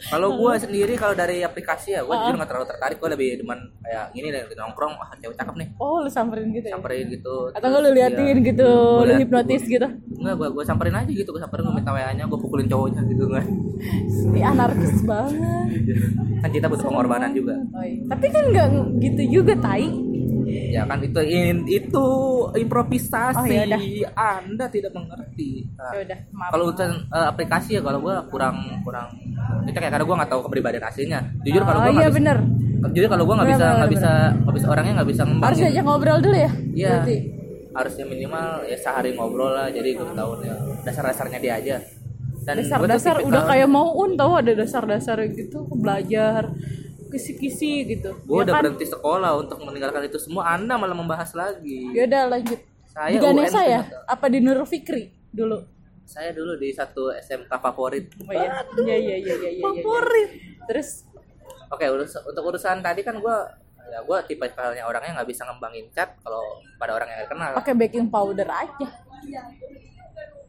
kalau 0.10 0.32
gue 0.34 0.54
sendiri 0.58 0.96
kalau 0.96 1.12
dari 1.12 1.42
aplikasi 1.42 1.92
ya 1.92 2.02
gue 2.02 2.12
jujur 2.14 2.34
nggak 2.34 2.48
terlalu 2.48 2.68
tertarik 2.68 2.98
gue 2.98 3.10
lebih 3.10 3.30
demen 3.38 3.60
kayak 3.80 4.06
gini 4.10 4.28
deh 4.30 4.44
nongkrong 4.50 4.96
wah 4.96 5.12
cewek 5.14 5.36
cakep 5.36 5.56
nih 5.56 5.68
oh 5.76 6.00
lu 6.00 6.10
samperin 6.10 6.48
gitu 6.50 6.66
ya 6.66 6.74
samperin 6.74 7.06
gitu 7.10 7.36
atau 7.52 7.68
enggak 7.68 7.82
lu 7.82 7.90
liatin 7.92 8.18
Iya. 8.32 8.48
gitu 8.48 8.70
Gua 8.70 9.06
lu 9.06 9.14
hipnotis 9.18 9.64
gitu 9.66 9.88
Enggak, 10.20 10.36
gue 10.36 10.48
gue 10.52 10.64
samperin 10.64 10.92
aja 10.94 11.08
gitu, 11.08 11.30
gue 11.30 11.40
samperin 11.40 11.64
gue 11.64 11.76
minta 11.76 11.92
WA 11.92 12.12
nya, 12.12 12.28
gue 12.28 12.36
pukulin 12.36 12.68
cowoknya 12.68 13.08
gitu 13.08 13.24
kan. 13.26 13.46
Ih, 14.30 14.44
anarkis 14.44 15.00
banget 15.02 15.66
Kan 16.40 16.50
kita 16.52 16.68
butuh 16.68 16.86
pengorbanan 16.86 17.32
juga. 17.32 17.56
oh, 17.56 17.80
iya. 17.80 18.04
tapi 18.04 18.28
kan 18.28 18.44
enggak 18.46 18.68
gitu 19.00 19.40
juga 19.40 19.56
tai 19.56 19.88
Ya 20.70 20.84
kan 20.84 21.00
itu 21.00 21.20
in- 21.22 21.66
itu 21.66 22.06
improvisasi. 22.54 23.50
Oh, 23.52 23.66
ya. 23.66 23.78
Anda 24.14 24.66
tidak 24.68 24.92
mengerti. 24.92 25.70
Nah, 25.74 25.94
ya 25.96 26.18
maaf 26.32 26.50
kalau 26.52 26.64
urusan 26.68 26.90
eh, 27.08 27.28
aplikasi 27.28 27.70
ya 27.78 27.82
kalau 27.82 28.00
gue 28.00 28.16
kurang 28.28 28.56
kurang 28.82 29.08
itu 29.64 29.74
kayak 29.74 29.92
karena 29.92 30.06
gue 30.06 30.16
nggak 30.18 30.30
tahu 30.30 30.42
kepribadian 30.46 30.84
aslinya. 30.84 31.20
Jujur 31.42 31.62
kalau 31.62 31.80
oh 31.80 31.84
gue 31.84 31.92
iya 31.92 32.00
nggak 32.00 32.10
bisa, 32.10 32.20
bener 32.20 32.38
jujur 32.90 33.10
kalau 33.10 33.24
gue 33.24 33.36
nggak 33.36 33.50
Bener, 33.50 33.60
bisa 33.60 33.68
nggak 33.76 33.92
bisa 33.92 34.12
nggak 34.40 34.56
bisa 34.56 34.68
orangnya 34.68 34.94
nggak 34.96 35.10
bisa 35.10 35.22
harus 35.22 35.32
ngembangin. 35.36 35.68
aja 35.68 35.82
ngobrol 35.84 36.20
dulu 36.20 36.38
ya 36.38 36.52
Iya. 36.72 36.96
harusnya 37.70 38.06
minimal 38.08 38.48
ya 38.66 38.78
sehari 38.78 39.10
ngobrol 39.14 39.52
lah 39.52 39.68
jadi 39.68 39.90
gue 39.94 40.08
tahu 40.10 40.32
ya 40.42 40.56
dasar-dasarnya 40.82 41.40
dia 41.40 41.54
aja 41.56 41.76
dan 42.40 42.56
dasar-dasar 42.58 43.16
udah 43.22 43.42
kayak 43.46 43.68
mau 43.68 43.94
un 43.94 44.16
tau 44.16 44.32
ada 44.34 44.56
dasar-dasar 44.56 45.22
gitu 45.28 45.68
belajar 45.70 46.50
kisi-kisi 47.10 47.84
gitu. 47.90 48.14
Gue 48.24 48.42
ya 48.42 48.44
udah 48.48 48.54
kan? 48.56 48.62
berhenti 48.64 48.86
sekolah 48.86 49.32
untuk 49.36 49.58
meninggalkan 49.66 50.06
itu. 50.06 50.22
Semua 50.22 50.54
anda 50.54 50.78
malah 50.78 50.96
membahas 50.96 51.34
lagi. 51.34 51.90
Ya 51.92 52.06
udah 52.06 52.24
lanjut. 52.38 52.60
Saya 52.90 53.14
di 53.14 53.18
Ganesha 53.22 53.62
UN 53.62 53.70
ya 53.70 53.82
ternyata. 53.86 53.98
apa 54.10 54.26
di 54.30 54.38
Nurul 54.42 54.68
Fikri 54.70 55.04
dulu? 55.34 55.58
Saya 56.10 56.34
dulu 56.34 56.58
di 56.58 56.70
satu 56.74 57.14
SMK 57.14 57.50
favorit. 57.50 58.06
Oh 58.26 58.34
iya. 58.34 58.66
Iya 58.82 58.98
iya 58.98 59.18
iya 59.22 59.36
iya 59.36 59.50
iya 59.60 59.64
favorit. 59.66 60.30
Terus? 60.70 60.90
Oke 61.70 61.86
urus 61.86 62.18
untuk 62.18 62.44
urusan 62.50 62.82
tadi 62.82 63.06
kan 63.06 63.18
gue 63.18 63.38
ya 63.90 64.06
gue 64.06 64.18
tipe 64.30 64.46
halnya 64.54 64.86
orangnya 64.86 65.22
nggak 65.22 65.30
bisa 65.30 65.46
ngembangin 65.50 65.90
cat 65.94 66.14
kalau 66.22 66.42
pada 66.78 66.98
orang 66.98 67.10
yang 67.10 67.30
kenal. 67.30 67.52
Pakai 67.58 67.74
baking 67.78 68.10
powder 68.10 68.50
aja. 68.50 68.90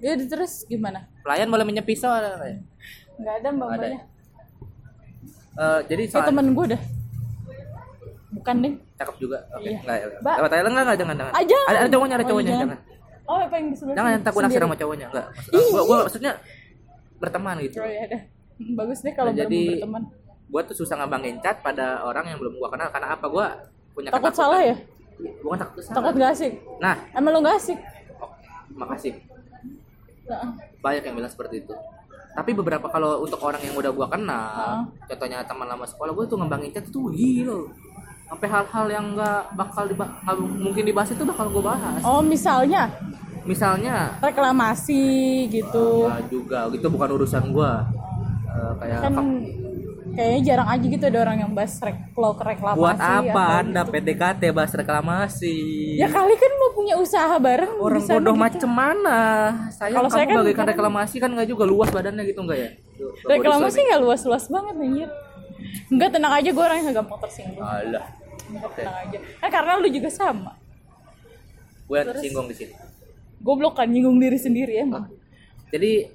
Ya 0.00 0.16
udah, 0.16 0.26
terus 0.32 0.64
gimana? 0.64 1.04
Pelayan 1.20 1.52
boleh 1.52 1.64
minjem 1.68 1.84
pisau 1.84 2.08
ada 2.08 2.40
nggak 2.40 2.48
ya? 2.48 2.58
ada 3.36 3.48
mbak 3.52 3.68
Ada. 3.68 3.76
mbaknya 3.76 4.00
Eh, 5.52 5.80
jadi 5.86 6.02
soal 6.06 6.26
temen 6.26 6.46
gue 6.50 6.66
dah. 6.68 6.80
Bukan 8.30 8.54
deh. 8.60 8.72
Cakep 8.96 9.16
juga. 9.18 9.38
Oke 9.52 9.68
Iya. 9.68 9.78
nggak 9.82 9.96
ya 9.98 10.48
Thailand 10.48 10.72
nggak? 10.72 10.84
Nggak 10.86 10.98
jangan 10.98 11.14
jangan. 11.16 11.32
Jangan. 11.40 11.66
ada, 11.66 11.78
ada 11.78 11.90
cowoknya 11.90 12.14
ada 12.14 12.22
Oh, 12.22 12.30
cowoknya 12.30 12.50
jangan. 12.50 12.62
jangan. 12.66 12.78
Oh 13.24 13.38
apa 13.38 13.54
yang 13.54 13.66
di 13.66 13.76
sebelah 13.76 13.94
jangan 13.94 14.10
sini? 14.12 14.24
takut 14.24 14.40
naksir 14.42 14.60
sama 14.60 14.76
cowoknya 14.76 15.06
enggak 15.06 15.26
maksud 15.30 15.70
gua, 15.70 15.82
gua 15.84 15.96
maksudnya 16.02 16.32
berteman 17.16 17.54
gitu. 17.60 17.76
Oh 17.78 17.86
ya 17.86 18.04
Hmm, 18.52 18.74
bagus 18.78 18.98
deh 19.00 19.12
kalau 19.12 19.30
Nah, 19.30 19.38
jadi- 19.38 19.70
berteman. 19.76 20.02
gua 20.46 20.60
tuh 20.62 20.76
susah 20.76 20.94
ngembangin 20.96 21.36
cat 21.38 21.56
pada 21.60 21.86
orang 22.02 22.24
yang 22.26 22.38
belum 22.38 22.54
gua 22.56 22.68
kenal. 22.68 22.88
Karena 22.88 23.08
apa? 23.10 23.26
Gua 23.26 23.46
punya 23.90 24.08
takut 24.08 24.28
ketakutan. 24.28 24.34
salah 24.36 24.60
ya? 24.60 24.76
Bukan 25.40 25.58
takut 25.58 25.80
salah. 25.80 25.96
Takut 25.96 26.12
gak 26.16 26.30
asik? 26.32 26.52
Nah. 26.78 26.94
Emang 27.12 27.30
lo 27.30 27.38
gak 27.40 27.56
asik? 27.56 27.78
Makasih. 28.72 29.14
Nah, 30.24 30.46
banyak 30.80 31.02
yang 31.04 31.14
bilang 31.16 31.28
seperti 31.28 31.60
itu 31.60 31.74
tapi 32.30 32.50
beberapa 32.54 32.86
kalau 32.86 33.22
untuk 33.22 33.42
orang 33.42 33.58
yang 33.60 33.74
udah 33.74 33.90
gua 33.90 34.06
kenal 34.06 34.86
contohnya 35.04 35.42
teman 35.42 35.66
lama 35.66 35.84
sekolah 35.84 36.12
gua 36.14 36.24
tuh 36.24 36.38
ngembangin 36.38 36.70
cat 36.70 36.86
tuh 36.88 37.10
gila 37.10 37.66
sampai 38.30 38.46
hal-hal 38.46 38.86
yang 38.86 39.06
nggak 39.18 39.42
bakal 39.58 39.84
diba- 39.84 40.14
nggak 40.22 40.36
mungkin 40.38 40.82
dibahas 40.86 41.10
itu 41.10 41.26
bakal 41.26 41.50
gua 41.50 41.74
bahas. 41.74 41.98
Oh 42.06 42.22
misalnya? 42.22 42.86
Misalnya. 43.42 44.14
Reklamasi 44.22 45.02
gitu. 45.50 46.06
Nggak 46.06 46.30
juga 46.30 46.58
gitu 46.70 46.86
bukan 46.86 47.10
urusan 47.18 47.50
gua. 47.50 47.82
Eh, 48.46 48.72
kayak 48.78 48.98
kan 49.02 49.14
kayaknya 50.10 50.40
jarang 50.44 50.68
aja 50.68 50.84
gitu 50.84 51.04
ada 51.04 51.18
orang 51.20 51.36
yang 51.38 51.50
bahas 51.50 51.74
rek 51.78 51.96
kalau 52.10 52.32
ke 52.32 52.44
reklamasi 52.44 52.80
buat 52.80 52.98
apa? 52.98 53.44
Anda 53.60 53.82
gitu. 53.82 53.92
PDKT 53.92 54.42
bahas 54.50 54.72
reklamasi. 54.72 55.54
Ya 55.96 56.06
kali 56.06 56.34
kan 56.34 56.52
mau 56.56 56.70
punya 56.70 56.94
usaha 56.96 57.34
bareng 57.36 57.72
orang 57.76 58.02
bodoh 58.02 58.32
gitu. 58.32 58.42
macem 58.42 58.70
mana? 58.70 59.18
Saya 59.70 59.92
Kalau 59.92 60.08
saya 60.08 60.24
kan 60.24 60.36
bagaikan 60.38 60.56
kadang- 60.60 60.70
reklamasi 60.72 61.16
kan 61.16 61.30
nggak 61.30 61.48
juga 61.48 61.64
luas 61.64 61.88
badannya 61.88 62.24
gitu 62.24 62.40
nggak 62.40 62.58
ya? 62.58 62.70
Reklamasi 63.24 63.78
nggak 63.80 64.00
luas-luas 64.00 64.44
banget 64.46 64.74
anjir. 64.76 65.10
Enggak 65.86 66.10
tenang 66.10 66.32
aja 66.32 66.48
gue 66.48 66.64
orang 66.64 66.78
yang 66.80 66.94
gampang 66.96 67.20
tersinggung. 67.20 67.60
Alah. 67.60 68.04
Enggak, 68.48 68.70
tenang 68.74 68.96
aja. 68.98 69.18
Nah, 69.20 69.50
karena 69.50 69.72
lu 69.76 69.88
juga 69.88 70.08
sama. 70.08 70.52
Gue 71.84 71.96
yang 71.96 72.08
tersinggung 72.08 72.46
di 72.46 72.56
sini. 72.56 72.72
Goblok 73.38 73.74
kan 73.74 73.86
nyinggung 73.86 74.16
diri 74.16 74.36
sendiri 74.36 74.74
emang. 74.76 75.08
Jadi 75.68 76.06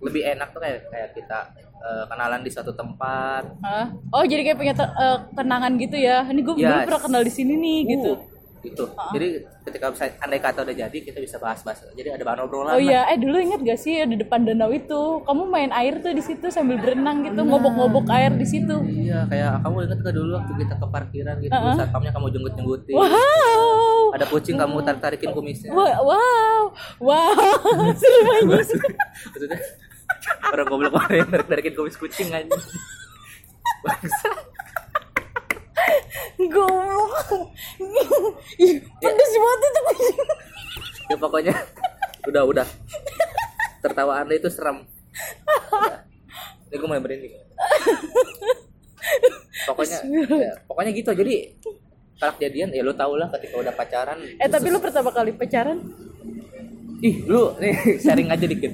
lebih 0.00 0.22
enak 0.26 0.50
tuh 0.50 0.60
kayak 0.60 0.80
kayak 0.88 1.10
kita 1.14 1.38
eh, 1.84 2.04
kenalan 2.06 2.40
di 2.40 2.48
suatu 2.48 2.72
tempat. 2.72 3.44
Hah? 3.60 3.86
oh 4.10 4.24
jadi 4.24 4.40
kayak 4.42 4.56
punya 4.56 4.72
eh, 4.74 5.18
kenangan 5.30 5.72
gitu 5.76 5.96
ya? 5.96 6.24
Ini 6.24 6.40
gue 6.40 6.54
dulu 6.54 6.64
Yes. 6.64 6.84
pernah 6.84 7.02
kenal 7.02 7.22
di 7.22 7.30
sini 7.30 7.54
nih 7.54 7.78
gitu. 7.90 8.12
Uh, 8.14 8.32
gitu 8.64 8.84
jadi 9.12 9.28
ketika 9.60 9.92
bisa 9.92 10.08
andai 10.18 10.40
kata 10.40 10.64
udah 10.64 10.72
jadi 10.72 10.98
kita 10.98 11.20
bisa 11.20 11.36
bahas-bahas. 11.36 11.84
Jadi 11.92 12.08
ada 12.08 12.24
bahan 12.24 12.48
obrolan 12.48 12.72
Oh 12.72 12.80
iya, 12.80 13.04
eh 13.12 13.20
dulu 13.20 13.36
ingat 13.36 13.60
gak 13.60 13.76
sih 13.76 14.00
di 14.00 14.16
depan 14.16 14.40
danau 14.40 14.72
itu, 14.72 15.20
kamu 15.20 15.42
main 15.44 15.68
air 15.68 16.00
tuh 16.00 16.16
di 16.16 16.24
situ 16.24 16.48
sambil 16.48 16.80
berenang 16.80 17.28
gitu, 17.28 17.44
ngobok-ngobok 17.44 18.08
air 18.08 18.32
di 18.32 18.48
situ. 18.48 18.72
iya 18.88 19.28
kayak 19.28 19.60
kamu 19.60 19.84
ingat 19.84 19.98
gak 20.00 20.14
dulu 20.16 20.30
waktu 20.40 20.52
kita 20.64 20.74
ke 20.80 20.86
parkiran 20.88 21.36
gitu 21.44 21.52
saat 21.52 21.90
kamunya 21.92 22.12
kamu 22.16 22.26
jenggut-jenggutin 22.32 22.94
Wow, 22.96 24.16
ada 24.16 24.24
kucing 24.32 24.56
kamu 24.56 24.76
tarik-tarikin 24.80 25.30
kumisnya. 25.36 25.68
Wah, 25.68 26.00
wow, 26.00 26.62
wow, 27.04 27.92
seru 28.00 28.18
banget. 28.24 28.80
maksudnya 29.28 29.60
orang 30.52 30.66
goblok 30.68 30.94
orang 30.98 31.16
yang 31.24 31.28
tarik-tarikin 31.30 31.72
kumis 31.72 31.96
kucing 31.96 32.28
aja 32.32 32.50
bangsa 33.84 34.28
Goblok. 36.34 37.30
Pedes 39.00 39.32
banget 39.38 39.60
itu 39.64 39.80
kucing. 39.80 40.16
ya 41.04 41.16
pokoknya 41.20 41.54
udah 42.28 42.42
udah 42.48 42.66
tertawa 43.80 44.24
anda 44.24 44.34
itu 44.34 44.48
Udah. 44.48 46.00
ini 46.72 46.76
gue 46.80 46.88
mulai 46.88 47.02
merinding 47.04 47.32
pokoknya 49.68 49.98
ya, 50.40 50.52
pokoknya 50.64 50.90
gitu 50.96 51.10
jadi 51.12 51.34
kalau 52.16 52.32
kejadian 52.40 52.72
ya 52.72 52.80
lu 52.80 52.96
tau 52.96 53.14
lah 53.20 53.28
ketika 53.36 53.60
udah 53.60 53.74
pacaran 53.76 54.16
Eh 54.40 54.48
tapi 54.48 54.72
lu 54.72 54.80
pertama 54.80 55.12
kali 55.12 55.36
pacaran? 55.36 55.78
Ih 57.00 57.24
lu 57.24 57.56
nih 57.56 57.74
sharing 58.02 58.28
aja 58.28 58.44
dikit 58.44 58.72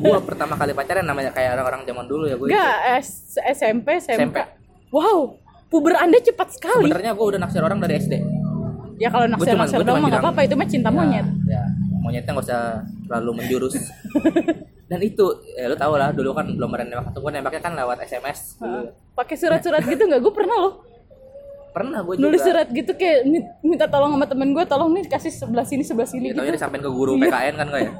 gua 0.00 0.18
pertama 0.20 0.54
kali 0.54 0.72
pacaran 0.72 1.02
namanya 1.02 1.30
kayak 1.30 1.54
orang-orang 1.54 1.82
zaman 1.84 2.04
dulu 2.04 2.24
ya 2.24 2.34
gue 2.34 2.46
Enggak, 2.46 2.76
S- 2.98 3.36
SMP, 3.38 3.98
SMK. 3.98 4.18
SMP. 4.20 4.36
Wow, 4.88 5.38
puber 5.66 5.94
Anda 5.94 6.18
cepat 6.18 6.48
sekali. 6.50 6.86
sebenarnya 6.86 7.12
gua 7.12 7.26
udah 7.28 7.40
naksir 7.40 7.60
orang 7.60 7.78
dari 7.78 7.98
SD 7.98 8.14
Ya 8.94 9.10
kalau 9.10 9.26
naksir 9.26 9.52
naksir 9.52 9.82
doang 9.82 10.00
nggak 10.00 10.22
apa-apa, 10.22 10.40
itu 10.40 10.54
mah 10.54 10.68
cinta 10.68 10.86
monyet. 10.88 11.26
ya 11.44 11.62
monyetnya 11.98 12.30
nggak 12.30 12.46
usah 12.46 12.62
terlalu 13.04 13.30
menjurus 13.40 13.74
dan 14.90 15.00
itu 15.00 15.24
ya 15.52 15.66
lu 15.66 15.74
tau 15.74 15.96
lah 15.96 16.12
dulu 16.12 16.30
kan 16.30 16.46
belum 16.46 16.68
pernah 16.68 17.00
nembak 17.00 17.16
gue 17.16 17.30
nembaknya 17.32 17.60
kan 17.60 17.72
lewat 17.74 17.96
SMS 18.02 18.60
Pakai 19.14 19.34
surat-surat 19.34 19.80
gitu 19.82 20.04
nggak? 20.04 20.20
Gue 20.20 20.34
pernah 20.34 20.58
loh. 20.58 20.74
Pernah 21.74 22.00
gue 22.00 22.14
juga. 22.14 22.24
nulis 22.24 22.40
surat 22.40 22.68
gitu 22.70 22.92
kayak 22.94 23.20
mi- 23.24 23.42
minta 23.60 23.84
tolong 23.84 24.14
sama 24.14 24.24
temen 24.24 24.48
gue 24.48 24.64
tolong 24.64 24.90
nih 24.90 25.04
kasih 25.04 25.28
sebelah 25.28 25.62
sini 25.62 25.82
sebelah 25.82 26.06
sini 26.06 26.30
gitu. 26.30 26.38
gitu 26.38 26.54
disampaikan 26.54 26.84
ke 26.84 26.92
guru 26.92 27.18
PKN 27.18 27.54
kan 27.56 27.66
gak 27.68 27.82
ya? 27.82 27.92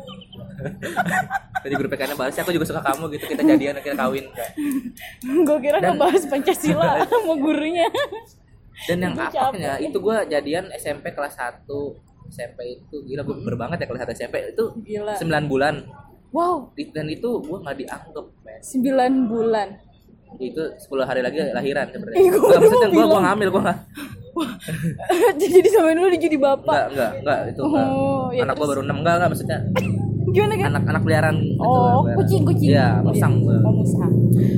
Jadi 1.64 1.74
guru 1.74 1.88
PKN 1.88 2.14
balas 2.14 2.36
aku 2.36 2.50
juga 2.50 2.64
suka 2.64 2.80
kamu 2.80 3.04
gitu 3.12 3.24
kita 3.26 3.42
jadian 3.42 3.74
kita 3.78 3.96
kawin 3.96 4.24
gue 5.42 5.58
kira 5.58 5.78
Dan- 5.78 5.96
ngebahas 5.96 6.22
pancasila 6.24 7.02
sama 7.10 7.34
gurunya. 7.34 7.88
Dan 8.84 8.98
yang 9.00 9.14
apaknya 9.14 9.74
capek. 9.74 9.86
itu 9.86 9.98
gue 9.98 10.16
jadian 10.28 10.64
SMP 10.74 11.10
kelas 11.10 11.34
1 11.34 11.66
SMP 12.26 12.58
itu 12.74 12.96
gila 13.02 13.22
gue 13.22 13.36
berbanget 13.42 13.78
ya 13.80 13.86
kelas 13.86 14.02
1 14.04 14.14
SMP 14.16 14.34
itu 14.48 14.64
Gila. 14.82 15.14
9 15.14 15.46
bulan. 15.46 15.74
Wow. 16.30 16.74
Dan 16.74 17.06
itu 17.06 17.28
gue 17.38 17.58
nggak 17.60 17.76
dianggap 17.76 18.26
men. 18.40 18.60
9 18.60 19.30
bulan 19.30 19.68
itu 20.38 20.60
10 20.60 21.08
hari 21.08 21.20
lagi 21.20 21.38
lahiran 21.50 21.86
sebenarnya 21.88 22.18
gua 22.26 22.40
Nggak, 22.40 22.58
maksudnya 22.60 22.88
gue 22.88 23.04
gue 23.04 23.20
ngamil 23.22 23.48
gue 23.50 23.62
nggak. 23.62 23.78
Jadi 25.40 25.68
sama 25.70 25.94
dulu 25.94 26.10
jadi 26.10 26.36
bapak? 26.36 26.66
Nggak 26.74 26.86
nggak 26.90 27.10
nggak 27.22 27.38
itu 27.54 27.62
nggak. 27.62 27.86
Oh, 27.86 28.26
ya 28.34 28.42
anak 28.42 28.54
gue 28.58 28.66
baru 28.66 28.80
6 28.82 28.90
enggak 28.90 29.14
enggak 29.14 29.30
maksudnya 29.30 29.58
gimana 30.34 30.54
kan 30.58 30.66
anak 30.74 30.82
anak 30.90 31.02
peliharaan 31.06 31.36
gitu, 31.38 31.62
oh 31.62 32.02
kucing 32.18 32.42
kucing. 32.42 32.74
Iya 32.74 32.98
musang 33.06 33.38
gua. 33.38 33.54
oh 33.62 33.70
musang. 33.70 34.10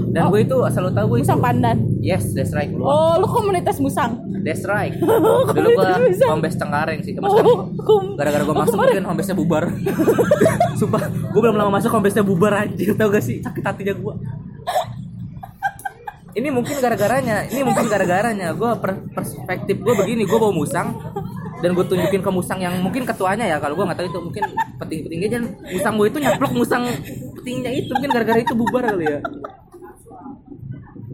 Dan 0.08 0.20
Oh. 0.24 0.28
gue 0.32 0.40
itu 0.40 0.56
asal 0.64 0.88
lo 0.88 0.90
tau 0.90 1.04
gue 1.04 1.20
itu 1.20 1.28
musang 1.28 1.42
pandan. 1.44 1.76
Yes 2.00 2.32
that's 2.32 2.56
right 2.56 2.72
lu 2.72 2.80
oh 2.80 3.20
lu 3.20 3.28
komunitas 3.28 3.76
musang? 3.76 4.16
That's 4.40 4.64
right. 4.64 4.96
Dulu 5.58 5.68
gue 5.74 6.22
hombes 6.32 6.54
cengkareng 6.56 7.04
sih 7.04 7.12
Mas 7.18 7.28
oh 7.28 7.68
gara-gara 8.16 8.40
gue 8.40 8.56
masuk 8.56 8.78
mungkin 8.80 9.04
hombesnya 9.04 9.36
bubar. 9.36 9.68
Sumpah 10.80 11.02
gue 11.12 11.40
belum 11.44 11.56
lama 11.60 11.76
masuk 11.76 11.92
hombesnya 11.92 12.24
bubar 12.24 12.64
anjir 12.64 12.96
tau 12.96 13.12
gak 13.12 13.20
sih? 13.20 13.44
Sakit 13.44 13.60
hatinya 13.60 13.92
gue 13.92 14.14
ini 16.36 16.48
mungkin 16.52 16.76
gara-garanya 16.78 17.48
ini 17.48 17.64
mungkin 17.64 17.88
gara-garanya. 17.88 18.52
Gue 18.52 18.70
perspektif 19.10 19.76
gue 19.80 19.94
begini 19.96 20.28
gue 20.28 20.36
bawa 20.36 20.52
musang 20.52 20.92
dan 21.64 21.72
gue 21.72 21.84
tunjukin 21.84 22.20
ke 22.20 22.30
musang 22.30 22.60
yang 22.60 22.76
mungkin 22.84 23.08
ketuanya 23.08 23.48
ya. 23.48 23.56
Kalau 23.56 23.72
gue 23.72 23.84
nggak 23.88 23.96
tahu 23.96 24.06
itu 24.06 24.20
mungkin 24.20 24.44
peting 24.76 25.00
petingnya 25.08 25.28
dan 25.32 25.42
musang 25.72 25.94
gue 25.96 26.06
itu 26.12 26.18
nyaplok 26.20 26.52
musang 26.52 26.84
petingnya 27.40 27.70
itu 27.72 27.90
mungkin 27.90 28.10
gara-gara 28.12 28.38
itu 28.38 28.54
bubar 28.54 28.84
kali 28.92 29.04
ya. 29.08 29.20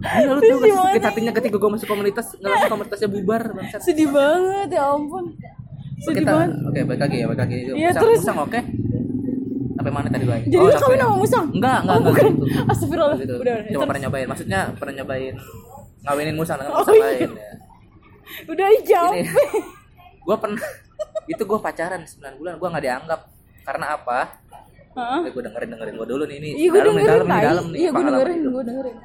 Gila, 0.03 0.35
lu 0.35 0.43
sih 0.43 0.75
sakit 0.75 1.03
hatinya 1.07 1.31
ketika 1.31 1.57
gue 1.63 1.71
masuk 1.71 1.87
komunitas 1.87 2.35
ngeliat 2.43 2.67
komunitasnya 2.67 3.07
bubar 3.07 3.43
bangsat. 3.55 3.81
sedih 3.87 4.11
banget 4.11 4.75
ya 4.75 4.91
ampun. 4.91 5.31
Sedih 6.03 6.27
kita 6.27 6.31
banget. 6.35 6.51
Oke 6.67 6.81
balik 6.83 7.01
lagi 7.07 7.17
ya 7.23 7.27
balik 7.31 7.41
lagi. 7.47 7.57
Iya, 7.71 7.71
musang, 7.95 8.03
terus- 8.03 8.23
musang 8.27 8.39
oke 8.43 8.61
sampai 9.83 9.93
mana 9.93 10.09
tadi 10.09 10.25
lagi 10.25 10.47
jadi 10.47 10.57
lu 10.57 10.71
sampai- 10.71 10.83
kawin 10.85 11.01
sama 11.01 11.17
musang 11.19 11.47
enggak 11.51 11.79
enggak 11.81 11.93
oh, 11.93 12.01
enggak 12.01 12.15
gitu. 12.23 12.45
Astagfirullah 12.65 13.17
gitu. 13.19 13.35
udah 13.37 13.53
udah. 13.59 13.71
cuma 13.71 13.85
pernah 13.85 14.01
nyobain 14.01 14.27
maksudnya 14.27 14.61
pernah 14.73 14.95
nyobain 14.95 15.35
ngawinin 16.01 16.35
musang 16.35 16.57
dengan 16.57 16.71
Oh, 16.71 16.79
musang 16.81 16.95
iya. 16.95 17.05
lain 17.05 17.31
ya. 17.33 17.51
udah 18.45 18.67
ini 18.69 18.85
gue 20.23 20.37
pernah 20.39 20.63
itu 21.25 21.43
gue 21.43 21.59
pacaran 21.61 22.01
9 22.01 22.39
bulan 22.39 22.55
gue 22.55 22.69
nggak 22.69 22.85
dianggap. 22.85 23.21
Karena 23.63 23.87
apa? 23.93 24.19
Hah? 24.93 25.23
gue 25.25 25.39
dengerin 25.41 25.69
dengerin 25.69 25.95
gue 25.97 26.09
dulu 26.09 26.23
nih 26.25 26.37
ini 26.37 26.49
Iya 26.57 26.69
gue 26.69 26.79
dalam 26.79 26.93
nih 26.93 27.01
dengerin 27.01 27.09
dalam 27.09 27.27
nih 27.29 27.43
dalam 27.43 27.65
nih 27.65 27.79
Iya 27.79 27.91
gue 27.91 28.03
dengerin, 28.05 28.37
hidup. 28.37 28.53
gue 28.53 28.65
dengerin. 28.65 28.97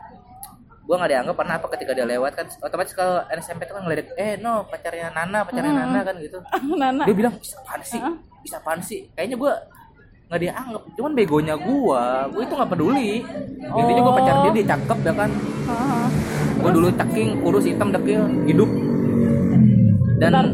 gue 0.79 0.95
nggak 0.95 1.11
dianggap 1.11 1.35
karena 1.35 1.53
apa 1.53 1.67
ketika 1.69 1.91
dia 1.91 2.05
lewat 2.07 2.31
kan 2.33 2.45
otomatis 2.59 2.93
kalau 2.93 3.15
SMP 3.35 3.61
itu 3.61 3.73
kan 3.73 3.83
ngeledek 3.83 4.07
eh 4.15 4.33
no 4.37 4.63
pacarnya 4.63 5.07
Nana 5.09 5.39
pacarnya 5.43 5.67
Hmm. 5.69 5.81
Nana 5.85 5.99
kan 6.01 6.15
gitu. 6.17 6.37
Nana. 6.81 7.03
Dia 7.03 7.15
bilang 7.15 7.33
bisa 7.35 7.55
apaan 7.59 7.81
sih? 7.81 7.99
Bisa 8.39 8.55
apaan 8.57 8.79
sih? 8.79 8.99
Kayaknya 9.11 9.37
gue 9.37 9.53
nggak 10.27 10.41
dianggap 10.41 10.83
cuman 10.93 11.11
begonya 11.13 11.55
gue 11.55 12.01
gue 12.29 12.41
itu 12.43 12.53
nggak 12.53 12.71
peduli. 12.71 13.11
Intinya 13.57 14.01
gue 14.01 14.13
pacar 14.13 14.35
dia 14.43 14.51
dia 14.53 14.65
cakep 14.67 14.99
ya 15.01 15.13
kan? 15.15 15.29
Heeh. 15.63 16.05
gue 16.57 16.71
dulu 16.73 16.87
caking 16.91 17.29
kurus 17.39 17.63
hitam 17.63 17.89
dekil 17.89 18.21
hidup. 18.43 18.67
Dan 20.17 20.29
Bentar, 20.33 20.45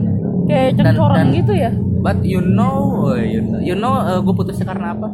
kayak 0.45 0.69
dan- 0.75 0.97
dan- 0.99 1.31
gitu 1.31 1.53
ya? 1.55 1.71
But 2.03 2.19
you 2.21 2.37
know 2.37 3.07
oh, 3.07 3.15
you 3.15 3.39
know, 3.39 3.59
you 3.59 3.73
know 3.73 3.93
gue 4.19 4.33
putusnya 4.35 4.67
karena 4.67 4.91
apa? 4.91 5.07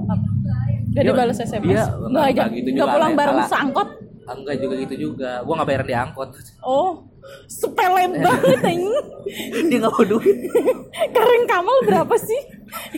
Gak 0.89 1.05
Dia- 1.05 1.13
dibalas 1.13 1.37
SMS 1.37 1.69
Nggak 1.69 1.87
enggak 2.03 2.25
aja. 2.25 2.43
gitu 2.49 2.69
juga, 2.73 2.85
pulang 2.89 3.13
bareng 3.13 3.39
sangkot 3.45 3.89
enggak 4.31 4.55
juga 4.57 4.75
gitu 4.79 4.95
juga. 5.05 5.41
Gue 5.41 5.53
nggak 5.53 5.67
bayaran 5.67 5.87
di 5.87 5.95
angkot. 5.95 6.29
Oh 6.61 7.05
Sepele 7.45 8.03
banget 8.23 8.59
anjing. 8.59 8.93
Dia 9.67 9.77
nggak 9.77 9.91
mau 9.91 10.05
duit. 10.07 10.37
Karen 11.09 11.43
Kamal 11.45 11.77
berapa 11.83 12.15
sih? 12.17 12.41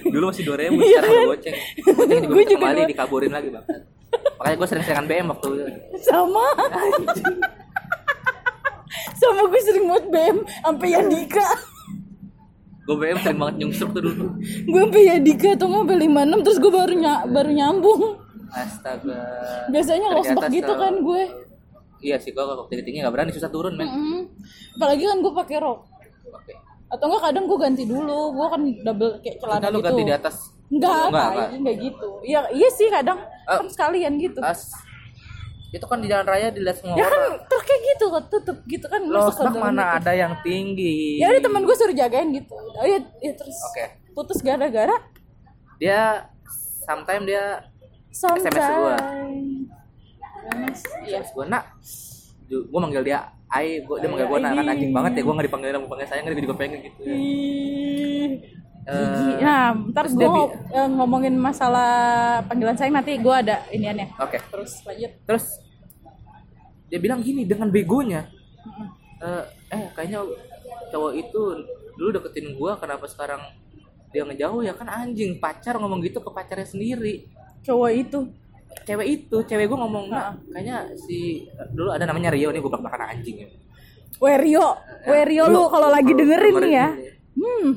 dulu 0.03 0.27
masih 0.27 0.43
dua 0.43 0.57
ribu 0.57 0.77
Iya 0.77 0.99
sekarang 0.99 1.11
kan? 1.11 1.25
goceng 1.25 1.55
goceng 1.87 2.19
juga, 2.19 2.27
Gua 2.27 2.43
juga 2.43 2.53
kembali 2.53 2.81
dikaburin 2.87 3.31
lagi 3.31 3.49
bang. 3.49 3.65
Makanya 4.35 4.55
gue 4.57 4.67
sering-seringan 4.67 5.05
BM 5.05 5.27
waktu 5.29 5.47
itu. 5.47 5.63
Sama. 6.01 6.45
Sama 9.13 9.41
gue 9.45 9.61
sering 9.61 9.85
buat 9.85 10.05
BM 10.05 10.37
Sampai 10.59 10.87
Yadika 10.91 11.47
gue 12.81 12.97
BM 12.97 13.17
sering 13.19 13.37
banget 13.37 13.55
nyungsep 13.57 13.87
tuh 13.89 14.03
dulu. 14.03 14.25
Gue 14.65 14.79
sampai 14.81 15.03
Yadika 15.05 15.49
tuh 15.53 15.69
mobil 15.69 15.95
56 16.03 16.43
Terus 16.43 16.57
gue 16.59 16.71
baru, 16.73 16.93
ny- 16.93 17.25
baru 17.29 17.51
nyambung 17.53 18.01
astaga. 18.51 19.21
Biasanya 19.71 20.07
Ternyata 20.11 20.17
losbak 20.35 20.49
gitu 20.51 20.73
kan 20.75 20.93
gue. 20.99 21.23
Iya 22.01 22.17
sih 22.17 22.31
gue 22.33 22.43
kalau 22.43 22.65
tinggi 22.65 22.83
tinggi 22.83 22.99
nggak 23.05 23.13
berani 23.13 23.31
susah 23.31 23.49
turun 23.49 23.77
men. 23.77 23.87
Mm-mm. 23.87 24.21
Apalagi 24.77 25.03
kan 25.05 25.17
gue 25.21 25.33
pakai 25.33 25.57
rok. 25.61 25.79
Oke. 26.33 26.53
Atau 26.91 27.05
enggak 27.07 27.23
kadang 27.31 27.45
gue 27.47 27.57
ganti 27.61 27.83
dulu. 27.85 28.19
Gue 28.35 28.47
kan 28.49 28.61
double 28.83 29.11
kayak 29.21 29.37
celana 29.39 29.57
Enggak 29.61 29.71
lu 29.71 29.77
gitu. 29.79 29.87
ganti 29.87 30.01
di 30.03 30.13
atas? 30.13 30.35
Enggak, 30.71 30.91
enggak, 30.91 31.05
enggak, 31.07 31.27
enggak. 31.27 31.49
enggak 31.59 31.75
gitu. 31.79 32.09
Iya, 32.25 32.39
iya 32.51 32.69
sih 32.73 32.87
kadang 32.91 33.19
Ah. 33.47 33.57
Kan 33.59 33.67
sekalian 33.69 34.13
gitu. 34.21 34.39
As. 34.41 34.71
Itu 35.71 35.87
kan 35.87 36.03
di 36.03 36.11
jalan 36.11 36.27
raya 36.27 36.51
dilihat 36.51 36.83
semua 36.83 36.99
Ya 36.99 37.07
kan 37.07 37.21
truk 37.47 37.63
kayak 37.63 37.81
gitu 37.95 38.05
kan 38.11 38.23
tutup 38.27 38.57
gitu 38.67 38.85
kan. 38.91 39.01
Lo 39.07 39.31
mana 39.55 39.95
gitu. 39.95 39.97
ada 40.03 40.11
yang 40.11 40.33
tinggi? 40.43 41.21
Ya 41.21 41.31
udah 41.31 41.41
teman 41.41 41.63
gue 41.63 41.75
suruh 41.75 41.95
jagain 41.95 42.29
gitu. 42.35 42.55
Oh 42.55 42.85
ya, 42.85 42.99
ya 43.23 43.31
terus 43.33 43.55
Oke. 43.71 43.85
putus 44.11 44.43
gara-gara 44.43 44.93
dia 45.81 46.29
sometimes 46.85 47.25
dia 47.25 47.70
sometimes. 48.11 48.51
SMS 48.51 48.69
gua. 48.71 48.97
Iya. 51.01 51.19
gue 51.23 51.45
nak 51.47 51.63
gue 52.45 52.79
manggil 52.79 53.03
dia 53.03 53.19
Ai, 53.47 53.83
gua, 53.83 53.99
dia 53.99 54.07
manggil 54.07 54.27
gue 54.27 54.39
nak 54.39 54.51
kan 54.53 54.65
anjing 54.65 54.91
banget 54.91 55.11
ya 55.13 55.21
gue 55.21 55.33
nggak 55.33 55.47
dipanggil 55.47 55.69
nama 55.69 55.85
panggil 55.85 56.07
sayang 56.07 56.23
gue 56.25 56.39
juga 56.39 56.55
pengen 56.55 56.79
gitu 56.81 56.99
ya. 57.01 57.15
Gigi. 58.81 59.29
Nah, 59.39 59.67
ntar 59.87 60.05
gue 60.07 60.25
bi- 60.25 60.51
ngomongin 60.91 61.35
masalah 61.37 61.91
panggilan 62.43 62.73
sayang 62.73 62.93
nanti 62.93 63.13
gue 63.15 63.35
ada 63.37 63.61
iniannya. 63.69 64.17
oke 64.17 64.37
Terus 64.41 64.71
lanjut. 64.81 65.11
terus 65.23 65.45
dia 66.87 66.97
bilang 66.97 67.19
gini 67.19 67.43
dengan 67.43 67.69
begonya 67.69 68.27
eh, 69.17 69.43
eh 69.69 69.83
kayaknya 69.93 70.27
cowok 70.91 71.11
itu 71.13 71.41
dulu 71.93 72.09
deketin 72.11 72.51
gua 72.53 72.75
kenapa 72.75 73.05
sekarang 73.05 73.39
dia 74.09 74.27
ngejauh 74.27 74.59
ya 74.59 74.73
kan 74.73 74.89
anjing 74.89 75.39
pacar 75.39 75.75
ngomong 75.75 76.01
gitu 76.01 76.19
ke 76.19 76.27
pacarnya 76.27 76.65
sendiri 76.65 77.31
Cowok 77.61 77.91
itu. 77.93 78.19
cewek 78.81 79.03
itu 79.05 79.37
cewek 79.45 79.67
gua 79.67 79.83
ngomong 79.83 80.07
nah 80.07 80.31
kayaknya 80.47 80.95
si 80.97 81.43
dulu 81.69 81.91
ada 81.91 82.07
namanya 82.07 82.31
Rio 82.31 82.49
nih 82.49 82.57
gue 82.57 82.71
belak 82.71 82.97
anjing 82.97 83.43
ya 83.43 83.47
Werio, 84.17 84.77
Werio 85.03 85.49
lu 85.49 85.65
kalau 85.67 85.89
lagi 85.89 86.13
dengerin 86.13 86.55
nih 86.61 86.71
ya. 86.71 86.87
Hmm. 87.33 87.73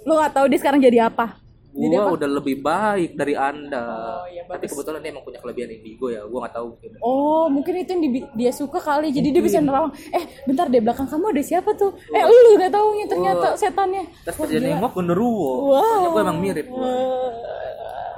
Lu 0.00 0.12
gak 0.14 0.32
tahu 0.32 0.46
dia 0.46 0.58
sekarang 0.58 0.78
jadi 0.78 1.10
apa? 1.10 1.34
Jadi 1.70 1.86
gua 1.92 2.02
apa? 2.04 2.14
udah 2.14 2.28
lebih 2.32 2.56
baik 2.58 3.10
dari 3.14 3.34
anda 3.34 3.82
Oh, 3.82 4.26
iya, 4.26 4.42
tapi 4.42 4.66
kebetulan 4.66 4.98
dia 5.00 5.10
emang 5.10 5.22
punya 5.22 5.38
kelebihan 5.38 5.70
indigo 5.70 6.10
ya 6.10 6.26
gua 6.26 6.38
nggak 6.42 6.54
tahu 6.54 6.66
mungkin 6.74 6.88
Oh, 6.98 7.46
mungkin 7.46 7.74
itu 7.76 7.90
yang 7.90 8.02
di- 8.02 8.30
dia 8.36 8.50
suka 8.50 8.78
kali. 8.78 9.10
Jadi 9.10 9.30
dia 9.30 9.38
bisa 9.38 9.58
nerawang. 9.58 9.94
Eh, 10.10 10.24
bentar 10.44 10.66
deh 10.66 10.78
belakang 10.78 11.06
kamu 11.06 11.30
ada 11.30 11.42
siapa 11.42 11.70
tuh? 11.74 11.94
Eh, 12.10 12.22
lu 12.22 12.54
udah 12.54 12.70
tahu 12.70 12.86
nih 12.92 13.06
ternyata 13.06 13.48
Wah. 13.50 13.58
setannya. 13.58 14.02
terus 14.24 14.36
Wah, 14.36 14.46
dia 14.46 14.58
nengok 14.60 14.92
genderuwo 14.94 15.50
Wow. 15.70 15.78
soalnya 15.80 16.08
gua 16.08 16.22
emang 16.22 16.38
mirip 16.38 16.66
gua. 16.66 16.90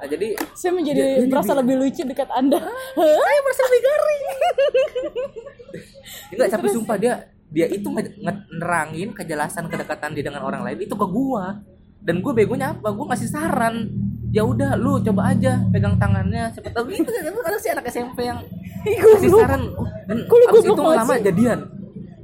Nah 0.02 0.10
jadi 0.10 0.34
Saya 0.58 0.74
menjadi 0.74 1.22
merasa 1.30 1.54
lebih 1.54 1.78
lucu 1.78 2.02
dekat 2.02 2.26
Anda. 2.34 2.58
Saya 2.98 3.38
merasa 3.46 3.62
lebih 3.70 3.80
garing. 3.86 4.24
Enggak, 6.34 6.48
tapi 6.58 6.66
sumpah 6.74 6.96
dia 6.98 7.14
dia 7.52 7.70
itu 7.70 7.86
nerangin 8.50 9.14
kejelasan 9.14 9.70
kedekatan 9.70 10.18
dia 10.18 10.26
dengan 10.26 10.42
orang 10.42 10.66
lain 10.66 10.82
itu 10.82 10.98
ke 10.98 11.06
gua. 11.06 11.62
Dan 12.02 12.18
gue 12.18 12.34
begonya 12.34 12.74
apa? 12.74 12.90
Gue 12.90 13.06
ngasih 13.06 13.30
saran. 13.30 13.94
Ya 14.34 14.42
udah 14.42 14.74
lu 14.74 14.98
coba 15.06 15.36
aja 15.36 15.60
pegang 15.70 16.00
tangannya 16.00 16.48
siapa 16.56 16.72
tahu 16.72 16.88
itu 16.88 17.04
kan 17.04 17.20
ada 17.20 17.58
sih 17.60 17.68
anak 17.68 17.84
SMP 17.92 18.24
yang 18.24 18.40
Ih, 18.88 18.96
kasih 18.96 19.28
goblok. 19.28 19.44
saran 19.44 19.62
oh, 19.76 19.88
dan 20.08 20.16
lu 20.24 20.44
abis 20.48 20.64
itu 20.64 20.72
lama 20.72 21.14
jadian 21.20 21.58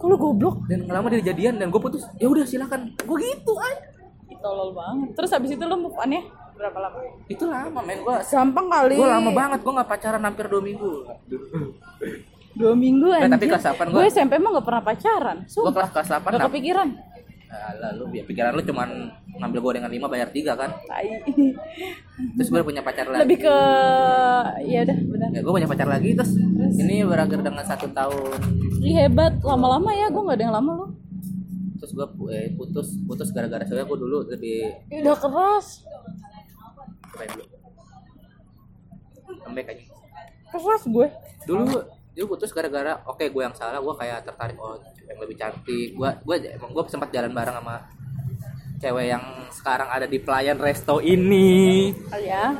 Kalau 0.00 0.16
goblok, 0.16 0.56
dan 0.72 0.88
lama 0.88 1.06
dia 1.12 1.20
jadian 1.20 1.60
dan 1.60 1.68
gue 1.68 1.76
putus 1.76 2.08
ya 2.16 2.32
udah 2.32 2.48
silakan 2.48 2.96
gue 2.96 3.16
gitu 3.20 3.52
aja 3.60 3.98
tolol 4.40 4.70
banget. 4.74 5.08
Terus 5.18 5.30
habis 5.34 5.50
itu 5.54 5.64
lo 5.66 5.76
move 5.76 5.98
on 5.98 6.10
ya? 6.14 6.22
Berapa 6.58 6.78
lama? 6.80 6.98
itu 7.26 7.44
lama 7.44 7.80
men 7.80 7.98
gue 8.00 8.16
Gampang 8.24 8.66
kali. 8.66 8.94
gue 8.94 9.06
lama 9.08 9.30
banget 9.32 9.58
gue 9.60 9.72
nggak 9.72 9.88
pacaran 9.88 10.20
hampir 10.20 10.44
dua 10.44 10.58
minggu 10.60 10.92
Dua 12.52 12.74
minggu 12.74 13.06
Nah, 13.06 13.18
anjir. 13.20 13.32
tapi 13.32 13.44
kelas 13.46 13.62
delapan 13.64 13.86
Gue 13.88 13.94
gua- 14.00 14.10
SMP 14.10 14.32
mah 14.36 14.50
gak 14.52 14.66
pernah 14.66 14.82
pacaran. 14.82 15.36
gue 15.38 15.48
Sumpah. 15.48 15.72
kelas 15.72 15.90
kelas 15.92 16.08
delapan 16.08 16.30
Gak 16.32 16.42
kepikiran. 16.44 16.88
Alah, 17.48 17.90
lu 17.94 18.04
ya 18.10 18.22
pikiran 18.22 18.52
lu 18.52 18.62
cuman 18.62 18.88
ngambil 19.34 19.58
gorengan 19.62 19.88
lima 19.88 20.04
bayar 20.06 20.28
tiga 20.28 20.52
kan 20.52 20.68
Tai. 20.84 21.08
terus 22.34 22.44
gue 22.46 22.60
punya 22.60 22.82
pacar 22.82 23.06
lagi 23.06 23.24
Lebih 23.24 23.38
ke 23.40 23.56
ya 24.66 24.78
udah 24.82 24.96
benar. 25.00 25.28
ya 25.30 25.40
gue 25.40 25.52
punya 25.54 25.64
pacar 25.66 25.88
lagi 25.88 26.10
terus 26.12 26.36
ini 26.74 27.00
berakhir 27.02 27.40
dengan 27.40 27.64
satu 27.64 27.88
tahun 27.88 28.36
Ih 28.80 28.94
hebat, 28.98 29.40
lama-lama 29.40 29.88
ya 29.90 30.06
gue 30.06 30.22
gak 30.22 30.36
ada 30.36 30.44
yang 30.44 30.56
lama 30.56 30.72
lo. 30.74 30.86
terus 31.78 31.94
gue 31.94 32.04
eh, 32.28 32.52
putus 32.52 33.00
putus 33.06 33.30
gara-gara 33.30 33.64
soalnya 33.64 33.86
gue 33.86 33.98
dulu 33.98 34.18
lebih 34.28 34.68
Ih, 34.90 35.00
Udah 35.00 35.16
keras, 35.16 35.88
keren 37.18 37.30
dulu. 37.34 37.46
Aja. 39.58 39.84
Keras 40.54 40.84
gue. 40.86 41.06
dulu 41.48 41.64
dulu 42.18 42.34
putus 42.34 42.50
gara-gara 42.50 42.98
oke 43.06 43.24
gue 43.30 43.42
yang 43.42 43.54
salah 43.54 43.78
gue 43.78 43.94
kayak 43.94 44.26
tertarik 44.26 44.58
oh 44.62 44.78
yang 45.10 45.18
lebih 45.18 45.34
cantik. 45.34 45.88
Gue 45.98 46.10
gue 46.22 46.36
emang 46.54 46.70
gue 46.70 46.82
sempat 46.86 47.10
jalan 47.10 47.34
bareng 47.34 47.58
sama 47.58 47.76
cewek 48.78 49.06
yang 49.10 49.24
sekarang 49.50 49.88
ada 49.90 50.06
di 50.06 50.18
pelayan 50.22 50.58
resto 50.62 51.02
ini. 51.02 51.90
Oh 52.14 52.20
ya. 52.22 52.54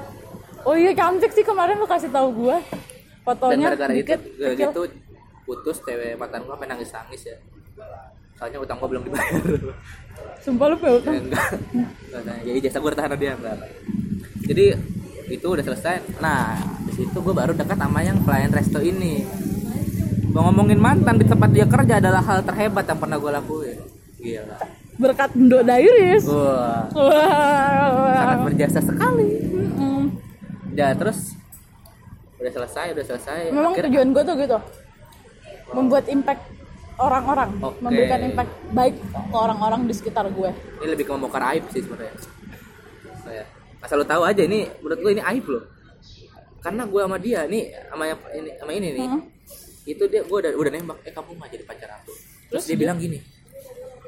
Oh 0.67 0.75
iya 0.75 0.91
cantik 0.91 1.31
sih 1.31 1.47
kemarin 1.47 1.79
lo 1.79 1.87
kasih 1.87 2.11
tahu 2.11 2.35
gue 2.35 2.57
dan 2.59 3.23
fotonya 3.23 3.67
gara-gara 3.71 3.93
itu 3.95 4.01
dikit, 4.03 4.21
gara 4.41 4.55
kecil. 4.57 4.71
gitu 4.73 4.83
putus 5.47 5.77
cewek 5.87 6.19
mantan 6.19 6.43
gue 6.43 6.53
sampai 6.53 6.69
nangis 6.69 6.91
nangis 6.91 7.23
ya. 7.31 7.37
Soalnya 8.39 8.59
utang 8.63 8.79
gue 8.79 8.89
belum 8.91 9.03
dibayar. 9.07 9.43
Sumpah 10.43 10.67
lu 10.71 10.77
Ya, 10.79 10.91
enggak 10.95 11.49
enggak 11.75 12.23
nah, 12.27 12.37
jadi 12.43 12.59
jasa 12.67 12.79
gue 12.83 12.91
tahan 12.95 13.15
dia 13.19 13.33
enggak 13.35 13.57
jadi 14.49 14.67
itu 15.29 15.45
udah 15.47 15.61
selesai 15.63 16.01
nah 16.19 16.57
di 16.83 16.93
situ 16.95 17.15
gue 17.15 17.31
baru 17.31 17.53
dekat 17.53 17.77
sama 17.77 18.01
yang 18.01 18.17
pelayan 18.23 18.49
resto 18.51 18.81
ini 18.81 19.23
mau 20.31 20.49
ngomongin 20.49 20.77
mantan 20.77 21.17
di 21.17 21.25
tempat 21.25 21.51
dia 21.51 21.65
kerja 21.65 22.01
adalah 22.01 22.23
hal 22.23 22.41
terhebat 22.43 22.85
yang 22.85 22.97
pernah 22.97 23.17
gue 23.17 23.31
lakuin 23.31 23.79
gila 24.19 24.57
Berkat 24.99 25.31
Ndok 25.31 25.63
Dairis. 25.63 26.27
wah 26.27 26.91
Wah. 26.91 28.17
sangat 28.17 28.39
berjasa 28.45 28.81
sekali 28.83 29.31
Mm. 29.79 30.05
ya 30.75 30.91
terus 30.93 31.39
udah 32.35 32.51
selesai 32.51 32.87
udah 32.93 33.05
selesai 33.05 33.41
Memang 33.49 33.73
Akhirnya- 33.73 33.95
tujuan 33.95 34.09
gue 34.11 34.23
tuh 34.25 34.35
gitu. 34.37 34.59
Membuat 35.69 36.05
impact 36.09 36.43
orang-orang, 36.97 37.51
Oke. 37.61 37.79
memberikan 37.79 38.21
impact 38.25 38.53
baik 38.73 38.95
ke 38.99 39.37
orang-orang 39.37 39.81
di 39.85 39.93
sekitar 39.93 40.27
gue. 40.29 40.51
ini 40.51 40.87
lebih 40.89 41.05
ke 41.05 41.13
membongkar 41.13 41.43
aib 41.49 41.63
sih 41.69 41.79
sebenarnya 41.79 42.15
saya 43.21 43.45
asal 43.79 43.97
lo 43.99 44.07
tahu 44.07 44.23
aja 44.25 44.43
ini 44.43 44.67
menurut 44.81 44.99
gue 44.99 45.13
ini 45.15 45.23
aib 45.25 45.47
loh. 45.47 45.65
Karena 46.59 46.83
gue 46.85 47.01
sama 47.01 47.17
dia 47.17 47.47
nih 47.47 47.65
sama 47.87 48.05
yang 48.05 48.21
ini 48.35 48.51
sama 48.59 48.73
ini 48.75 48.89
nih 48.93 49.07
Hmm. 49.09 49.23
itu 49.89 50.05
dia 50.05 50.21
gue 50.21 50.39
udah 50.39 50.53
udah 50.53 50.71
nembak 50.71 50.99
eh 51.03 51.13
kamu 51.13 51.31
nggak 51.35 51.51
jadi 51.55 51.65
pacar 51.65 51.91
aku. 51.97 52.13
Terus, 52.13 52.65
Terus? 52.65 52.65
dia, 52.69 52.77
bilang 52.77 52.99
gini 52.99 53.19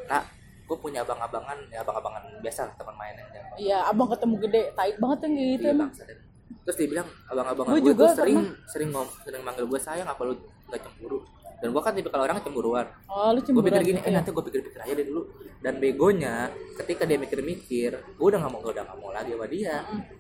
tak 0.05 0.27
gue 0.67 0.77
punya 0.77 1.03
abang-abangan 1.03 1.59
ya 1.71 1.81
abang-abangan 1.81 2.23
biasa 2.43 2.67
teman 2.75 2.95
mainan 2.95 3.27
yang 3.31 3.45
Iya, 3.59 3.79
abang 3.87 4.07
ketemu 4.07 4.35
gede, 4.47 4.63
taib 4.73 4.97
banget 4.99 5.19
yang 5.27 5.33
gitu 5.35 5.67
iya, 5.67 5.75
bangsa 5.77 6.03
dan 6.07 6.19
terus 6.61 6.77
dia 6.77 6.89
bilang 6.91 7.09
abang-abangan 7.27 7.71
gue 7.73 7.81
juga 7.83 7.95
tuh 7.97 8.11
sering 8.21 8.39
sering 8.67 8.91
ngom 8.91 9.09
sering 9.25 9.43
manggil 9.43 9.65
gue 9.67 9.81
sayang 9.81 10.07
apa 10.07 10.23
lu 10.23 10.35
nggak 10.69 10.81
cemburu 10.83 11.19
dan 11.61 11.69
gue 11.71 11.83
kan 11.83 11.93
tipe 11.93 12.09
kalau 12.09 12.25
orang 12.25 12.41
cemburuan 12.41 12.87
Oh, 13.05 13.31
lu 13.31 13.39
gue 13.39 13.45
cemburu 13.45 13.67
pikir 13.67 13.83
gini 13.87 14.01
eh 14.01 14.09
ya? 14.09 14.17
nanti 14.17 14.31
gue 14.31 14.43
pikir-pikir 14.43 14.79
aja 14.79 14.93
deh 14.93 15.05
dulu 15.05 15.23
dan 15.59 15.77
begonya 15.77 16.35
ketika 16.75 17.05
dia 17.05 17.17
mikir-mikir 17.17 17.91
gue 17.93 18.27
udah 18.27 18.39
nggak 18.39 18.51
mau 18.51 18.61
gue 18.61 18.73
udah 18.73 18.85
nggak 18.87 18.99
mau 18.99 19.11
lagi 19.11 19.31
sama 19.31 19.47
dia 19.47 19.75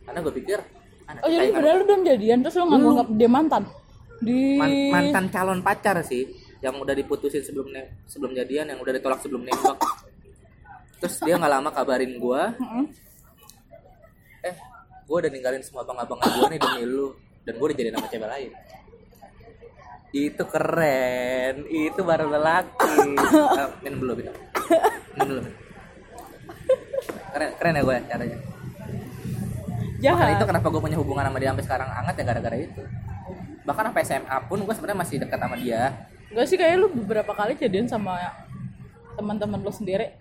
karena 0.05 0.19
gue 0.21 0.35
pikir 0.35 0.59
ah, 1.07 1.15
Oh, 1.19 1.29
jadi 1.29 1.49
padahal 1.51 1.77
lu 1.77 1.85
belum 1.87 2.03
jadian 2.05 2.39
terus 2.41 2.55
lu 2.55 2.65
nggak 2.65 2.79
nganggap 2.79 3.09
dia 3.13 3.29
mantan. 3.29 3.63
Di 4.21 4.39
Man- 4.55 4.93
mantan 4.93 5.25
calon 5.29 5.61
pacar 5.61 5.97
sih 6.03 6.29
yang 6.61 6.77
udah 6.77 6.93
diputusin 6.93 7.41
sebelum 7.41 7.73
sebelum 8.05 8.33
jadian 8.33 8.69
yang 8.69 8.79
udah 8.79 8.93
ditolak 8.93 9.17
sebelum 9.19 9.41
nembak 9.41 9.81
terus 10.99 11.17
dia 11.19 11.35
nggak 11.35 11.49
lama 11.51 11.71
kabarin 11.71 12.13
gue 12.15 12.43
Mm-mm. 12.55 12.85
eh 14.43 14.57
gue 15.03 15.17
udah 15.17 15.31
ninggalin 15.31 15.61
semua 15.61 15.83
abang-abang 15.83 16.21
gue 16.21 16.47
nih 16.49 16.61
demi 16.61 16.85
lu 16.85 17.17
dan 17.43 17.57
gue 17.57 17.65
udah 17.65 17.75
jadi 17.75 17.91
nama 17.91 18.07
cewek 18.07 18.29
lain 18.29 18.51
itu 20.11 20.43
keren. 20.47 21.67
Itu 21.71 22.01
baru 22.03 22.27
lelaki. 22.31 23.15
Minum 23.87 23.99
minum. 24.15 24.35
Dulu 25.15 25.33
minum. 25.39 25.55
keren 27.31 27.51
keren 27.59 27.79
ya 27.79 27.83
gue 27.87 27.95
ya 27.95 28.03
caranya. 28.11 28.39
Makanya 28.41 29.99
jahat 30.03 30.29
itu 30.35 30.45
kenapa 30.49 30.67
gue 30.73 30.81
punya 30.83 30.99
hubungan 30.99 31.25
sama 31.29 31.39
dia 31.39 31.49
sampai 31.53 31.67
sekarang 31.67 31.89
hangat 31.93 32.15
ya 32.19 32.25
gara-gara 32.27 32.57
itu. 32.59 32.83
Bahkan 33.63 33.85
sampai 33.93 34.03
SMA 34.03 34.37
pun 34.51 34.59
gue 34.65 34.75
sebenarnya 34.75 34.99
masih 34.99 35.17
dekat 35.23 35.39
sama 35.39 35.57
dia. 35.61 35.83
Gak 36.31 36.47
sih 36.47 36.57
kayak 36.59 36.75
lu 36.81 36.89
beberapa 36.91 37.31
kali 37.35 37.55
jadian 37.55 37.87
sama 37.87 38.19
teman-teman 39.15 39.63
lu 39.63 39.71
sendiri. 39.71 40.17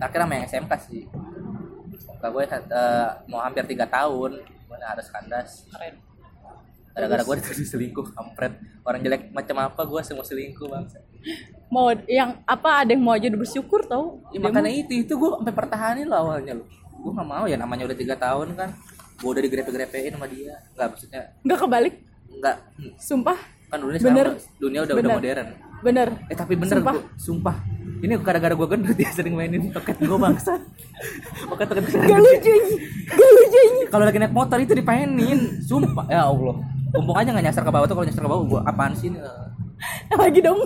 Terakhir 0.00 0.20
sama 0.24 0.32
yang 0.38 0.44
SMK 0.48 0.72
sih. 0.88 1.02
SMK 2.00 2.24
gue 2.32 2.44
eh, 2.48 3.08
mau 3.28 3.40
hampir 3.44 3.64
tiga 3.68 3.84
tahun. 3.84 4.40
Gue 4.40 4.76
harus 4.80 5.06
kandas. 5.12 5.68
Keren 5.68 6.13
gara-gara 6.94 7.20
gue 7.20 7.34
dituduh 7.36 7.66
selingkuh 7.66 8.06
kampret. 8.10 8.54
Orang 8.80 9.02
jelek 9.02 9.28
macam 9.30 9.56
apa 9.60 9.82
gue 9.82 10.00
semua 10.00 10.22
selingkuh 10.22 10.66
bang. 10.66 10.84
Mau 11.66 11.90
yang 12.06 12.38
apa 12.44 12.80
ada 12.80 12.90
yang 12.90 13.02
mau 13.02 13.12
aja 13.12 13.26
udah 13.26 13.40
bersyukur 13.40 13.82
tau. 13.84 14.22
Ya, 14.30 14.38
makanya 14.38 14.70
itu 14.70 15.02
itu 15.02 15.12
gue 15.12 15.28
sampai 15.34 15.50
pertahanin 15.52 16.06
lo 16.06 16.14
awalnya 16.16 16.54
lo 16.54 16.64
gue 16.94 17.12
nggak 17.12 17.28
mau 17.28 17.44
ya 17.44 17.58
namanya 17.58 17.84
udah 17.84 17.98
tiga 17.98 18.14
tahun 18.14 18.54
kan. 18.54 18.70
Gue 19.14 19.30
udah 19.30 19.42
digrepe-grepein 19.42 20.14
sama 20.14 20.26
dia. 20.26 20.54
Nggak 20.72 20.86
maksudnya 20.88 21.22
nggak 21.42 21.58
kebalik? 21.60 21.94
Nggak. 22.30 22.56
Hmm, 22.78 22.92
sumpah? 22.96 23.38
Kan 23.66 23.78
dunia 23.82 23.98
Bener. 23.98 24.26
sekarang 24.30 24.36
dunia 24.56 24.80
udah 24.80 24.94
udah 24.94 25.02
Bener. 25.02 25.16
modern. 25.18 25.46
Bener. 25.84 26.08
Eh 26.30 26.36
tapi 26.38 26.54
bener 26.54 26.78
Sumpah. 26.78 26.94
gua- 26.94 27.06
sumpah. 27.18 27.56
Ini 28.04 28.20
gara-gara 28.20 28.52
gue 28.52 28.68
gendut 28.68 28.94
dia 28.94 29.08
sering 29.08 29.32
mainin 29.32 29.72
toket 29.72 29.96
gue 29.96 30.18
bangsa 30.20 30.60
toket 31.48 31.66
toket 31.66 31.84
gak 31.88 32.20
lucu 32.20 32.52
ini. 32.52 32.74
Gak 33.08 33.30
lucu 33.32 33.58
ini. 33.64 33.82
Kalau 33.88 34.04
lagi 34.04 34.18
naik 34.20 34.30
motor 34.30 34.58
itu 34.60 34.72
dipainin. 34.72 35.40
Sumpah. 35.60 36.04
Ya 36.06 36.28
allah 36.28 36.54
Mumpung 36.94 37.16
aja 37.18 37.28
nggak 37.34 37.46
nyasar 37.50 37.62
ke 37.66 37.72
bawah 37.74 37.86
tuh 37.90 37.96
kalau 37.98 38.06
nyasar 38.06 38.22
ke 38.22 38.30
bawah 38.30 38.44
gue 38.46 38.60
apaan 38.64 38.92
sih 38.94 39.10
ini? 39.10 39.18
Lagi 40.14 40.40
dong? 40.40 40.60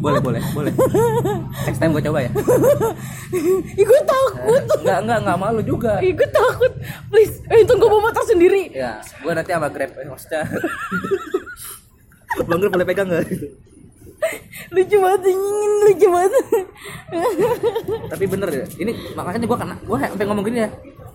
Boleh 0.00 0.20
boleh 0.20 0.40
boleh. 0.52 0.72
Next 1.64 1.80
time 1.80 1.92
gue 1.96 2.04
coba 2.04 2.18
ya. 2.20 2.30
Gue 3.74 4.00
takut 4.04 4.62
nggak 4.84 4.98
nggak 5.08 5.18
nggak 5.24 5.38
malu 5.40 5.60
juga. 5.64 5.98
Gue 6.04 6.28
takut 6.28 6.72
please 7.08 7.40
eh 7.48 7.64
itu 7.64 7.72
gue 7.72 7.88
bawa 7.88 8.12
motor 8.12 8.24
sendiri. 8.28 8.68
Ya 8.76 9.00
gue 9.00 9.32
nanti 9.32 9.50
sama 9.52 9.68
grab 9.72 9.96
eh, 9.96 10.08
hostnya 10.08 10.44
bang 12.34 12.58
Grab 12.60 12.72
boleh 12.76 12.86
pegang 12.86 13.08
nggak? 13.08 13.24
Lucu 14.72 14.96
banget 15.00 15.20
ingin 15.28 15.70
lucu 15.84 16.06
banget. 16.08 16.32
Tapi 18.08 18.24
bener 18.28 18.48
ya 18.52 18.64
ini 18.80 18.92
makanya 19.16 19.46
gue 19.48 19.58
kena 19.58 19.76
gue 19.80 19.96
sampai 19.96 20.26
ngomong 20.28 20.44
gini 20.44 20.58
ya 20.64 20.70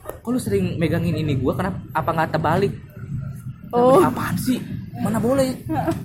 kok 0.09 0.29
lu 0.29 0.39
sering 0.41 0.75
megangin 0.81 1.15
ini 1.15 1.37
gue 1.37 1.53
kenapa 1.53 1.79
apa 1.93 2.09
nggak 2.13 2.29
terbalik? 2.35 2.73
Oh. 3.69 4.01
apaan 4.01 4.33
sih? 4.41 4.57
Mana 4.99 5.21
boleh? 5.21 5.53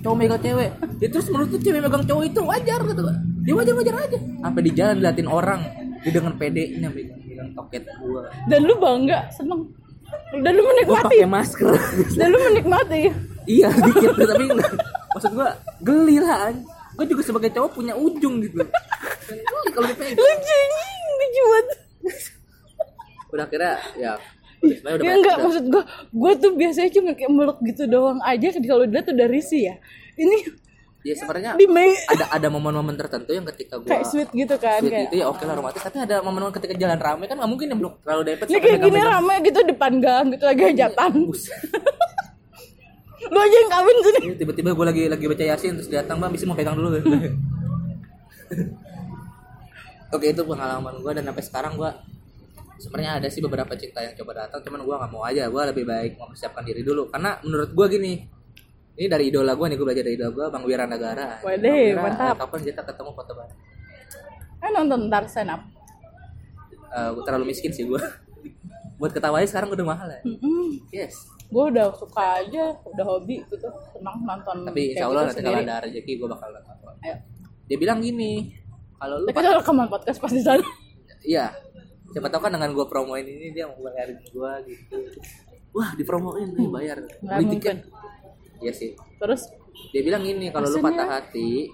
Cowok 0.05 0.15
megang 0.15 0.41
cewek. 0.41 0.69
Ya 1.01 1.07
terus 1.09 1.27
menurut 1.33 1.49
lu 1.49 1.59
cewek 1.59 1.81
megang 1.81 2.05
cowok 2.05 2.23
itu 2.29 2.39
wajar 2.45 2.79
gitu 2.85 3.01
dia 3.45 3.53
wajar 3.53 3.73
wajar 3.77 3.95
aja. 4.05 4.17
Sampai 4.41 4.61
di 4.65 4.71
jalan 4.73 4.95
diliatin 5.01 5.29
orang. 5.29 5.61
Dia 6.05 6.11
dengan 6.13 6.33
pedenya 6.37 6.89
megang 6.93 7.21
megang 7.25 7.49
toket 7.57 7.83
gue 7.85 8.21
dan 8.49 8.59
lu 8.65 8.73
bangga 8.77 9.19
seneng. 9.33 9.61
Dan 10.31 10.51
lu 10.53 10.61
menikmati. 10.61 11.01
pakai 11.09 11.27
masker. 11.27 11.73
Dan 12.13 12.27
lu 12.29 12.37
menikmati. 12.53 13.01
Iya 13.45 13.69
dikit 13.73 14.13
tapi 14.13 14.43
enggak. 14.45 14.73
Maksud 15.17 15.31
gue 15.33 15.49
geli 15.81 16.17
lah 16.21 16.53
gue 16.95 17.05
juga 17.11 17.21
sebagai 17.27 17.51
cowok 17.51 17.71
punya 17.75 17.93
ujung 17.93 18.39
gitu. 18.39 18.63
Kalau 19.75 19.87
dipegang 19.89 20.15
ini 20.15 20.85
lucu 21.19 21.43
banget 21.51 21.67
udah 23.35 23.45
akhirnya 23.51 23.75
ya 23.99 24.13
udah 24.65 25.03
ya 25.05 25.13
enggak 25.19 25.37
maksud 25.43 25.65
gue 25.69 25.83
gue 26.09 26.31
tuh 26.41 26.51
biasanya 26.57 26.89
cuma 26.95 27.11
kayak 27.13 27.31
meluk 27.31 27.59
gitu 27.61 27.83
doang 27.85 28.19
aja 28.25 28.47
kalau 28.65 28.83
dilihat 28.87 29.07
udah 29.11 29.27
risih 29.29 29.61
ya. 29.69 29.75
Ini 30.15 30.37
ya 31.05 31.13
sebenarnya 31.13 31.53
ada 32.09 32.25
ada 32.33 32.47
momen-momen 32.49 32.97
tertentu 32.97 33.29
yang 33.29 33.45
ketika 33.53 33.77
gue 33.77 33.85
kayak 33.85 34.09
sweet 34.09 34.25
gitu 34.33 34.57
kan 34.57 34.81
sweet 34.81 34.89
kayak 34.89 35.13
itu 35.13 35.21
ya 35.21 35.29
oke 35.29 35.43
lah 35.45 35.53
romantis. 35.53 35.83
Tapi 35.85 36.01
ada 36.01 36.23
momen-momen 36.25 36.55
ketika 36.55 36.73
jalan 36.73 36.97
rame 36.97 37.29
kan 37.29 37.35
nggak 37.37 37.51
mungkin 37.51 37.67
yang 37.69 37.79
belum 37.83 37.93
terlalu 38.01 38.21
dapet 38.25 38.45
ini 38.49 38.59
kayak 38.63 38.79
gini 38.81 38.99
rame 39.03 39.35
gitu 39.45 39.59
depan 39.69 39.93
gang 40.01 40.25
gitu 40.33 40.45
lagi 40.47 40.63
hajatan. 40.71 41.11
Lu 43.25 43.39
aja 43.41 43.57
yang 43.57 43.71
kawin 43.73 43.97
sini. 44.05 44.19
Tiba-tiba 44.37 44.69
gue 44.77 44.85
lagi 44.85 45.03
lagi 45.09 45.25
baca 45.25 45.43
yasin 45.45 45.81
terus 45.81 45.89
datang 45.89 46.21
bang 46.21 46.29
bisa 46.29 46.45
mau 46.45 46.53
pegang 46.57 46.77
dulu. 46.77 46.93
Oke 50.15 50.31
itu 50.31 50.41
pengalaman 50.45 51.01
gue 51.01 51.11
dan 51.17 51.25
sampai 51.27 51.43
sekarang 51.43 51.73
gue 51.75 51.89
sebenarnya 52.77 53.11
ada 53.23 53.27
sih 53.31 53.39
beberapa 53.39 53.73
cinta 53.75 54.03
yang 54.03 54.13
coba 54.15 54.45
datang 54.45 54.59
cuman 54.61 54.83
gue 54.83 54.95
nggak 54.95 55.11
mau 55.11 55.23
aja. 55.23 55.47
Gue 55.47 55.61
lebih 55.65 55.85
baik 55.87 56.19
mempersiapkan 56.19 56.63
diri 56.63 56.81
dulu. 56.83 57.07
Karena 57.09 57.39
menurut 57.41 57.71
gue 57.71 57.85
gini 57.91 58.13
ini 58.95 59.07
dari 59.11 59.27
idola 59.27 59.51
gue 59.59 59.67
nih 59.67 59.75
gue 59.75 59.85
belajar 59.85 60.03
dari 60.07 60.15
idola 60.15 60.31
gue 60.31 60.45
bang 60.55 60.63
Wiranagara 60.63 61.27
Waduh, 61.43 61.99
mantap. 61.99 62.35
kapan 62.39 62.59
kita 62.63 62.81
ketemu 62.87 63.11
foto 63.11 63.31
bareng? 63.35 63.59
Kan 64.55 64.71
nonton 64.71 64.99
ntar 65.11 65.23
stand 65.27 65.51
up. 65.51 65.61
Gua 67.11 67.23
terlalu 67.27 67.51
miskin 67.51 67.75
sih 67.75 67.83
gue 67.83 67.99
buat 68.99 69.11
ketawanya 69.11 69.43
sekarang 69.51 69.75
udah 69.75 69.83
mahal 69.83 70.07
ya? 70.07 70.21
Mm-mm. 70.23 70.79
yes. 70.95 71.27
Gue 71.51 71.75
udah 71.75 71.91
suka 71.91 72.39
aja 72.39 72.71
udah 72.87 73.03
hobi 73.05 73.43
gitu. 73.51 73.67
Senang 73.91 74.23
nonton 74.23 74.63
tapi 74.63 74.95
insya 74.95 75.11
Allah 75.11 75.27
gitu 75.27 75.43
nanti 75.43 75.43
kalau 75.43 75.59
ada 75.59 75.75
rezeki 75.83 76.11
gue 76.15 76.27
bakal 76.31 76.49
datang 76.55 76.75
Ayo. 77.03 77.15
dia 77.67 77.77
bilang 77.77 77.99
gini 77.99 78.55
kalau 78.95 79.19
lu 79.19 79.27
Tapi 79.27 79.37
kita 79.43 79.59
rekaman 79.59 79.87
podcast 79.91 80.17
pas 80.23 80.31
di 80.31 80.39
sana. 80.39 80.63
Iya 81.19 81.51
siapa 82.15 82.31
tahu 82.31 82.47
kan 82.47 82.55
dengan 82.55 82.71
gue 82.71 82.85
promoin 82.87 83.27
ini 83.27 83.51
dia 83.51 83.67
mau 83.67 83.75
bayarin 83.83 84.15
gue 84.23 84.51
gitu. 84.71 84.95
Wah 85.75 85.91
dipromoin 85.99 86.47
nih 86.47 86.67
bayar. 86.71 87.03
Nggak 87.19 87.35
beli 87.43 87.47
tiket. 87.59 87.77
Iya 88.63 88.71
sih. 88.71 88.95
Terus? 89.19 89.51
Dia 89.91 89.99
bilang 89.99 90.23
gini 90.23 90.47
kalau 90.47 90.71
lu 90.71 90.79
patah 90.79 91.19
hati 91.19 91.67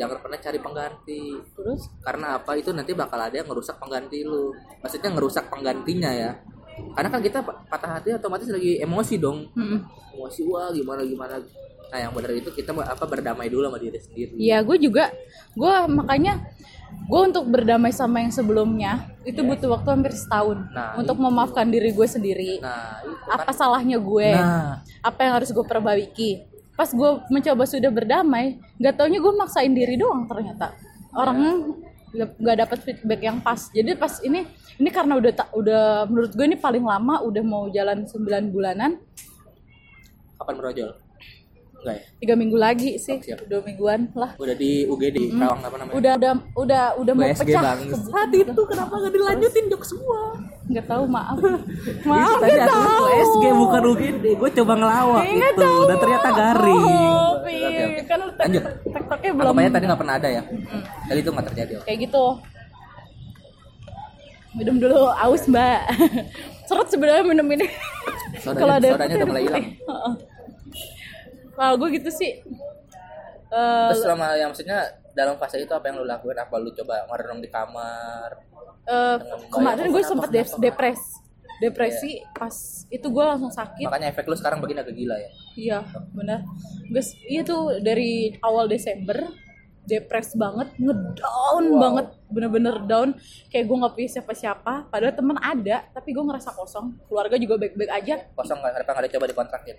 jangan 0.00 0.24
pernah 0.24 0.40
cari 0.40 0.56
pengganti. 0.56 1.22
Terus? 1.52 1.92
Karena 2.00 2.40
apa? 2.40 2.56
Itu 2.56 2.72
nanti 2.72 2.96
bakal 2.96 3.20
ada 3.20 3.36
yang 3.36 3.44
ngerusak 3.44 3.76
pengganti 3.76 4.24
lu. 4.24 4.56
Maksudnya 4.80 5.12
ngerusak 5.12 5.52
penggantinya 5.52 6.10
ya. 6.16 6.32
Karena 6.96 7.08
kan 7.12 7.20
kita 7.20 7.44
pa- 7.44 7.60
patah 7.68 8.00
hati 8.00 8.16
otomatis 8.16 8.48
lagi 8.48 8.80
emosi 8.80 9.20
dong. 9.20 9.52
Mm-mm. 9.52 9.84
emosi 10.16 10.48
wah 10.48 10.72
gimana 10.72 11.04
gimana. 11.04 11.36
Nah 11.92 11.98
yang 12.00 12.16
benar 12.16 12.32
itu 12.32 12.48
kita 12.56 12.72
apa 12.72 13.04
berdamai 13.04 13.52
dulu 13.52 13.68
sama 13.68 13.76
diri 13.76 14.00
sendiri. 14.00 14.32
Iya, 14.40 14.64
gue 14.64 14.80
juga. 14.80 15.12
Gue 15.52 15.74
makanya 15.92 16.40
gue 17.04 17.20
untuk 17.20 17.44
berdamai 17.48 17.92
sama 17.92 18.24
yang 18.24 18.32
sebelumnya 18.32 19.06
itu 19.24 19.44
butuh 19.44 19.76
waktu 19.76 19.88
hampir 19.92 20.12
setahun 20.16 20.56
Nah, 20.72 20.96
untuk 20.96 21.20
memaafkan 21.20 21.68
diri 21.68 21.92
gue 21.92 22.08
sendiri. 22.08 22.60
nah 22.60 23.00
itu 23.04 23.28
Apa 23.28 23.52
salahnya 23.52 24.00
gue? 24.00 24.30
nah 24.32 24.80
Apa 25.04 25.20
yang 25.28 25.32
harus 25.40 25.52
gue 25.52 25.64
perbaiki? 25.64 26.44
Pas 26.74 26.90
gue 26.90 27.10
mencoba 27.30 27.64
sudah 27.68 27.92
berdamai, 27.92 28.58
nggak 28.80 28.94
taunya 28.98 29.20
gue 29.22 29.32
maksain 29.36 29.70
diri 29.70 29.94
doang 29.94 30.26
ternyata. 30.26 30.74
Orangnya 31.14 31.52
nggak 32.14 32.30
nggak 32.40 32.56
dapat 32.66 32.78
feedback 32.82 33.20
yang 33.22 33.38
pas. 33.38 33.70
Jadi 33.70 33.94
pas 33.94 34.18
ini 34.24 34.42
ini 34.74 34.90
karena 34.90 35.14
udah 35.14 35.32
tak 35.34 35.48
udah 35.54 36.08
menurut 36.10 36.34
gue 36.34 36.46
ini 36.50 36.58
paling 36.58 36.82
lama 36.82 37.22
udah 37.22 37.42
mau 37.46 37.70
jalan 37.70 38.02
9 38.10 38.50
bulanan, 38.50 38.98
kapan 40.40 40.54
merojol 40.58 40.90
enggak 41.84 41.96
ya? 41.96 42.04
Tiga 42.16 42.34
minggu 42.34 42.56
lagi 42.56 42.90
sih, 42.96 43.16
Siap. 43.20 43.44
dua 43.44 43.60
mingguan 43.60 44.08
lah. 44.12 44.32
udah 44.34 44.56
di 44.56 44.88
UGD 44.88 45.16
Rawang 45.30 45.60
apa 45.60 45.76
namanya? 45.76 45.94
Udah 45.94 46.12
udah 46.16 46.32
udah 46.56 46.82
udah 46.96 47.12
mau 47.12 47.28
pecah. 47.28 47.62
bang 47.62 47.78
saat 47.92 48.30
itu 48.32 48.62
kenapa 48.64 48.94
gak 48.98 49.12
dilanjutin? 49.12 49.64
Jok 49.68 49.84
semua 49.84 50.18
nggak 50.64 50.86
tahu 50.88 51.04
maaf. 51.04 51.36
Maaf 52.08 52.40
tadi 52.40 52.56
nggak 52.56 52.72
tahu. 52.72 53.04
USG 53.06 53.44
bukan 53.52 53.82
UGD 53.86 54.24
gue 54.34 54.50
coba 54.56 54.72
ngelawak 54.74 55.22
Eh, 55.22 55.32
nggak 55.36 55.52
itu. 55.52 55.60
Tahu. 55.60 55.80
dan 55.84 55.96
ternyata 56.00 56.28
garing. 56.32 56.84
Oh, 56.84 57.32
kan 58.04 58.18
lanjut. 58.24 58.64
tektoknya 58.82 59.30
belum. 59.36 59.54
aja 59.54 59.70
tadi 59.70 59.84
nggak 59.84 60.00
pernah 60.00 60.14
ada 60.16 60.28
ya? 60.30 60.42
Tadi 61.04 61.18
itu 61.20 61.30
nggak 61.30 61.46
terjadi 61.52 61.72
kayak 61.84 61.98
gitu. 62.02 62.24
Minum 64.54 64.76
dulu 64.78 65.10
aus 65.10 65.44
mbak. 65.44 65.80
Seret 66.70 66.88
sebenarnya 66.88 67.24
minum 67.26 67.44
ini. 67.50 67.66
Sodanya- 68.40 68.78
ada 68.78 68.88
sodanya 68.88 69.14
udah 69.18 69.28
mulai 69.28 69.42
hilang. 69.44 69.64
Kalau 71.54 71.74
gue 71.76 71.88
gitu 71.94 72.10
sih 72.10 72.42
Eh, 73.46 73.86
terus 73.86 74.02
selama 74.02 74.34
yang 74.34 74.50
maksudnya 74.50 74.82
dalam 75.14 75.38
fase 75.38 75.56
itu 75.56 75.70
apa 75.70 75.86
yang 75.86 75.96
lu 75.96 76.04
lakuin 76.04 76.34
apa 76.34 76.58
lu 76.58 76.74
coba 76.74 77.06
merenung 77.06 77.38
di 77.38 77.46
kamar 77.46 78.42
eh, 78.82 79.16
dengan 79.16 79.46
kemarin 79.46 79.86
gue 79.88 80.02
sempet 80.02 80.26
kenapa, 80.26 80.42
dep- 80.42 80.58
depres 80.60 81.00
depresi 81.56 82.12
pas 82.34 82.50
itu 82.84 83.06
gue 83.06 83.24
langsung 83.24 83.48
sakit 83.48 83.86
makanya 83.86 84.10
efek 84.10 84.26
lu 84.26 84.34
sekarang 84.34 84.58
begini 84.58 84.82
agak 84.82 84.92
gila 84.92 85.14
ya 85.14 85.30
Iya, 85.54 85.78
benar. 86.10 86.42
Guys, 86.84 87.14
iya 87.24 87.46
tuh 87.46 87.78
dari 87.78 88.34
awal 88.42 88.66
Desember 88.66 89.22
depres 89.84 90.34
banget, 90.34 90.74
ngedown 90.74 91.64
Wow. 91.68 91.78
banget, 91.78 92.06
bener-bener 92.26 92.74
down. 92.82 93.14
Kayak 93.46 93.70
gue 93.70 93.76
nggak 93.76 93.94
punya 93.94 94.10
siapa-siapa. 94.10 94.90
Padahal 94.90 95.14
temen 95.14 95.38
ada, 95.38 95.86
tapi 95.92 96.10
gue 96.10 96.24
ngerasa 96.24 96.50
kosong. 96.50 96.98
Keluarga 97.06 97.38
juga 97.38 97.54
baik-baik 97.54 97.92
aja. 97.92 98.14
kosong 98.34 98.58
nggak 98.58 98.72
kenapa 98.74 98.90
nggak 98.90 99.04
ada 99.04 99.12
coba 99.14 99.26
dikontrakin 99.28 99.76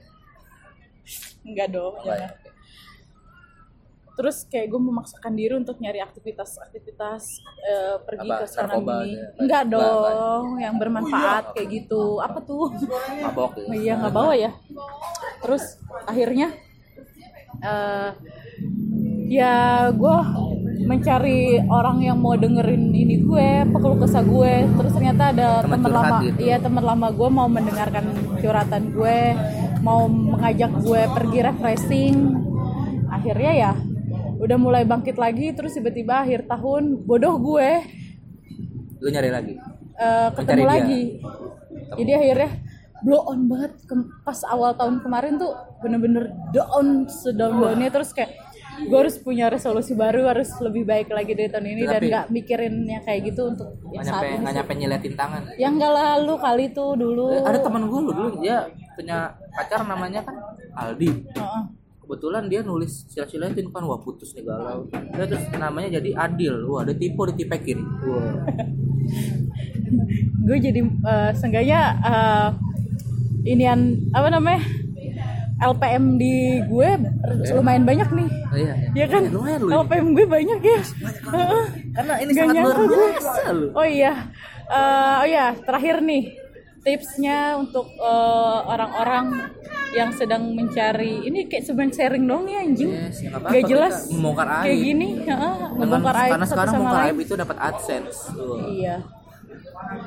enggak 1.43 1.67
dong 1.71 1.93
jangan. 2.01 2.19
ya? 2.19 2.29
terus 4.15 4.47
kayak 4.47 4.71
gue 4.71 4.79
memaksakan 4.79 5.33
diri 5.35 5.53
untuk 5.59 5.75
nyari 5.75 5.99
aktivitas-aktivitas 5.99 7.23
eh, 7.61 7.95
pergi 7.99 8.29
Apa, 8.31 8.35
ke 8.39 8.45
sana 8.47 8.73
gitu 8.79 8.91
ya? 9.11 9.27
enggak 9.43 9.63
dong 9.67 10.45
yang 10.55 10.75
bermanfaat 10.79 11.51
kayak 11.51 11.67
gitu 11.83 12.23
apa 12.23 12.39
tuh 12.39 12.71
Mabok. 13.19 13.59
Oh 13.59 13.75
iya 13.75 13.99
nggak 13.99 14.15
bawa 14.15 14.33
ya. 14.33 14.55
Terus 15.43 15.83
akhirnya 16.07 16.55
eh 17.59 18.09
ya 19.27 19.55
gue 19.91 20.17
mencari 20.85 21.57
orang 21.65 21.97
yang 21.99 22.21
mau 22.21 22.37
dengerin 22.37 22.93
ini 22.93 23.17
gue, 23.19 23.49
pekeluh 23.73 23.97
kesah 23.99 24.21
gue. 24.21 24.53
Terus 24.69 24.91
ternyata 24.93 25.33
ada 25.33 25.47
Teman 25.65 25.81
lama, 25.81 26.15
gitu. 26.21 26.37
iya 26.45 26.61
teman 26.61 26.85
lama 26.85 27.09
gue 27.09 27.29
mau 27.33 27.49
mendengarkan 27.49 28.05
curhatan 28.37 28.93
gue, 28.93 29.19
mau 29.85 30.09
mengajak 30.09 30.73
gue 30.81 31.01
pergi 31.13 31.39
refreshing. 31.45 32.15
Akhirnya 33.13 33.53
ya 33.53 33.71
udah 34.41 34.57
mulai 34.57 34.83
bangkit 34.83 35.15
lagi 35.21 35.53
terus 35.53 35.77
tiba-tiba 35.77 36.25
akhir 36.25 36.49
tahun 36.49 37.05
bodoh 37.05 37.37
gue 37.37 37.69
Lu 38.99 39.07
nyari 39.13 39.29
lagi. 39.29 39.55
Mencari 39.95 40.35
ketemu 40.35 40.59
dia. 40.59 40.67
lagi 40.67 41.03
jadi 41.93 42.11
akhirnya 42.17 42.51
blow 43.05 43.21
on 43.29 43.45
banget 43.45 43.71
pas 44.25 44.39
awal 44.49 44.73
tahun 44.73 45.03
kemarin 45.05 45.37
tuh 45.37 45.53
bener-bener 45.79 46.33
down 46.49 47.05
sedown 47.05 47.61
downnya 47.61 47.89
terus 47.93 48.09
kayak 48.11 48.33
gue 48.77 48.97
harus 48.97 49.15
punya 49.17 49.47
resolusi 49.47 49.93
baru 49.93 50.27
harus 50.27 50.51
lebih 50.59 50.83
baik 50.83 51.07
lagi 51.07 51.31
dari 51.31 51.47
tahun 51.47 51.65
ini 51.65 51.81
dan 51.83 51.93
Tapi- 51.95 52.09
nggak 52.09 52.25
mikirin 52.29 52.75
yang 52.83 53.01
kayak 53.01 53.21
gitu 53.25 53.41
untuk 53.47 53.67
yang 53.87 54.01
saat 54.01 54.13
nyampe 54.13 54.25
ini 54.27 54.37
nggak 54.37 54.53
nyampe 54.53 54.73
nyiletin 54.75 55.13
tangan. 55.13 55.41
yang 55.55 55.73
nggak 55.73 55.93
lalu 55.93 56.33
kali 56.37 56.65
tuh 56.69 56.91
dulu 56.93 57.25
Eh, 57.31 57.41
Ada 57.41 57.59
teman 57.61 57.83
gue 57.85 58.01
dulu 58.05 58.27
dia 58.37 58.57
punya 58.93 59.17
pacar 59.49 59.81
namanya 59.81 60.19
kan 60.21 60.35
Aldi. 60.75 61.09
Heeh. 61.31 61.63
kebetulan 61.97 62.45
dia 62.45 62.61
nulis 62.61 63.07
sila-silatin 63.07 63.65
kan 63.67 63.81
wah 63.81 63.97
putus 63.97 64.29
nih 64.31 64.43
galau 64.43 64.85
dia 64.85 65.25
terus 65.25 65.41
namanya 65.51 65.95
jadi 65.95 66.13
Adil 66.15 66.53
wah 66.63 66.81
ada 66.81 66.93
tipe 66.93 67.17
ditipekin 67.25 67.81
wah 68.03 68.45
gue 70.43 70.57
jadi 70.59 70.79
eh, 70.81 71.31
seenggaknya 71.33 71.79
eh, 71.97 72.49
inian 73.47 73.81
apa 74.11 74.29
namanya 74.29 74.61
LPM 75.57 76.05
di 76.15 76.35
gue 76.61 76.89
lumayan 77.49 77.83
banyak 77.83 78.09
nih. 78.11 78.27
Oh, 78.27 78.57
iya 78.57 78.73
ya 78.93 79.05
kan? 79.07 79.23
Lumayan 79.25 79.59
lu. 79.61 79.69
LPM 79.77 80.07
gue 80.11 80.25
banyak 80.27 80.59
ya. 80.61 80.79
Karena 81.91 82.13
ini 82.19 82.29
Nggak 82.29 82.45
sangat 82.45 82.61
luar 82.61 82.77
biasa 82.83 83.41
lu. 83.51 83.67
Oh 83.71 83.87
iya, 83.87 84.13
Eh, 84.65 85.15
oh 85.15 85.27
ya 85.27 85.53
terakhir 85.55 86.01
nih 86.01 86.23
tipsnya 86.81 87.37
untuk 87.55 87.85
eh, 87.91 88.59
orang-orang 88.65 89.53
yang 89.91 90.09
sedang 90.11 90.51
mencari 90.51 91.23
ini 91.23 91.45
kayak 91.45 91.63
sebenarnya 91.63 91.95
sharing 91.95 92.25
dong 92.25 92.43
ya 92.45 92.59
anjing, 92.59 92.91
Yes, 92.91 93.21
ya 93.21 93.29
Gak 93.31 93.63
jelas. 93.63 94.09
membongkar 94.09 94.47
aib. 94.51 94.63
kayak 94.65 94.79
gini, 94.83 95.07
heeh, 95.19 95.53
Dengan- 95.55 95.77
ngebongkar 95.79 96.15
aib 96.17 96.31
karena 96.33 96.45
sekarang 96.45 96.67
sama 96.67 96.81
bongkar 96.81 96.99
lain. 96.99 97.07
aib 97.07 97.17
itu 97.21 97.33
dapat 97.33 97.57
adsense 97.61 98.17
Wah. 98.27 98.59
Iya. 98.67 98.95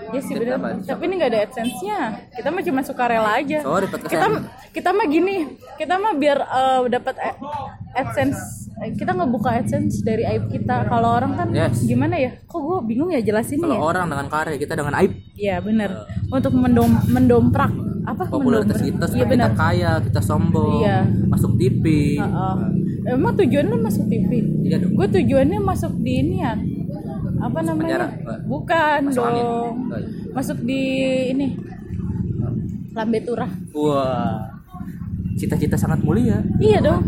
Iya 0.08 0.20
sih 0.20 0.34
bener. 0.34 0.56
apa? 0.56 0.68
Tapi 0.80 1.02
ini 1.02 1.14
nggak 1.16 1.30
ada 1.30 1.40
adsense-nya. 1.42 1.98
Kita 2.30 2.48
mah 2.48 2.62
cuma 2.62 2.80
suka 2.80 3.04
rela 3.06 3.30
aja. 3.34 3.58
Sorry, 3.60 3.86
kita 3.86 4.26
kita 4.70 4.88
mah 4.90 5.06
gini, 5.06 5.36
kita 5.76 5.94
mah 5.94 6.12
biar 6.14 6.38
eh, 6.40 6.80
dapat 6.88 7.14
adsense 7.92 8.38
eh, 8.78 8.94
kita 8.94 9.12
ngebuka 9.12 9.50
adsense 9.54 10.00
dari 10.00 10.24
aib 10.24 10.48
kita. 10.48 10.86
Kalau 10.86 11.08
orang 11.10 11.32
kan 11.34 11.48
Yes. 11.50 11.82
gimana 11.82 12.16
ya? 12.16 12.30
Kok 12.42 12.58
gue 12.58 12.78
bingung 12.86 13.10
ya 13.10 13.20
jelasinnya 13.20 13.66
kalau 13.66 13.76
ya? 13.76 13.82
orang 13.84 14.06
dengan 14.06 14.26
karya 14.28 14.56
kita 14.56 14.72
dengan 14.72 14.94
aib 14.96 15.12
Iya 15.34 15.56
benar. 15.58 15.90
Untuk 16.28 16.52
mendom 16.52 16.90
mendomprak 17.06 17.72
apa 18.04 18.24
popularitas 18.24 18.80
kita 18.80 19.04
Iya 19.10 19.24
benar. 19.26 19.52
kita 19.52 19.58
kaya 19.58 19.90
kita 20.00 20.20
sombong 20.20 20.80
Iya. 20.80 21.04
masuk 21.28 21.56
TV 21.56 21.84
Heeh. 22.16 22.56
Emang 23.08 23.32
tujuan 23.34 23.64
lu 23.66 23.76
masuk 23.78 24.04
TV? 24.06 24.30
Iya 24.62 24.76
dong. 24.78 24.92
Gue 24.94 25.06
tujuannya 25.08 25.58
masuk 25.58 25.92
di 25.98 26.12
ini 26.18 26.36
ya. 26.38 26.52
Apa 27.40 27.58
namanya? 27.60 27.96
penjara? 28.04 28.06
Bukan 28.44 29.00
Masuk 29.04 29.24
angin? 29.24 29.44
dong. 29.44 29.74
Enggak. 29.80 30.00
Masuk 30.32 30.58
di 30.60 30.82
ini. 31.28 31.48
Lambe 32.90 33.18
Turah. 33.20 33.50
wah 33.70 34.42
cita-cita 35.32 35.74
sangat 35.74 36.02
mulia 36.02 36.42
Iya 36.58 36.82
dong. 36.82 37.02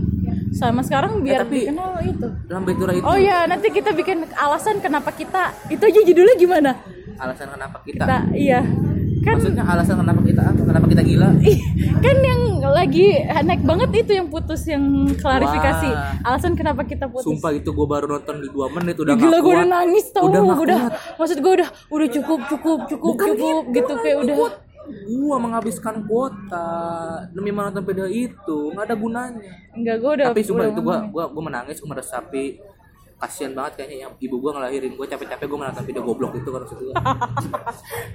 Sama 0.53 0.83
sekarang 0.83 1.18
biar 1.20 1.43
tapi- 1.43 1.66
dikenal 1.66 1.99
itu. 2.01 2.26
Lambe 2.47 2.72
Tura 2.72 2.93
itu 2.93 3.03
Oh 3.03 3.14
iya, 3.14 3.43
nanti 3.45 3.68
kita 3.68 3.91
bikin 3.91 4.22
alasan 4.33 4.78
kenapa 4.78 5.11
kita 5.11 5.51
itu 5.66 5.78
aja 5.81 6.01
judulnya 6.01 6.37
gimana? 6.37 6.70
alasan 7.16 7.51
kenapa 7.51 7.76
kita 7.83 8.01
Kita 8.01 8.16
iya. 8.33 8.62
Kan 9.21 9.37
maksudnya 9.37 9.64
alasan 9.64 10.01
kenapa 10.01 10.21
kita 10.25 10.43
apa 10.43 10.62
kenapa 10.64 10.87
kita 10.89 11.03
gila 11.05 11.29
kan 12.01 12.16
yang 12.25 12.41
lagi 12.71 13.07
naik 13.45 13.62
banget 13.68 13.91
itu 14.01 14.12
yang 14.16 14.33
putus 14.33 14.64
yang 14.64 14.81
klarifikasi. 15.12 15.89
Wah. 15.93 16.25
Alasan 16.25 16.57
kenapa 16.57 16.89
kita 16.89 17.05
putus. 17.05 17.29
Sumpah 17.29 17.53
itu 17.53 17.68
gue 17.68 17.87
baru 17.87 18.09
nonton 18.09 18.41
di 18.41 18.49
dua 18.49 18.73
menit 18.73 18.97
udah 18.97 19.12
Gila 19.12 19.39
gue 19.39 19.53
udah 19.53 19.68
nangis 19.68 20.07
tau 20.09 20.25
Udah 20.25 20.41
udah, 20.41 20.57
nggak 20.57 20.59
kuat. 20.89 20.93
maksud 21.21 21.39
gue 21.39 21.53
udah 21.61 21.68
udah 21.93 22.09
cukup 22.09 22.41
cukup 22.49 22.79
cukup 22.89 23.12
Bukan 23.12 23.29
cukup 23.37 23.62
gitu, 23.77 23.93
kayak 24.01 24.16
udah 24.25 24.37
Gua 25.07 25.37
menghabiskan 25.39 26.03
kuota 26.09 26.66
demi 27.31 27.55
menonton 27.55 27.85
video 27.85 28.09
itu 28.09 28.75
nggak 28.75 28.91
ada 28.91 28.97
gunanya. 28.97 29.53
enggak 29.71 29.97
gue 30.03 30.11
udah 30.18 30.27
Tapi 30.33 30.43
sumpah 30.43 30.64
udah 30.66 30.73
itu 30.73 30.81
gua 30.83 30.97
gua 31.07 31.25
gua 31.31 31.43
menangis, 31.45 31.77
gua 31.79 31.95
meresapi 31.95 32.45
kasihan 33.21 33.53
banget 33.53 33.73
kayaknya 33.77 34.09
ibu 34.16 34.37
gua 34.37 34.57
ngelahirin 34.57 34.97
gua 34.97 35.05
capek-capek 35.05 35.45
gua 35.45 35.59
menonton 35.61 35.85
video 35.85 36.03
goblok 36.03 36.33
itu 36.35 36.49
kan 36.49 36.61
maksud 36.61 36.79
gua. 36.81 36.95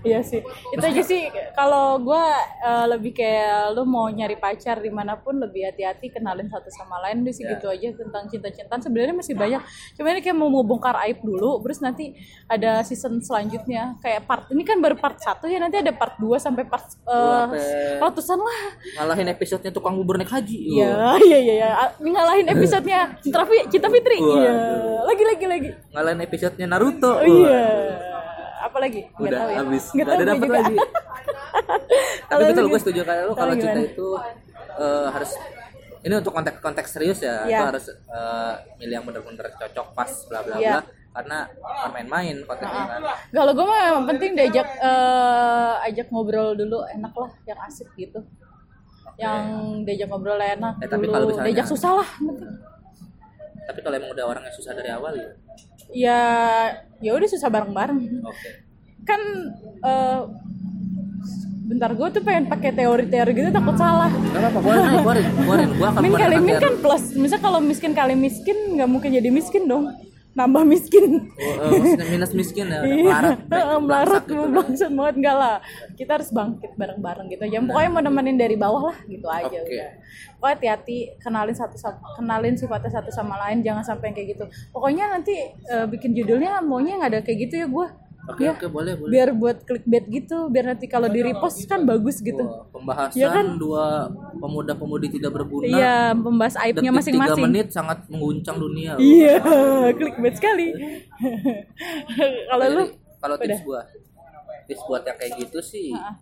Iya 0.01 0.21
sih. 0.21 0.41
Itu 0.69 0.81
aja 0.81 1.01
sih 1.01 1.21
kalau 1.51 1.97
gue 1.99 2.23
eh, 2.61 2.85
lebih 2.87 3.11
kayak 3.11 3.73
lu 3.73 3.83
mau 3.83 4.05
nyari 4.07 4.35
pacar 4.35 4.77
di 4.77 4.89
mana 4.89 5.13
pun 5.15 5.33
lebih 5.35 5.65
hati-hati 5.65 6.09
kenalin 6.09 6.45
satu 6.45 6.69
sama 6.69 7.01
lain 7.01 7.21
deh 7.21 7.31
sih 7.31 7.41
Ya. 7.41 7.53
gitu 7.53 7.67
aja 7.67 7.93
tentang 7.93 8.25
cinta-cintaan 8.25 8.81
sebenarnya 8.81 9.13
masih 9.13 9.33
banyak. 9.33 9.61
Cuma 9.93 10.09
ini 10.09 10.21
kayak 10.21 10.33
mau 10.33 10.47
mau 10.47 10.61
bongkar 10.61 10.97
aib 11.05 11.21
dulu, 11.21 11.61
terus 11.61 11.77
nanti 11.79 12.13
ada 12.45 12.81
season 12.81 13.17
selanjutnya 13.19 13.97
kayak 13.99 14.25
part 14.25 14.49
ini 14.49 14.61
kan 14.61 14.77
baru 14.77 14.93
part 14.95 15.17
satu 15.17 15.45
ya 15.45 15.57
nanti 15.57 15.77
ada 15.77 15.89
part 15.91 16.17
2 16.17 16.37
sampai 16.37 16.65
part 16.65 16.85
Sampai- 16.85 17.97
ratusan 17.97 18.37
lah. 18.37 18.61
Ngalahin 18.95 19.29
episodenya 19.29 19.69
tukang 19.69 19.93
bubur 19.93 20.17
naik 20.17 20.29
haji. 20.29 20.57
Iya, 20.71 20.89
iya, 21.19 21.37
iya, 21.39 21.53
iya. 21.55 21.69
Ngalahin 21.97 22.45
episodenya 22.47 23.13
Cinta 23.69 23.89
Fitri. 23.89 24.17
Iya. 24.17 24.53
Lagi, 24.97 25.23
lagi, 25.25 25.45
lagi. 25.45 25.69
Ngalahin 25.91 26.19
episodenya 26.21 26.67
Naruto. 26.69 27.11
Oh, 27.11 27.21
iya. 27.21 27.59
Apa 28.61 28.77
lagi? 28.79 29.01
Nggak 29.11 29.19
Udah 29.25 29.37
tahu 29.37 29.49
ya. 29.49 29.57
habis. 29.59 29.83
Nggak 29.91 30.07
ada 30.07 30.23
juga. 30.33 30.53
lagi. 30.53 30.75
Tapi 32.29 32.41
betul 32.45 32.65
gue 32.67 32.79
setuju 32.79 33.01
kalau 33.03 33.33
kalau 33.33 33.53
cinta 33.53 33.79
itu 33.79 34.07
eh, 34.75 35.07
harus 35.07 35.31
ini 36.01 36.13
untuk 36.13 36.33
konteks 36.33 36.57
konteks 36.59 36.89
serius 36.91 37.19
ya, 37.19 37.43
Iya. 37.43 37.49
itu 37.51 37.63
harus 37.65 37.85
eh, 37.89 38.53
milih 38.75 38.93
yang 38.93 39.05
benar-benar 39.05 39.47
cocok 39.55 39.87
pas 39.93 40.11
bla 40.27 40.39
bla 40.41 40.55
Iya. 40.55 40.71
bla 40.71 40.81
karena 41.15 41.37
main-main 41.89 42.35
konteksnya 42.43 42.83
kan. 42.89 43.01
Kalau 43.31 43.51
gue 43.53 43.65
mah 43.65 43.79
yang 43.85 44.03
penting 44.05 44.31
diajak 44.33 44.67
eh, 44.75 45.73
ajak 45.85 46.07
ngobrol 46.09 46.53
dulu 46.53 46.83
enak 46.85 47.13
lah, 47.13 47.31
yang 47.45 47.59
asik 47.61 47.87
gitu. 47.95 48.19
Yang 49.15 49.43
diajak 49.85 50.07
ngobrol 50.09 50.35
enak 50.35 50.75
Eh, 50.77 50.87
tapi 50.87 51.05
dulu. 51.05 51.13
kalau 51.13 51.25
misalnya- 51.29 51.47
diajak 51.51 51.67
susah 51.67 51.91
lah. 51.95 52.09
penting. 52.17 52.51
Tapi 53.65 53.79
kalau 53.81 53.95
emang 53.97 54.11
udah 54.13 54.25
orang 54.29 54.43
yang 54.45 54.55
susah 54.55 54.71
dari 54.77 54.89
awal 54.93 55.13
ya. 55.17 55.29
Ya, 55.93 56.21
ya 57.01 57.11
udah 57.13 57.29
susah 57.29 57.49
bareng-bareng. 57.49 57.99
Oke. 58.25 58.49
Kan 59.05 59.21
eh, 59.85 60.21
bentar 61.65 61.89
gue 61.97 62.07
tuh 62.13 62.21
pengen 62.21 62.45
pakai 62.45 62.71
teori-teori 62.77 63.31
gitu 63.33 63.49
takut 63.49 63.75
salah. 63.77 64.09
Gak 64.09 64.37
apa-apa, 64.37 64.59
keluarin 64.61 64.85
aja, 64.85 64.97
keluarin, 65.01 65.25
keluarin. 65.33 65.69
Gua 65.77 65.87
akan 65.89 66.01
Min 66.05 66.13
kali 66.13 66.35
min 66.41 66.57
kan 66.61 66.73
plus. 66.77 67.03
Misal 67.17 67.39
kalau 67.41 67.59
miskin 67.61 67.93
kali 67.97 68.13
miskin 68.13 68.57
nggak 68.77 68.89
mungkin 68.89 69.09
jadi 69.13 69.29
miskin 69.33 69.65
dong. 69.65 69.89
Nambah 70.35 70.67
miskin. 70.67 71.31
Oh, 71.31 71.71
eh, 71.71 71.79
maksudnya 71.79 72.07
minus 72.11 72.31
miskin 72.35 72.67
ya, 72.67 72.83
Iya, 72.83 73.07
melarat, 73.07 73.39
baik, 73.51 73.65
melarat 73.79 74.23
gitu. 74.27 74.43
bangsat 74.51 74.91
banget 74.91 75.15
enggak 75.23 75.35
lah. 75.39 75.55
Kita 75.95 76.11
harus 76.19 76.29
bangkit 76.35 76.71
bareng-bareng 76.75 77.27
gitu 77.31 77.41
aja. 77.47 77.57
Pokoknya 77.63 77.89
mau 77.89 78.03
nemenin 78.03 78.35
dari 78.35 78.55
bawah 78.59 78.91
lah 78.91 78.97
gitu 79.07 79.27
aja 79.31 79.47
Oke. 79.47 79.63
udah. 79.63 79.89
Pokoknya 80.35 80.53
hati-hati 80.59 80.97
kenalin 81.23 81.55
satu 81.55 81.79
sama 81.79 82.03
kenalin 82.19 82.55
sifatnya 82.59 82.91
satu 82.91 83.09
sama 83.15 83.39
lain 83.47 83.63
jangan 83.63 83.83
sampai 83.87 84.11
yang 84.11 84.15
kayak 84.19 84.29
gitu. 84.35 84.43
Pokoknya 84.75 85.07
nanti 85.07 85.35
eh, 85.47 85.85
bikin 85.87 86.11
judulnya 86.11 86.59
maunya 86.59 86.99
nggak 86.99 87.11
ada 87.15 87.19
kayak 87.23 87.39
gitu 87.47 87.63
ya 87.63 87.67
gue. 87.71 87.87
Oke, 88.25 88.41
Ya, 88.41 88.51
oke, 88.51 88.65
boleh, 88.67 88.93
boleh. 88.95 89.11
biar 89.11 89.29
buat 89.31 89.57
clickbait 89.61 90.05
gitu, 90.07 90.49
biar 90.49 90.65
nanti 90.67 90.85
kalau 90.85 91.05
di 91.05 91.21
repost 91.21 91.61
kan 91.63 91.81
bagus 91.81 92.17
gitu. 92.19 92.41
Wah, 92.41 92.65
pembahasan 92.69 93.13
Iya 93.13 93.27
kan? 93.29 93.45
dua 93.55 94.09
pemuda-pemudi 94.35 95.07
tidak 95.11 95.31
berguna. 95.31 95.65
Iya, 95.65 95.95
membahas 96.11 96.57
aibnya 96.57 96.89
Detik 96.89 97.13
tiga 97.13 97.21
masing-masing. 97.21 97.43
menit 97.45 97.67
sangat 97.69 98.01
mengguncang 98.07 98.57
dunia. 98.57 98.97
Iya, 98.97 99.37
clickbait 99.97 100.33
sekali. 100.33 100.73
kalau 102.49 102.65
lu 102.67 102.83
kalau 103.17 103.35
tips 103.37 103.61
gua 103.61 103.81
tips 104.65 104.81
buat 104.83 105.01
yang 105.01 105.13
kayak 105.15 105.33
gitu 105.39 105.59
sih 105.59 105.89
Heeh. 105.91 106.15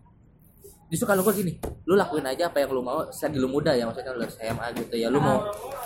justru 0.88 1.06
kalau 1.06 1.22
gua 1.22 1.32
gini 1.32 1.56
lu 1.84 1.96
lakuin 1.96 2.24
aja 2.24 2.48
apa 2.48 2.60
yang 2.60 2.72
lu 2.72 2.82
mau 2.82 3.08
selagi 3.10 3.38
lu 3.38 3.48
muda 3.48 3.72
ya 3.72 3.84
maksudnya 3.84 4.14
lu 4.14 4.24
SMA 4.26 4.68
gitu 4.78 4.96
ya 4.96 5.08
lu 5.08 5.18
mau 5.18 5.44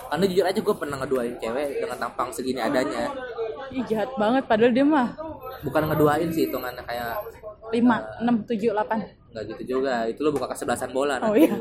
karena 0.08 0.26
jujur 0.26 0.46
aja 0.46 0.60
gua 0.60 0.76
pernah 0.76 0.98
ngeduain 0.98 1.36
cewek 1.38 1.80
dengan 1.80 1.98
tampang 2.00 2.30
segini 2.30 2.60
adanya 2.60 3.14
Ih, 3.68 3.84
jahat 3.84 4.10
banget 4.16 4.44
padahal 4.46 4.72
dia 4.72 4.86
mah 4.86 5.12
bukan 5.60 5.82
ngeduain 5.86 6.30
sih 6.30 6.46
hitungannya 6.46 6.84
kayak 6.84 7.18
5, 7.68 7.74
6, 7.74 8.46
7, 8.46 8.72
8. 8.72 9.02
nggak 9.28 9.44
gitu 9.50 9.64
juga 9.76 10.06
itu 10.06 10.20
lu 10.20 10.32
buka 10.32 10.48
kesebelasan 10.48 10.90
bola 10.90 11.20
Oh 11.20 11.30
nanti. 11.30 11.46
iya. 11.46 11.58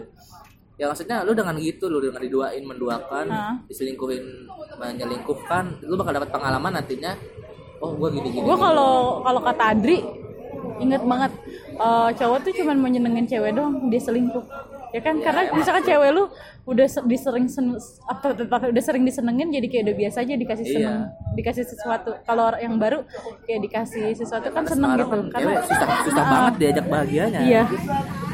ya 0.76 0.84
maksudnya 0.86 1.20
lu 1.20 1.32
dengan 1.32 1.56
gitu 1.56 1.86
lu 1.86 1.98
dengan 1.98 2.20
diduain 2.20 2.62
menduakan 2.62 3.26
Ah. 3.26 3.54
diselingkuhin 3.64 4.22
menyelingkuhkan 4.76 5.64
lu 5.82 5.94
bakal 5.94 6.12
dapat 6.14 6.30
pengalaman 6.30 6.72
nantinya 6.74 7.12
oh 7.76 7.92
gua 7.92 8.08
gini 8.08 8.28
gini 8.30 8.42
gue 8.42 8.56
kalau 8.56 9.20
kalau 9.20 9.40
kata 9.42 9.64
Adri 9.70 9.98
inget 10.78 11.02
banget 11.02 11.32
eh, 11.74 12.08
cowok 12.14 12.38
tuh 12.42 12.52
cuman 12.54 12.76
mau 12.76 12.88
nyenengin 12.88 13.26
cewek 13.26 13.52
doang 13.52 13.88
dia 13.88 13.98
selingkuh 13.98 14.44
ya 14.88 15.00
kan? 15.00 15.14
Karena 15.16 15.42
misalkan 15.50 15.82
cewek 15.82 16.10
lu 16.10 16.24
udah 16.64 16.84
se- 16.84 17.04
disering 17.04 17.46
sen- 17.46 17.78
apa 18.04 18.26
apa- 18.32 18.68
udah 18.68 18.82
sering 18.82 19.02
disenengin 19.02 19.48
jadi 19.48 19.66
kayak 19.66 19.84
udah 19.84 19.96
biasa 19.96 20.16
aja 20.20 20.34
dikasih 20.34 20.64
Iya. 20.64 20.74
seneng 20.74 20.98
dikasih 21.32 21.64
sesuatu. 21.64 22.10
Kalau 22.20 22.42
orang 22.44 22.60
yang 22.60 22.74
baru 22.76 22.98
kayak 23.42 23.60
dikasih 23.62 24.12
sesuatu 24.12 24.48
kan 24.48 24.64
seneng 24.64 24.96
gitu. 24.96 25.06
Kan 25.08 25.30
karena 25.32 25.62
susah 25.62 25.88
susah 26.02 26.20
Ah, 26.20 26.30
banget 26.30 26.54
diajak 26.58 26.86
bahagianya. 26.86 27.40
Iya. 27.40 27.62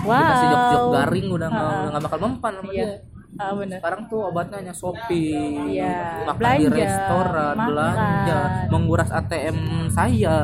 Wow 0.02 0.18
dikasih 0.18 0.48
jok-jok 0.48 0.84
garing 0.94 1.26
udah 1.30 1.48
nggak 1.48 1.62
Ah. 1.62 1.76
udah 1.78 1.90
nggak 1.90 2.02
bakal 2.02 2.18
mempan 2.20 2.52
sama 2.54 2.70
iya. 2.70 2.84
dia. 2.84 2.96
Ah 3.32 3.52
bener. 3.54 3.78
Sekarang 3.78 4.02
tuh 4.06 4.20
obatnya 4.22 4.56
hanya 4.58 4.74
shopping 4.74 5.72
Iya, 5.72 6.20
makan 6.22 6.36
di 6.36 6.40
belanja, 6.68 6.76
restoran 6.76 7.54
makan. 7.54 7.66
belanja 7.66 8.38
menguras 8.68 9.08
ATM 9.10 9.58
saya 9.88 10.36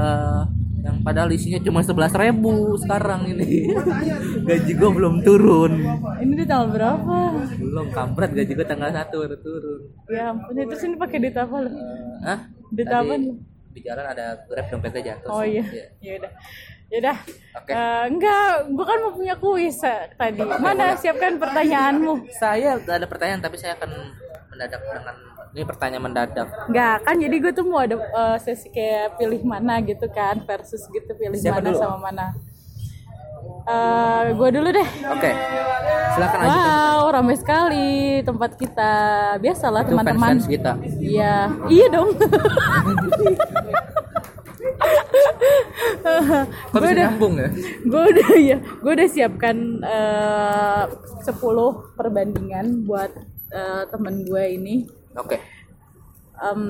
yang 0.78 1.02
padahal 1.02 1.28
isinya 1.34 1.58
cuma 1.58 1.82
sebelas 1.82 2.14
ribu 2.14 2.78
sekarang 2.78 3.26
ini 3.34 3.74
gaji 4.48 4.72
gue 4.72 4.90
belum 4.94 5.26
turun 5.26 5.72
ini 6.22 6.32
di 6.38 6.44
tanggal 6.46 6.70
berapa 6.70 7.16
belum 7.58 7.86
kampret 7.90 8.30
gaji 8.32 8.52
gue 8.54 8.66
tanggal 8.66 8.90
satu 8.94 9.26
baru 9.26 9.36
turun 9.42 9.80
ya 10.06 10.30
ampun 10.30 10.54
terus 10.54 10.82
ini 10.86 10.94
pakai 10.94 11.18
duit 11.18 11.36
apa 11.36 11.56
lu 11.66 11.70
Hah? 12.22 12.40
Duit 12.70 12.86
Tadi 12.86 12.94
apa 12.94 13.12
nih? 13.18 13.32
di 13.68 13.80
jalan 13.84 14.06
ada 14.06 14.26
grab 14.46 14.66
dompetnya 14.70 15.02
jatuh 15.14 15.28
Oh 15.30 15.44
iya. 15.46 15.62
Ya 16.02 16.18
udah. 16.18 16.32
Ya 16.88 16.96
udah. 17.04 17.16
Oke. 17.52 17.70
Eh, 17.70 18.04
enggak, 18.10 18.48
gua 18.72 18.84
kan 18.88 18.98
mau 19.04 19.12
punya 19.12 19.36
kuis 19.36 19.76
eh, 19.84 20.08
tadi. 20.16 20.40
Mana 20.40 20.96
siapkan 20.96 21.36
pertanyaanmu? 21.36 22.26
saya 22.32 22.80
ada 22.80 23.06
pertanyaan 23.06 23.38
tapi 23.38 23.60
saya 23.60 23.76
akan 23.76 23.92
mendadak 24.58 24.82
dengan 24.82 25.14
ini 25.48 25.62
pertanyaan 25.64 26.02
mendadak 26.02 26.48
Enggak, 26.66 26.96
kan 27.00 27.14
jadi 27.14 27.36
gue 27.38 27.52
tuh 27.54 27.64
mau 27.64 27.78
ada 27.78 27.94
eh, 27.94 28.36
sesi 28.38 28.68
kayak 28.68 29.14
pilih 29.14 29.40
mana 29.42 29.78
gitu 29.80 30.10
kan 30.10 30.42
versus 30.42 30.82
gitu 30.84 31.14
pilih 31.14 31.38
Siapa 31.38 31.62
mana 31.62 31.70
dulu? 31.70 31.78
sama 31.78 31.98
mana. 32.02 32.26
Eh, 33.64 34.20
gue 34.34 34.48
dulu 34.50 34.68
deh. 34.68 34.88
oke 35.06 35.30
silakan 36.10 36.38
aja 36.42 36.50
Wow, 36.50 37.00
ramai 37.12 37.36
sekali 37.36 37.88
tempat 38.20 38.50
kita. 38.56 38.92
Biasalah 39.38 39.86
teman-teman. 39.86 40.42
kita 40.42 40.74
Iya, 40.98 41.54
iya 41.70 41.86
dong. 41.86 42.10
kok 46.68 46.80
bisa 46.80 46.94
nyambung 46.94 47.34
ya 47.36 47.48
gue 47.84 48.02
udah 48.10 48.30
ya 48.38 48.56
gue 48.58 48.92
udah 48.92 49.08
siapkan 49.08 49.56
eh, 49.80 50.82
10 51.24 51.34
perbandingan 51.94 52.66
buat 52.84 53.10
eh, 53.52 53.82
temen 53.88 54.14
gue 54.24 54.44
ini. 54.54 54.76
Oke. 55.16 55.38
Em, 56.38 56.62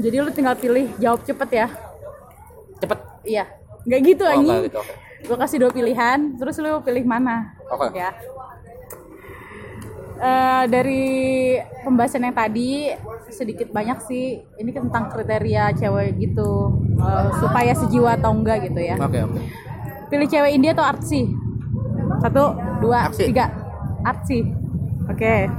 jadi 0.00 0.24
lu 0.24 0.30
tinggal 0.32 0.56
pilih 0.56 0.88
jawab 0.96 1.20
cepet 1.28 1.50
ya. 1.52 1.68
Cepet? 2.80 2.98
Iya. 3.28 3.44
Nggak 3.84 4.00
gitu 4.00 4.24
oh 4.24 4.32
anjing. 4.32 4.60
gitu 4.72 4.78
oke. 4.80 4.94
Gue 5.24 5.36
kasih 5.40 5.58
dua 5.60 5.70
pilihan 5.72 6.18
terus 6.40 6.56
lu 6.60 6.80
pilih 6.80 7.04
mana? 7.04 7.52
Oke. 7.68 7.92
ya. 7.92 8.12
Eh, 10.14 10.64
dari 10.72 11.04
pembahasan 11.84 12.24
yang 12.24 12.36
tadi 12.36 12.88
sedikit 13.28 13.74
banyak 13.74 13.98
sih 14.08 14.40
ini 14.62 14.70
tentang 14.72 15.12
kriteria 15.12 15.76
cewek 15.76 16.16
gitu. 16.16 16.72
Eh, 16.96 17.28
supaya 17.44 17.72
sejiwa 17.76 18.16
atau 18.16 18.32
enggak 18.32 18.72
gitu 18.72 18.80
ya. 18.80 18.96
Oke 18.96 19.20
oke. 19.20 19.40
Pilih 20.08 20.28
cewek 20.30 20.54
India 20.54 20.72
atau 20.72 20.86
artsy? 20.86 21.28
Satu 22.24 22.56
dua 22.80 23.12
Artsy. 23.12 23.28
tiga. 23.28 23.52
Artsy. 24.00 24.48
Oke 25.12 25.50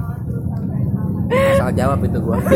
asal 1.32 1.70
jawab 1.74 2.00
itu 2.02 2.18
gua. 2.20 2.38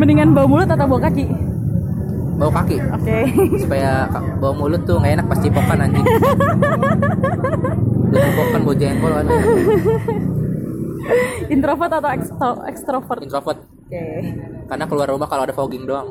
Mendingan 0.00 0.34
bau 0.34 0.46
mulut 0.46 0.66
atau 0.66 0.84
bau 0.84 0.98
kaki? 0.98 1.24
Bau 2.36 2.50
kaki. 2.50 2.76
Oke. 2.90 3.18
Supaya 3.56 4.08
ka- 4.08 4.24
bau 4.36 4.52
mulut 4.52 4.82
tuh 4.82 4.98
nggak 4.98 5.12
enak 5.20 5.26
pas 5.26 5.38
cipokan 5.38 5.78
anjing. 5.80 6.06
Udah 8.08 8.20
cipokan 8.20 8.60
bau 8.62 8.74
jengkol 8.74 9.12
kan 9.12 9.26
introvert 11.50 11.92
atau 11.92 12.10
extro- 12.14 12.62
extrovert? 12.64 13.18
Oke. 13.18 13.26
Introvert 13.26 13.58
karena 14.70 14.84
keluar 14.88 15.06
rumah 15.10 15.28
kalau 15.28 15.44
ada 15.44 15.52
fogging 15.52 15.84
doang. 15.84 16.08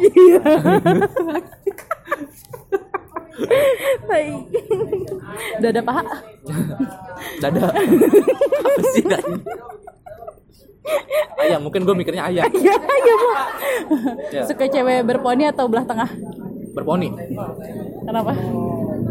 Tai. 4.06 4.28
dada 5.58 5.82
paha 5.82 6.04
dada 7.41 7.66
apa 8.62 8.82
sih 8.93 9.02
ayam 11.41 11.59
mungkin 11.61 11.86
gue 11.86 11.95
mikirnya 11.95 12.25
ayam 12.29 12.45
iya 12.61 12.75
iya 12.77 13.13
Bu. 13.17 13.29
Ya. 14.32 14.43
suka 14.47 14.65
cewek 14.69 15.03
berponi 15.05 15.43
atau 15.45 15.67
belah 15.67 15.86
tengah? 15.86 16.09
Berponi. 16.71 17.11
Kenapa? 18.07 18.32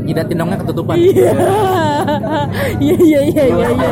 Jidat 0.09 0.27
tindongnya 0.33 0.57
ketutupan. 0.57 0.97
Iya. 0.97 1.31
Iya 2.81 2.97
iya 2.97 3.21
iya 3.29 3.45
iya 3.45 3.69
iya. 3.69 3.89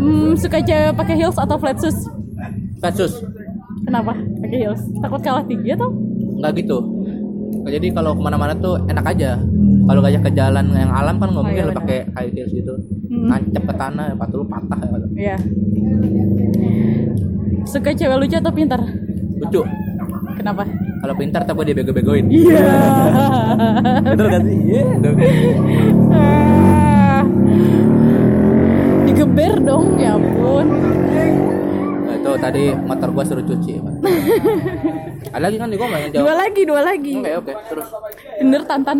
Hmm, 0.00 0.32
suka 0.40 0.58
cewek 0.64 0.92
pakai 0.96 1.14
heels 1.20 1.36
atau 1.36 1.56
flat 1.60 1.76
shoes? 1.76 1.98
Kasus 2.80 3.20
kenapa 3.84 4.16
pakai 4.42 4.58
heels? 4.64 4.82
Takut 4.98 5.20
kalah 5.22 5.44
tinggi 5.44 5.76
atau? 5.76 5.92
Nggak 6.40 6.64
gitu 6.64 6.78
jadi 7.64 7.86
kalau 7.90 8.12
ke 8.12 8.20
mana-mana 8.20 8.52
tuh 8.54 8.76
enak 8.84 9.06
aja 9.08 9.38
kalau 9.84 10.00
gajah 10.00 10.20
ke 10.20 10.30
jalan 10.32 10.64
yang 10.70 10.90
alam 10.90 11.14
kan 11.14 11.28
nggak 11.28 11.38
Oh, 11.38 11.44
mungkin 11.44 11.60
iya 11.60 11.68
lo 11.68 11.74
pakai 11.74 11.98
high 12.10 12.30
heels 12.30 12.52
gitu 12.52 12.74
Hmm. 13.04 13.30
nancep 13.30 13.62
ke 13.62 13.74
tanah 13.74 14.10
ya 14.10 14.14
patu 14.16 14.34
lu 14.36 14.46
patah 14.46 14.78
ya 14.80 14.88
Iya. 15.14 15.36
Suka 17.64 17.90
cewek 17.90 18.18
lucu 18.18 18.34
atau 18.34 18.50
pintar? 18.50 18.80
lucu 19.36 19.62
Kenapa? 20.34 20.66
kalau 20.98 21.14
pintar 21.14 21.42
tapi 21.42 21.62
dia 21.64 21.76
bego-begoin 21.76 22.26
Iya. 22.26 22.64
bener 24.10 24.26
kan 24.28 24.42
sih 24.42 24.58
iya 24.64 24.82
Ah. 26.10 27.22
Digeber 29.04 29.52
dong, 29.60 29.94
ya 29.94 30.16
ampun. 30.16 30.66
nah, 32.02 32.14
itu 32.14 32.30
tadi 32.36 32.64
motor 32.80 33.08
gua 33.10 33.22
suruh 33.22 33.44
cuci. 33.44 33.78
ada 35.30 35.42
lagi 35.42 35.56
kan 35.56 35.68
di 35.68 35.76
gua 35.76 35.88
yang 35.90 36.10
Dua 36.10 36.20
jawab 36.20 36.36
lagi, 36.36 36.62
dua 36.64 36.80
lagi. 36.82 37.12
oke 37.16 37.32
oke 37.40 37.52
terus 37.68 37.88
Tinder 38.36 38.62
Tantan. 38.64 38.98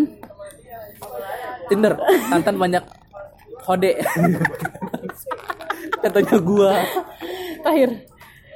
Tinder 1.67 1.93
Tantan 2.29 2.55
banyak 2.55 2.83
kode 3.59 3.91
katanya 6.03 6.37
gua 6.39 6.73
Terakhir. 7.61 7.91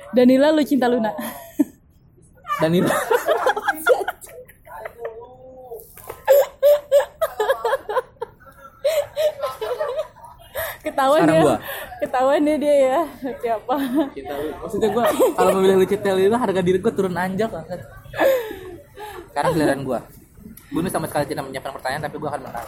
Danila 0.09 0.49
lu 0.49 0.61
cinta 0.61 0.89
Luna. 0.89 1.13
dan 2.59 2.74
ini 2.74 2.89
Ketahuan 10.89 11.19
Sekarang 11.21 11.37
ya. 11.37 11.43
gua. 11.45 11.57
Ketahuan 12.01 12.41
ya 12.41 12.55
dia 12.57 12.75
ya. 12.75 12.99
Siapa? 13.39 13.75
Cinta 14.17 14.33
lu. 14.41 14.49
maksudnya 14.57 14.89
gua 14.89 15.05
kalau 15.37 15.51
memilih 15.61 15.77
Lucitel 15.85 16.15
itu 16.17 16.33
harga 16.35 16.61
diri 16.65 16.77
gua 16.81 16.93
turun 16.93 17.13
anjak 17.13 17.49
banget 17.53 17.79
sekarang 19.29 19.49
giliran 19.53 19.81
gua 19.85 19.99
Gue 20.69 20.85
ini 20.85 20.89
sama 20.93 21.09
sekali 21.09 21.25
tidak 21.25 21.49
menyiapkan 21.49 21.73
pertanyaan 21.73 22.05
tapi 22.05 22.15
gua 22.21 22.29
akan 22.29 22.41
menang 22.45 22.67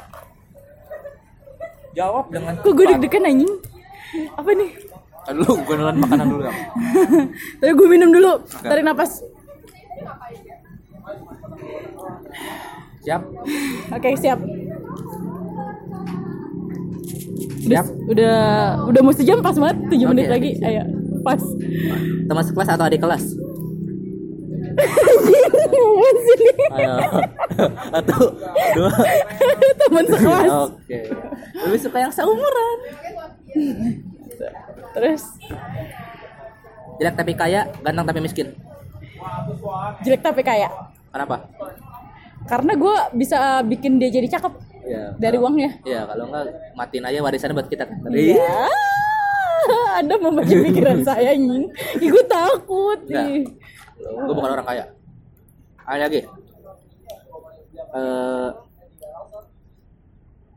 jawab 1.91 2.26
dengan 2.32 2.53
Kok 2.63 2.72
gue 2.72 2.86
deg-degan 2.88 3.28
anjing? 3.28 3.53
Apa 4.36 4.49
nih? 4.55 4.72
Aduh, 5.30 5.53
gue 5.53 5.76
nulan 5.78 5.97
makanan 6.01 6.26
dulu 6.28 6.43
ya. 6.47 6.53
Tapi 7.61 7.72
gue 7.78 7.88
minum 7.88 8.09
dulu. 8.09 8.41
Tarik 8.63 8.82
napas. 8.82 9.22
Siap? 13.05 13.22
Oke, 13.93 14.09
siap. 14.17 14.39
Siap? 17.62 17.86
Udah 18.09 18.38
udah 18.89 19.01
mau 19.05 19.14
sejam 19.14 19.38
pas 19.39 19.53
banget 19.53 19.78
7 19.93 20.12
menit 20.12 20.26
Oke, 20.28 20.34
lagi. 20.34 20.51
Ayo, 20.62 20.84
pas. 21.22 21.41
Teman 22.26 22.43
sekelas 22.43 22.70
atau 22.74 22.86
adik 22.86 23.01
kelas? 23.01 23.24
Ngomong 25.72 26.18
sini. 26.26 26.49
Ayo. 26.74 26.93
Satu, 27.93 28.18
dua. 28.74 28.91
Teman 29.78 30.05
sekelas. 30.07 30.49
Oke. 30.49 30.99
Lebih 31.68 31.80
suka 31.80 31.97
yang 31.99 32.14
seumuran. 32.14 32.78
Terus 34.91 35.24
Jelek 37.01 37.18
tapi 37.18 37.34
kaya, 37.34 37.66
ganteng 37.82 38.05
tapi 38.05 38.22
miskin. 38.22 38.53
jelek 40.01 40.22
tapi 40.22 40.41
kaya. 40.41 40.70
Kenapa? 41.09 41.49
Karena 42.45 42.74
gue 42.74 42.95
bisa 43.18 43.62
bikin 43.66 43.97
dia 43.97 44.09
jadi 44.09 44.38
cakep 44.38 44.53
Ya. 44.92 45.04
dari 45.16 45.38
uangnya. 45.38 45.72
Ya, 45.84 46.04
kalau 46.04 46.28
enggak 46.28 46.44
matiin 46.74 47.06
aja 47.06 47.20
warisannya 47.20 47.56
buat 47.56 47.70
kita 47.70 47.84
kan. 47.86 47.98
Iya. 48.12 48.68
Anda 49.96 50.16
membaca 50.18 50.52
pikiran 50.52 51.00
saya 51.08 51.32
nying. 51.32 51.72
Ih, 51.96 52.10
gue 52.10 52.24
takut 52.26 53.00
nih. 53.06 53.48
Gue 53.98 54.34
bukan 54.34 54.52
orang 54.52 54.68
kaya. 54.68 54.86
Ada 55.82 56.06
lagi. 56.06 56.22
Eh 57.92 58.50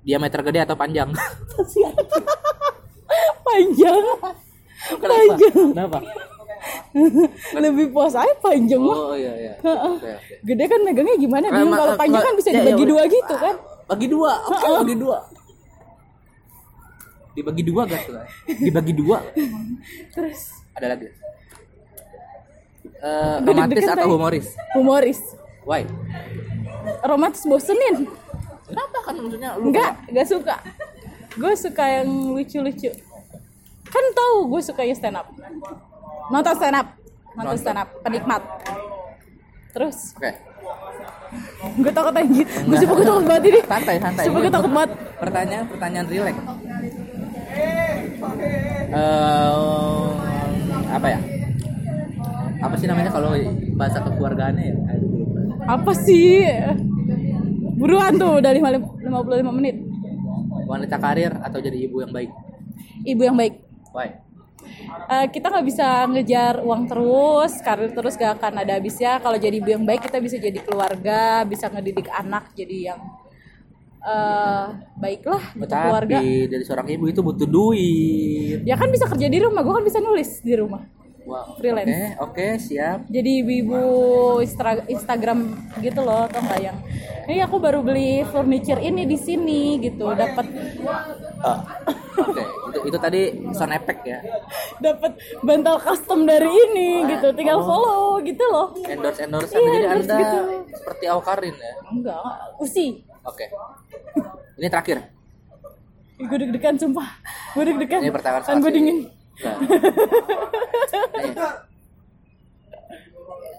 diameter 0.04 0.40
gede 0.42 0.60
atau 0.60 0.76
panjang 0.76 1.08
panjang 3.46 4.02
Kenapa? 4.92 5.08
panjang 5.08 5.54
Kenapa? 5.72 5.98
lebih 7.64 7.88
puas 7.88 8.12
aja 8.12 8.34
panjang 8.38 8.80
mah 8.80 8.96
Oh 8.96 9.16
iya 9.16 9.32
iya. 9.34 9.52
Oke, 9.56 9.72
oke. 10.04 10.34
gede 10.44 10.64
kan 10.66 10.80
megangnya 10.80 11.16
gimana 11.16 11.46
bingung 11.48 11.72
kalau 11.72 11.96
panjang 11.96 12.20
ma- 12.20 12.26
kan 12.26 12.34
bisa 12.36 12.48
ya, 12.48 12.52
ya 12.52 12.58
dibagi 12.60 12.84
udah. 12.84 12.90
dua 12.90 13.02
gitu 13.06 13.34
kan 13.34 13.54
Bagi 13.84 14.06
dua. 14.06 14.32
Oke, 14.46 14.68
bagi 14.80 14.96
dua. 14.96 15.18
Dibagi 17.34 17.62
dua 17.62 17.82
gak 17.84 18.00
tuh? 18.06 18.14
Dibagi 18.48 18.92
dua. 18.94 19.18
terus 20.10 20.54
Ada 20.72 20.94
lagi. 20.94 21.06
Eh, 22.94 23.36
Gua 23.42 23.52
romantis 23.52 23.84
atau 23.84 24.08
humoris? 24.08 24.46
humoris 24.72 25.20
Why? 25.62 25.84
romantis 27.02 27.44
bosenin 27.44 28.08
Kenapa 28.64 28.98
kan 29.02 29.14
maksudnya 29.16 29.50
lu 29.56 29.68
enggak 29.68 29.92
enggak 30.08 30.26
suka 30.26 30.56
gue 31.34 31.52
suka 31.54 31.84
yang 31.84 32.08
lucu-lucu 32.32 32.92
kan 33.84 34.04
tahu 34.14 34.36
gue 34.48 34.60
sukanya 34.62 34.94
stand 34.94 35.16
up 35.16 35.28
nonton 36.28 36.54
stand 36.54 36.76
up 36.76 36.88
nonton 37.34 37.44
Nonton. 37.44 37.60
stand 37.60 37.78
up 37.78 37.88
penikmat 38.00 38.42
terus 39.70 40.12
Oke. 40.16 40.32
Gue 41.74 41.90
takut 41.90 42.12
anjir 42.12 42.46
gue 42.46 42.76
sumpah 42.76 42.94
gue 42.94 43.06
takut 43.06 43.24
banget 43.24 43.44
ini 43.46 43.60
Santai, 43.64 43.96
santai. 43.98 44.24
sumpah 44.24 44.40
gue 44.40 44.52
takut 44.52 44.70
banget 44.70 44.90
Pertanyaan, 45.14 45.64
pertanyaan 45.64 46.06
relax. 46.06 46.36
Eh, 48.94 50.06
apa 50.90 51.06
ya? 51.08 51.18
Apa 52.60 52.74
sih 52.76 52.84
namanya 52.84 53.08
kalau 53.08 53.32
bahasa 53.74 53.98
kekeluargaannya 54.00 54.64
ya? 54.64 54.76
Apa 55.66 55.92
sih 55.96 56.44
buruan 57.74 58.14
tuh 58.14 58.38
udah 58.38 58.52
lima- 58.52 58.70
55 58.70 59.48
menit 59.50 59.76
Wanita 60.64 60.96
karir 60.96 61.32
atau 61.36 61.58
jadi 61.58 61.76
ibu 61.82 62.00
yang 62.00 62.12
baik? 62.12 62.30
ibu 63.02 63.22
yang 63.22 63.36
baik 63.36 63.54
Why? 63.90 64.16
Eh, 65.04 65.26
kita 65.28 65.52
nggak 65.52 65.66
bisa 65.66 65.86
ngejar 66.08 66.54
uang 66.64 66.88
terus, 66.88 67.52
karir 67.60 67.92
terus 67.92 68.16
gak 68.16 68.40
akan 68.40 68.64
ada 68.64 68.80
habisnya. 68.80 69.20
Kalau 69.20 69.36
jadi 69.36 69.60
ibu 69.60 69.68
yang 69.68 69.84
baik 69.84 70.08
kita 70.08 70.18
bisa 70.18 70.36
jadi 70.40 70.58
keluarga, 70.64 71.44
bisa 71.44 71.68
ngedidik 71.68 72.08
anak 72.08 72.52
jadi 72.56 72.94
yang 72.94 73.00
eh 74.04 74.66
baiklah 75.00 75.56
untuk 75.56 75.76
keluarga. 75.76 76.18
Dari 76.20 76.64
seorang 76.64 76.88
ibu 76.92 77.04
itu 77.08 77.20
butuh 77.24 77.48
duit. 77.48 78.60
Ya 78.68 78.76
kan 78.76 78.92
bisa 78.92 79.08
kerja 79.08 79.28
di 79.28 79.38
rumah, 79.40 79.64
gue 79.64 79.74
kan 79.76 79.84
bisa 79.84 80.00
nulis 80.00 80.44
di 80.44 80.54
rumah. 80.56 80.84
Wow. 81.24 81.56
Freelance. 81.56 82.20
Oke, 82.20 82.20
oke, 82.20 82.46
siap. 82.60 83.08
Jadi 83.08 83.40
ibu-ibu 83.40 83.80
Instagram 84.92 85.56
gitu 85.80 86.04
loh, 86.04 86.28
atau 86.28 86.44
enggak 86.44 86.60
yang 86.60 86.78
ini 87.24 87.40
aku 87.40 87.56
baru 87.56 87.80
beli 87.80 88.20
furniture 88.28 88.76
ini 88.76 89.08
di 89.08 89.16
sini 89.16 89.80
gitu, 89.80 90.12
dapat 90.12 90.44
Oke, 92.14 92.44
itu, 92.44 92.78
itu 92.92 92.98
tadi 93.00 93.20
sound 93.56 93.72
effect 93.72 94.04
ya. 94.04 94.20
dapat 94.78 95.16
bantal 95.40 95.80
custom 95.80 96.28
dari 96.28 96.46
ini 96.46 97.08
gitu, 97.16 97.32
tinggal 97.32 97.64
follow 97.64 98.20
gitu 98.20 98.44
loh. 98.44 98.76
Endorse 98.84 99.24
endorse 99.24 99.56
Iya, 99.56 99.64
jadi 99.64 99.78
endorse 99.80 100.04
anda 100.04 100.18
gitu. 100.20 100.38
seperti 100.76 101.04
Aukarin 101.08 101.56
ya. 101.56 101.74
Enggak, 101.88 102.20
usi. 102.60 103.00
Oke. 103.24 103.48
Ini 104.60 104.68
terakhir. 104.68 105.08
Gue 106.20 106.36
deg-degan 106.36 106.76
sumpah. 106.76 107.08
Gue 107.56 107.64
deg-degan. 107.72 108.04
Ini 108.04 108.12
pertanyaan 108.12 108.44
Kan 108.44 108.60
gue 108.60 108.70
dingin. 108.70 108.98
Nih. 109.38 111.32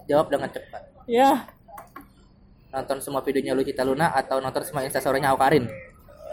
Jawab 0.06 0.26
dengan 0.30 0.48
cepat. 0.50 0.82
Ya. 1.10 1.30
Nonton 2.70 2.98
semua 3.02 3.20
videonya 3.24 3.56
Lucita 3.56 3.82
Luna 3.82 4.12
atau 4.12 4.38
nonton 4.38 4.62
semua 4.62 4.84
instastorynya 4.84 5.32
Aukarin? 5.32 5.66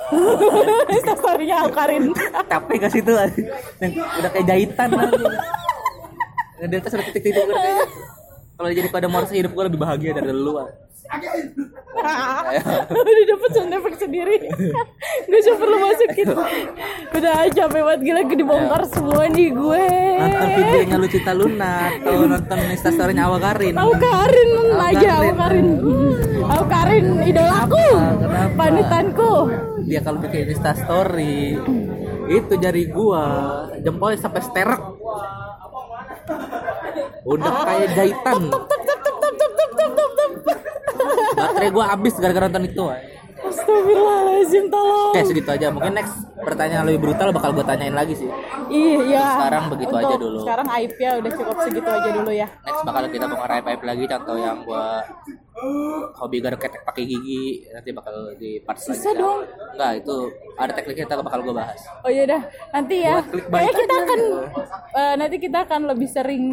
Instastorynya 1.00 1.70
Karin. 1.72 2.12
Capek 2.50 2.76
gak 2.82 2.92
sih 2.92 3.02
itu? 3.02 3.14
Yang 3.80 3.92
udah 4.04 4.30
kayak 4.34 4.46
jahitan 4.52 4.90
di 6.64 6.76
atas 6.80 6.96
ada 6.96 7.04
titik-titik 7.12 7.44
kalau 8.54 8.70
jadi 8.72 8.88
pada 8.88 9.08
morse 9.12 9.36
hidup 9.36 9.52
gue 9.52 9.64
lebih 9.68 9.80
bahagia 9.82 10.16
dari 10.16 10.32
lu. 10.32 10.56
ah. 10.56 10.70
Udah 12.94 13.24
dapet 13.28 13.50
sound 13.54 13.74
effect 13.76 13.98
sendiri. 14.02 14.36
gue 15.30 15.40
cuma 15.46 15.58
perlu 15.62 15.78
masukin. 15.78 16.28
Udah 17.14 17.36
capek 17.54 17.82
banget 17.86 18.02
gila 18.02 18.22
gue 18.26 18.38
dibongkar 18.40 18.82
semua 18.90 19.24
nih 19.30 19.50
gue. 19.54 19.86
Nonton 20.20 20.50
videonya 20.58 20.98
Lucita 20.98 21.32
Luna 21.36 21.76
atau 22.02 22.26
nonton 22.26 22.58
instastorynya? 22.74 23.24
Tahu 23.28 23.94
Karin 24.00 24.52
aja, 24.80 25.12
Karin. 25.22 25.30
aku 25.30 25.34
Karin. 25.38 25.68
Aku 26.44 26.66
Karin 26.68 27.06
idolaku. 27.24 27.88
Kenapa? 28.20 28.56
Panutanku. 28.58 29.34
dia 29.84 30.00
kalau 30.00 30.16
bikin 30.24 30.48
insta 30.48 30.72
story 30.80 31.60
itu 32.32 32.54
jari 32.56 32.88
gua 32.88 33.68
jempolnya 33.84 34.16
sampai 34.16 34.40
sterek 34.40 34.80
udah 37.28 37.54
kayak 37.68 37.90
jahitan. 37.92 38.42
Baterai 41.34 41.70
gua 41.70 41.86
habis 41.90 42.14
gara-gara 42.16 42.46
nonton 42.46 42.66
itu 42.66 42.86
Astagfirullahaladzim 43.44 44.66
tolong. 44.68 45.12
oke 45.12 45.22
segitu 45.22 45.50
aja 45.50 45.68
mungkin 45.68 45.94
next 45.94 46.16
pertanyaan 46.38 46.84
lebih 46.86 47.02
brutal 47.04 47.30
bakal 47.30 47.52
gua 47.52 47.66
tanyain 47.66 47.92
lagi 47.92 48.16
sih 48.16 48.30
Iya. 48.66 49.22
Sekarang 49.38 49.64
begitu 49.70 49.94
aja 49.94 50.16
dulu. 50.16 50.40
Sekarang 50.42 50.68
aibnya 50.68 51.10
udah 51.16 51.32
cukup 51.32 51.56
segitu 51.62 51.86
aja 51.86 52.10
dulu 52.12 52.32
ya. 52.32 52.48
next 52.60 52.82
bakal 52.82 53.04
kita 53.06 53.26
bongkar 53.26 53.52
aib 53.54 53.66
aib 53.68 53.82
lagi 53.84 54.04
contoh 54.08 54.36
yang 54.36 54.58
gua 54.64 55.04
hobi 56.16 56.38
garuk 56.40 56.58
ketek 56.58 56.82
pakai 56.82 57.04
gigi 57.06 57.44
nanti 57.70 57.90
bakal 57.92 58.12
di 58.36 58.58
part 58.60 58.76
selanjutnya 58.76 59.14
dong. 59.16 59.40
enggak 59.72 59.92
itu 59.98 60.16
ada 60.56 60.72
tekniknya 60.74 61.06
kita 61.06 61.16
bakal 61.22 61.40
gua 61.42 61.56
bahas 61.58 61.80
Oh 62.02 62.10
iya 62.10 62.24
dah, 62.26 62.42
nanti 62.72 62.96
ya. 62.98 63.16
Buat 63.18 63.28
clickbait 63.30 63.62
Kayak 63.62 63.76
kita 63.78 63.94
aja. 63.94 64.02
akan 64.02 64.20
eh, 64.94 65.14
nanti 65.16 65.36
kita 65.38 65.58
akan 65.62 65.82
lebih 65.86 66.08
sering 66.10 66.44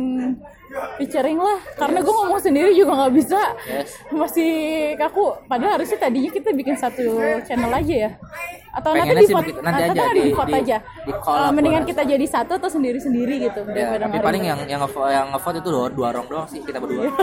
featuring 0.97 1.35
lah, 1.37 1.59
karena 1.75 1.99
gue 1.99 2.13
ngomong 2.13 2.39
sendiri 2.39 2.71
juga 2.71 2.93
nggak 2.97 3.13
bisa. 3.13 3.41
yes 3.67 3.91
Masih 4.09 4.51
kaku. 4.95 5.35
Padahal 5.45 5.77
harusnya 5.77 5.99
tadinya 5.99 6.29
kita 6.29 6.51
bikin 6.51 6.75
satu 6.75 7.05
channel 7.43 7.71
aja 7.71 7.95
ya. 8.07 8.11
Atau 8.71 8.95
nanti 8.95 9.03
Pengennya 9.03 9.19
di 9.19 9.27
sih 9.27 9.35
vote, 9.35 9.51
nanti 9.61 9.83
atau 9.83 9.91
aja 9.91 10.01
nanti 10.01 10.15
di- 10.15 10.23
di 10.23 10.33
vote 10.33 10.47
di- 10.47 10.59
aja. 10.63 10.77
di 10.79 11.11
Eh, 11.11 11.19
collab 11.19 11.51
mendingan 11.53 11.83
kita 11.83 12.03
jadi 12.05 12.23
satu 12.25 12.53
atau 12.55 12.71
sendiri-sendiri 12.71 13.35
gitu. 13.43 13.61
Ya, 13.69 13.99
tapi 13.99 14.17
paling 14.17 14.43
yang 14.45 14.61
yang 14.65 14.81
ngevote 14.81 15.11
yang 15.11 15.27
ngevote 15.31 15.57
itu 15.59 15.69
dua, 15.69 15.87
dua 15.89 16.07
orang 16.09 16.25
doang 16.25 16.47
sih 16.47 16.61
kita 16.61 16.79
berdua. 16.79 17.11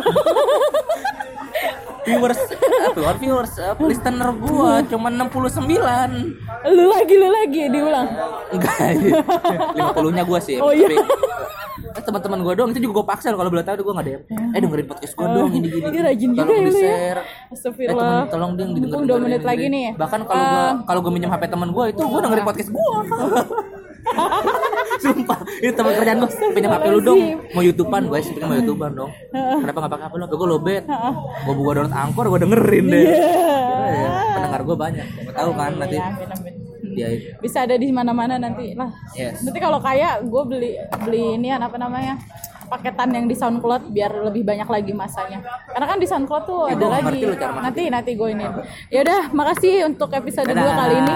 viewers, 2.04 2.40
eh, 2.52 2.60
bukan 2.94 3.16
viewers, 3.18 3.54
eh, 3.58 3.76
listener 3.82 4.32
gua 4.34 4.80
cuma 4.82 5.08
69. 5.08 6.36
Lu 6.66 6.84
lagi, 6.86 7.14
lu 7.14 7.28
lagi 7.28 7.64
diulang. 7.68 8.08
Enggak. 8.50 8.76
50-nya 9.78 10.24
gua 10.24 10.40
sih. 10.40 10.56
Oh, 10.58 10.72
iya. 10.72 10.88
Eh, 11.98 12.04
teman-teman 12.06 12.38
gua 12.46 12.54
doang 12.54 12.70
itu 12.70 12.86
juga 12.86 13.02
gua 13.02 13.06
paksa 13.10 13.34
kalau 13.34 13.50
boleh 13.50 13.66
tahu 13.66 13.82
gua 13.82 13.94
enggak 13.98 14.06
DM. 14.06 14.22
Eh 14.54 14.60
dengerin 14.62 14.86
podcast 14.86 15.14
gua 15.18 15.28
dong 15.34 15.50
ini 15.50 15.66
gini. 15.66 15.90
Ih, 15.90 16.02
rajin 16.06 16.30
juga 16.38 16.52
ya 16.54 16.62
lu 16.62 16.72
ya. 16.78 16.96
Eh 17.82 17.90
teman 17.90 18.30
tolong 18.30 18.52
ding 18.54 18.70
didengerin. 18.78 19.06
Dua 19.10 19.18
menit 19.18 19.42
lagi 19.42 19.66
nih. 19.66 19.86
Bahkan 19.98 20.20
kalau 20.30 20.46
gua 20.46 20.62
Eh, 20.62 20.74
kalau 20.86 21.00
gua 21.02 21.12
minjem 21.12 21.30
HP 21.34 21.44
teman 21.50 21.70
gua 21.74 21.86
itu 21.90 22.02
gua 22.06 22.20
dengerin 22.22 22.46
podcast 22.46 22.70
gua. 22.70 22.98
Sumpah, 24.98 25.40
ini 25.60 25.72
teman 25.74 25.92
kerjaan 25.98 26.18
gua 26.22 26.30
pinjam 26.54 26.72
HP 26.78 26.86
lu 26.94 27.00
dong. 27.02 27.20
Mau 27.52 27.62
YouTubean, 27.62 28.04
guys, 28.08 28.30
pengen 28.30 28.48
mau 28.48 28.56
YouTubean 28.56 28.92
dong. 28.94 29.12
Kenapa 29.34 29.78
enggak 29.82 29.92
pakai 29.98 30.06
HP 30.06 30.14
lu? 30.14 30.24
HP 30.24 30.34
gua 30.38 30.48
lobet. 30.54 30.84
Gua 31.44 31.54
gua 31.58 31.72
download 31.82 31.96
Angkor, 31.98 32.26
gua 32.30 32.40
dengerin 32.40 32.86
deh. 32.94 33.04
Ya, 33.88 34.10
pendengar 34.38 34.62
gua 34.62 34.78
banyak. 34.78 35.06
Gua 35.26 35.34
tahu 35.34 35.52
kan 35.58 35.72
nanti 35.76 35.98
Ya, 36.98 37.08
dia 37.14 37.38
bisa 37.38 37.64
ada 37.64 37.78
di 37.78 37.88
mana-mana 37.94 38.42
nanti. 38.42 38.74
Lah 38.74 38.90
Yes. 39.14 39.46
nanti 39.46 39.60
kalau 39.62 39.78
kaya 39.78 40.18
gue 40.26 40.44
beli 40.50 40.72
beli 41.06 41.38
ini 41.38 41.54
apa 41.54 41.78
namanya 41.78 42.18
paketan 42.68 43.10
yang 43.10 43.26
di 43.26 43.34
SoundCloud 43.34 43.90
biar 43.90 44.12
lebih 44.24 44.44
banyak 44.44 44.64
lagi 44.66 44.92
masanya. 44.92 45.40
Karena 45.66 45.86
kan 45.86 45.98
di 45.98 46.06
SoundCloud 46.06 46.44
tuh 46.44 46.62
Ya, 46.66 46.76
ada 46.76 46.88
lagi. 46.94 47.20
nanti 47.58 47.82
nanti 47.88 48.12
gue 48.14 48.30
ini. 48.30 48.46
Ya 48.88 49.00
udah 49.02 49.32
makasih 49.32 49.86
untuk 49.86 50.12
episode 50.12 50.46
2 50.46 50.54
Dadah. 50.54 50.76
kali 50.76 50.96
ini. 50.98 51.16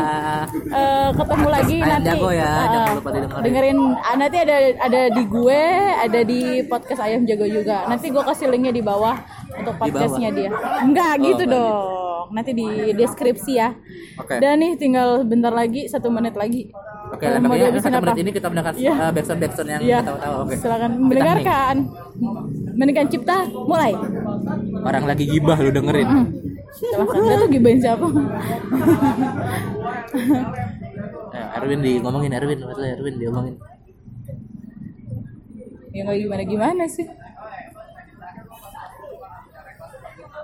Eh, 0.71 1.09
ketemu 1.13 1.47
lagi 1.47 1.77
Ayam 1.77 1.91
nanti. 1.91 2.09
jago 2.09 2.29
ya, 2.31 2.51
jangan 2.65 2.93
lupa 2.95 3.09
dengerin. 3.41 3.77
ah, 3.97 4.15
nanti 4.15 4.37
ada 4.39 4.55
ada 4.79 5.01
di 5.09 5.23
gue 5.23 5.61
ada 5.99 6.19
di 6.23 6.41
podcast 6.63 7.01
ayam 7.01 7.21
jago 7.23 7.45
juga. 7.45 7.85
Nanti 7.85 8.07
gue 8.07 8.23
kasih 8.23 8.47
linknya 8.47 8.71
di 8.71 8.81
bawah 8.81 9.15
untuk 9.53 9.75
podcastnya 9.75 10.29
dia. 10.29 10.49
Enggak 10.79 11.11
Oh, 11.13 11.21
gitu 11.21 11.43
enggak 11.43 11.59
dong. 11.59 12.27
Nanti 12.31 12.51
di 12.53 12.67
deskripsi 12.93 13.53
ya. 13.53 13.69
Oke. 14.13 14.37
dan 14.37 14.55
nih 14.55 14.75
tinggal 14.75 15.23
bentar 15.23 15.49
lagi 15.49 15.87
satu 15.87 16.07
menit 16.07 16.33
lagi 16.33 16.69
Oke, 17.21 17.29
Eh, 17.29 17.37
mau 17.37 17.53
dihabisin 17.53 17.85
Satu 17.85 18.01
menit 18.01 18.17
ini 18.17 18.31
kita 18.33 18.47
mendengar 18.49 18.73
Iya. 18.73 18.93
uh, 18.97 19.11
backsound 19.13 19.39
backsound 19.39 19.69
yang 19.69 19.81
Iya, 19.85 19.97
kita 20.01 20.17
tahu. 20.17 20.35
Oke. 20.41 20.55
silakan 20.57 20.89
Kita 20.89 21.05
mendengarkan. 21.05 21.75
Mendengarkan 22.73 23.09
cipta, 23.13 23.37
mulai. 23.45 23.91
Orang 24.81 25.03
lagi 25.05 25.23
gibah 25.29 25.53
lu 25.55 25.69
dengerin. 25.69 26.09
Silahkan. 26.71 27.19
Dia 27.21 27.35
tuh 27.37 27.49
gibain 27.49 27.77
siapa? 27.77 28.07
Eh, 31.31 31.47
Erwin 31.55 31.79
di 31.79 31.95
ngomongin 31.97 32.33
Erwin, 32.33 32.59
maksudnya 32.59 32.91
Erwin 32.93 33.15
diomongin. 33.15 33.55
ya 35.91 36.03
nggak 36.03 36.17
gimana-gimana 36.19 36.83
sih. 36.87 37.07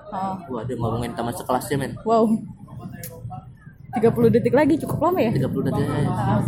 Oh, 0.07 0.36
Wah, 0.47 0.63
dia 0.63 0.75
ngomongin 0.75 1.11
teman 1.11 1.36
sekelasnya, 1.36 1.75
men. 1.75 1.91
wow. 2.03 2.23
30 3.98 4.32
detik 4.32 4.54
lagi 4.54 4.74
cukup 4.80 5.00
lama 5.04 5.20
ya 5.20 5.32
30 5.34 5.68
detik 5.68 5.86
Ah. 6.08 6.39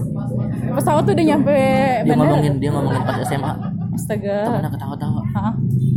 pesawat 0.75 1.03
tuh 1.03 1.13
udah 1.13 1.25
nyampe 1.25 1.51
dia 1.51 2.07
bandara 2.07 2.29
ngomongin 2.29 2.53
dia 2.57 2.69
ngomongin 2.71 3.01
pas 3.01 3.17
SMA 3.23 3.53
astaga 3.91 4.35
temennya 4.47 4.71
ketawa-tawa 4.71 5.21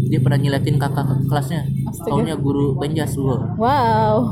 dia 0.08 0.18
pernah 0.20 0.36
nyiletin 0.36 0.76
kakak 0.76 1.04
ke 1.04 1.14
kelasnya 1.24 1.60
Astaga. 1.86 2.10
taunya 2.10 2.34
guru 2.36 2.76
penjas 2.76 3.14
lu 3.14 3.36
wow 3.56 4.16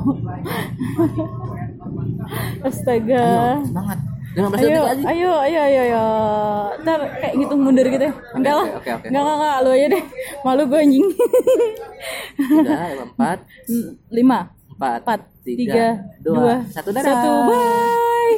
astaga 2.62 3.20
ayo 3.20 3.66
semangat 3.66 3.98
15 4.30 4.46
detik 4.54 4.62
ayo, 4.62 4.82
lagi 4.86 5.02
ayo, 5.02 5.32
ayo, 5.42 5.60
ayo, 5.60 5.80
ayo. 5.82 6.04
Ntar 6.86 7.00
kayak 7.18 7.34
ngitung 7.34 7.66
mundur 7.66 7.82
gitu 7.82 7.98
ya. 7.98 8.14
Enggak 8.30 8.54
lah. 8.54 8.66
oke, 8.78 8.90
oke. 8.94 9.06
Enggak, 9.10 9.22
enggak, 9.26 9.36
enggak. 9.42 9.56
Lu 9.58 9.70
aja 9.74 9.86
deh. 9.90 10.04
Malu 10.46 10.62
gue 10.70 10.78
anjing. 10.78 11.06
tiga 12.38 12.74
empat 13.10 13.38
Lima, 14.14 14.38
empat, 14.80 15.04
empat 15.04 15.20
tiga, 15.44 15.60
tiga 15.60 15.86
dua, 16.24 16.36
dua 16.40 16.54
satu 16.72 16.88
dadah. 16.88 17.04
satu 17.04 17.30
bye. 17.52 18.36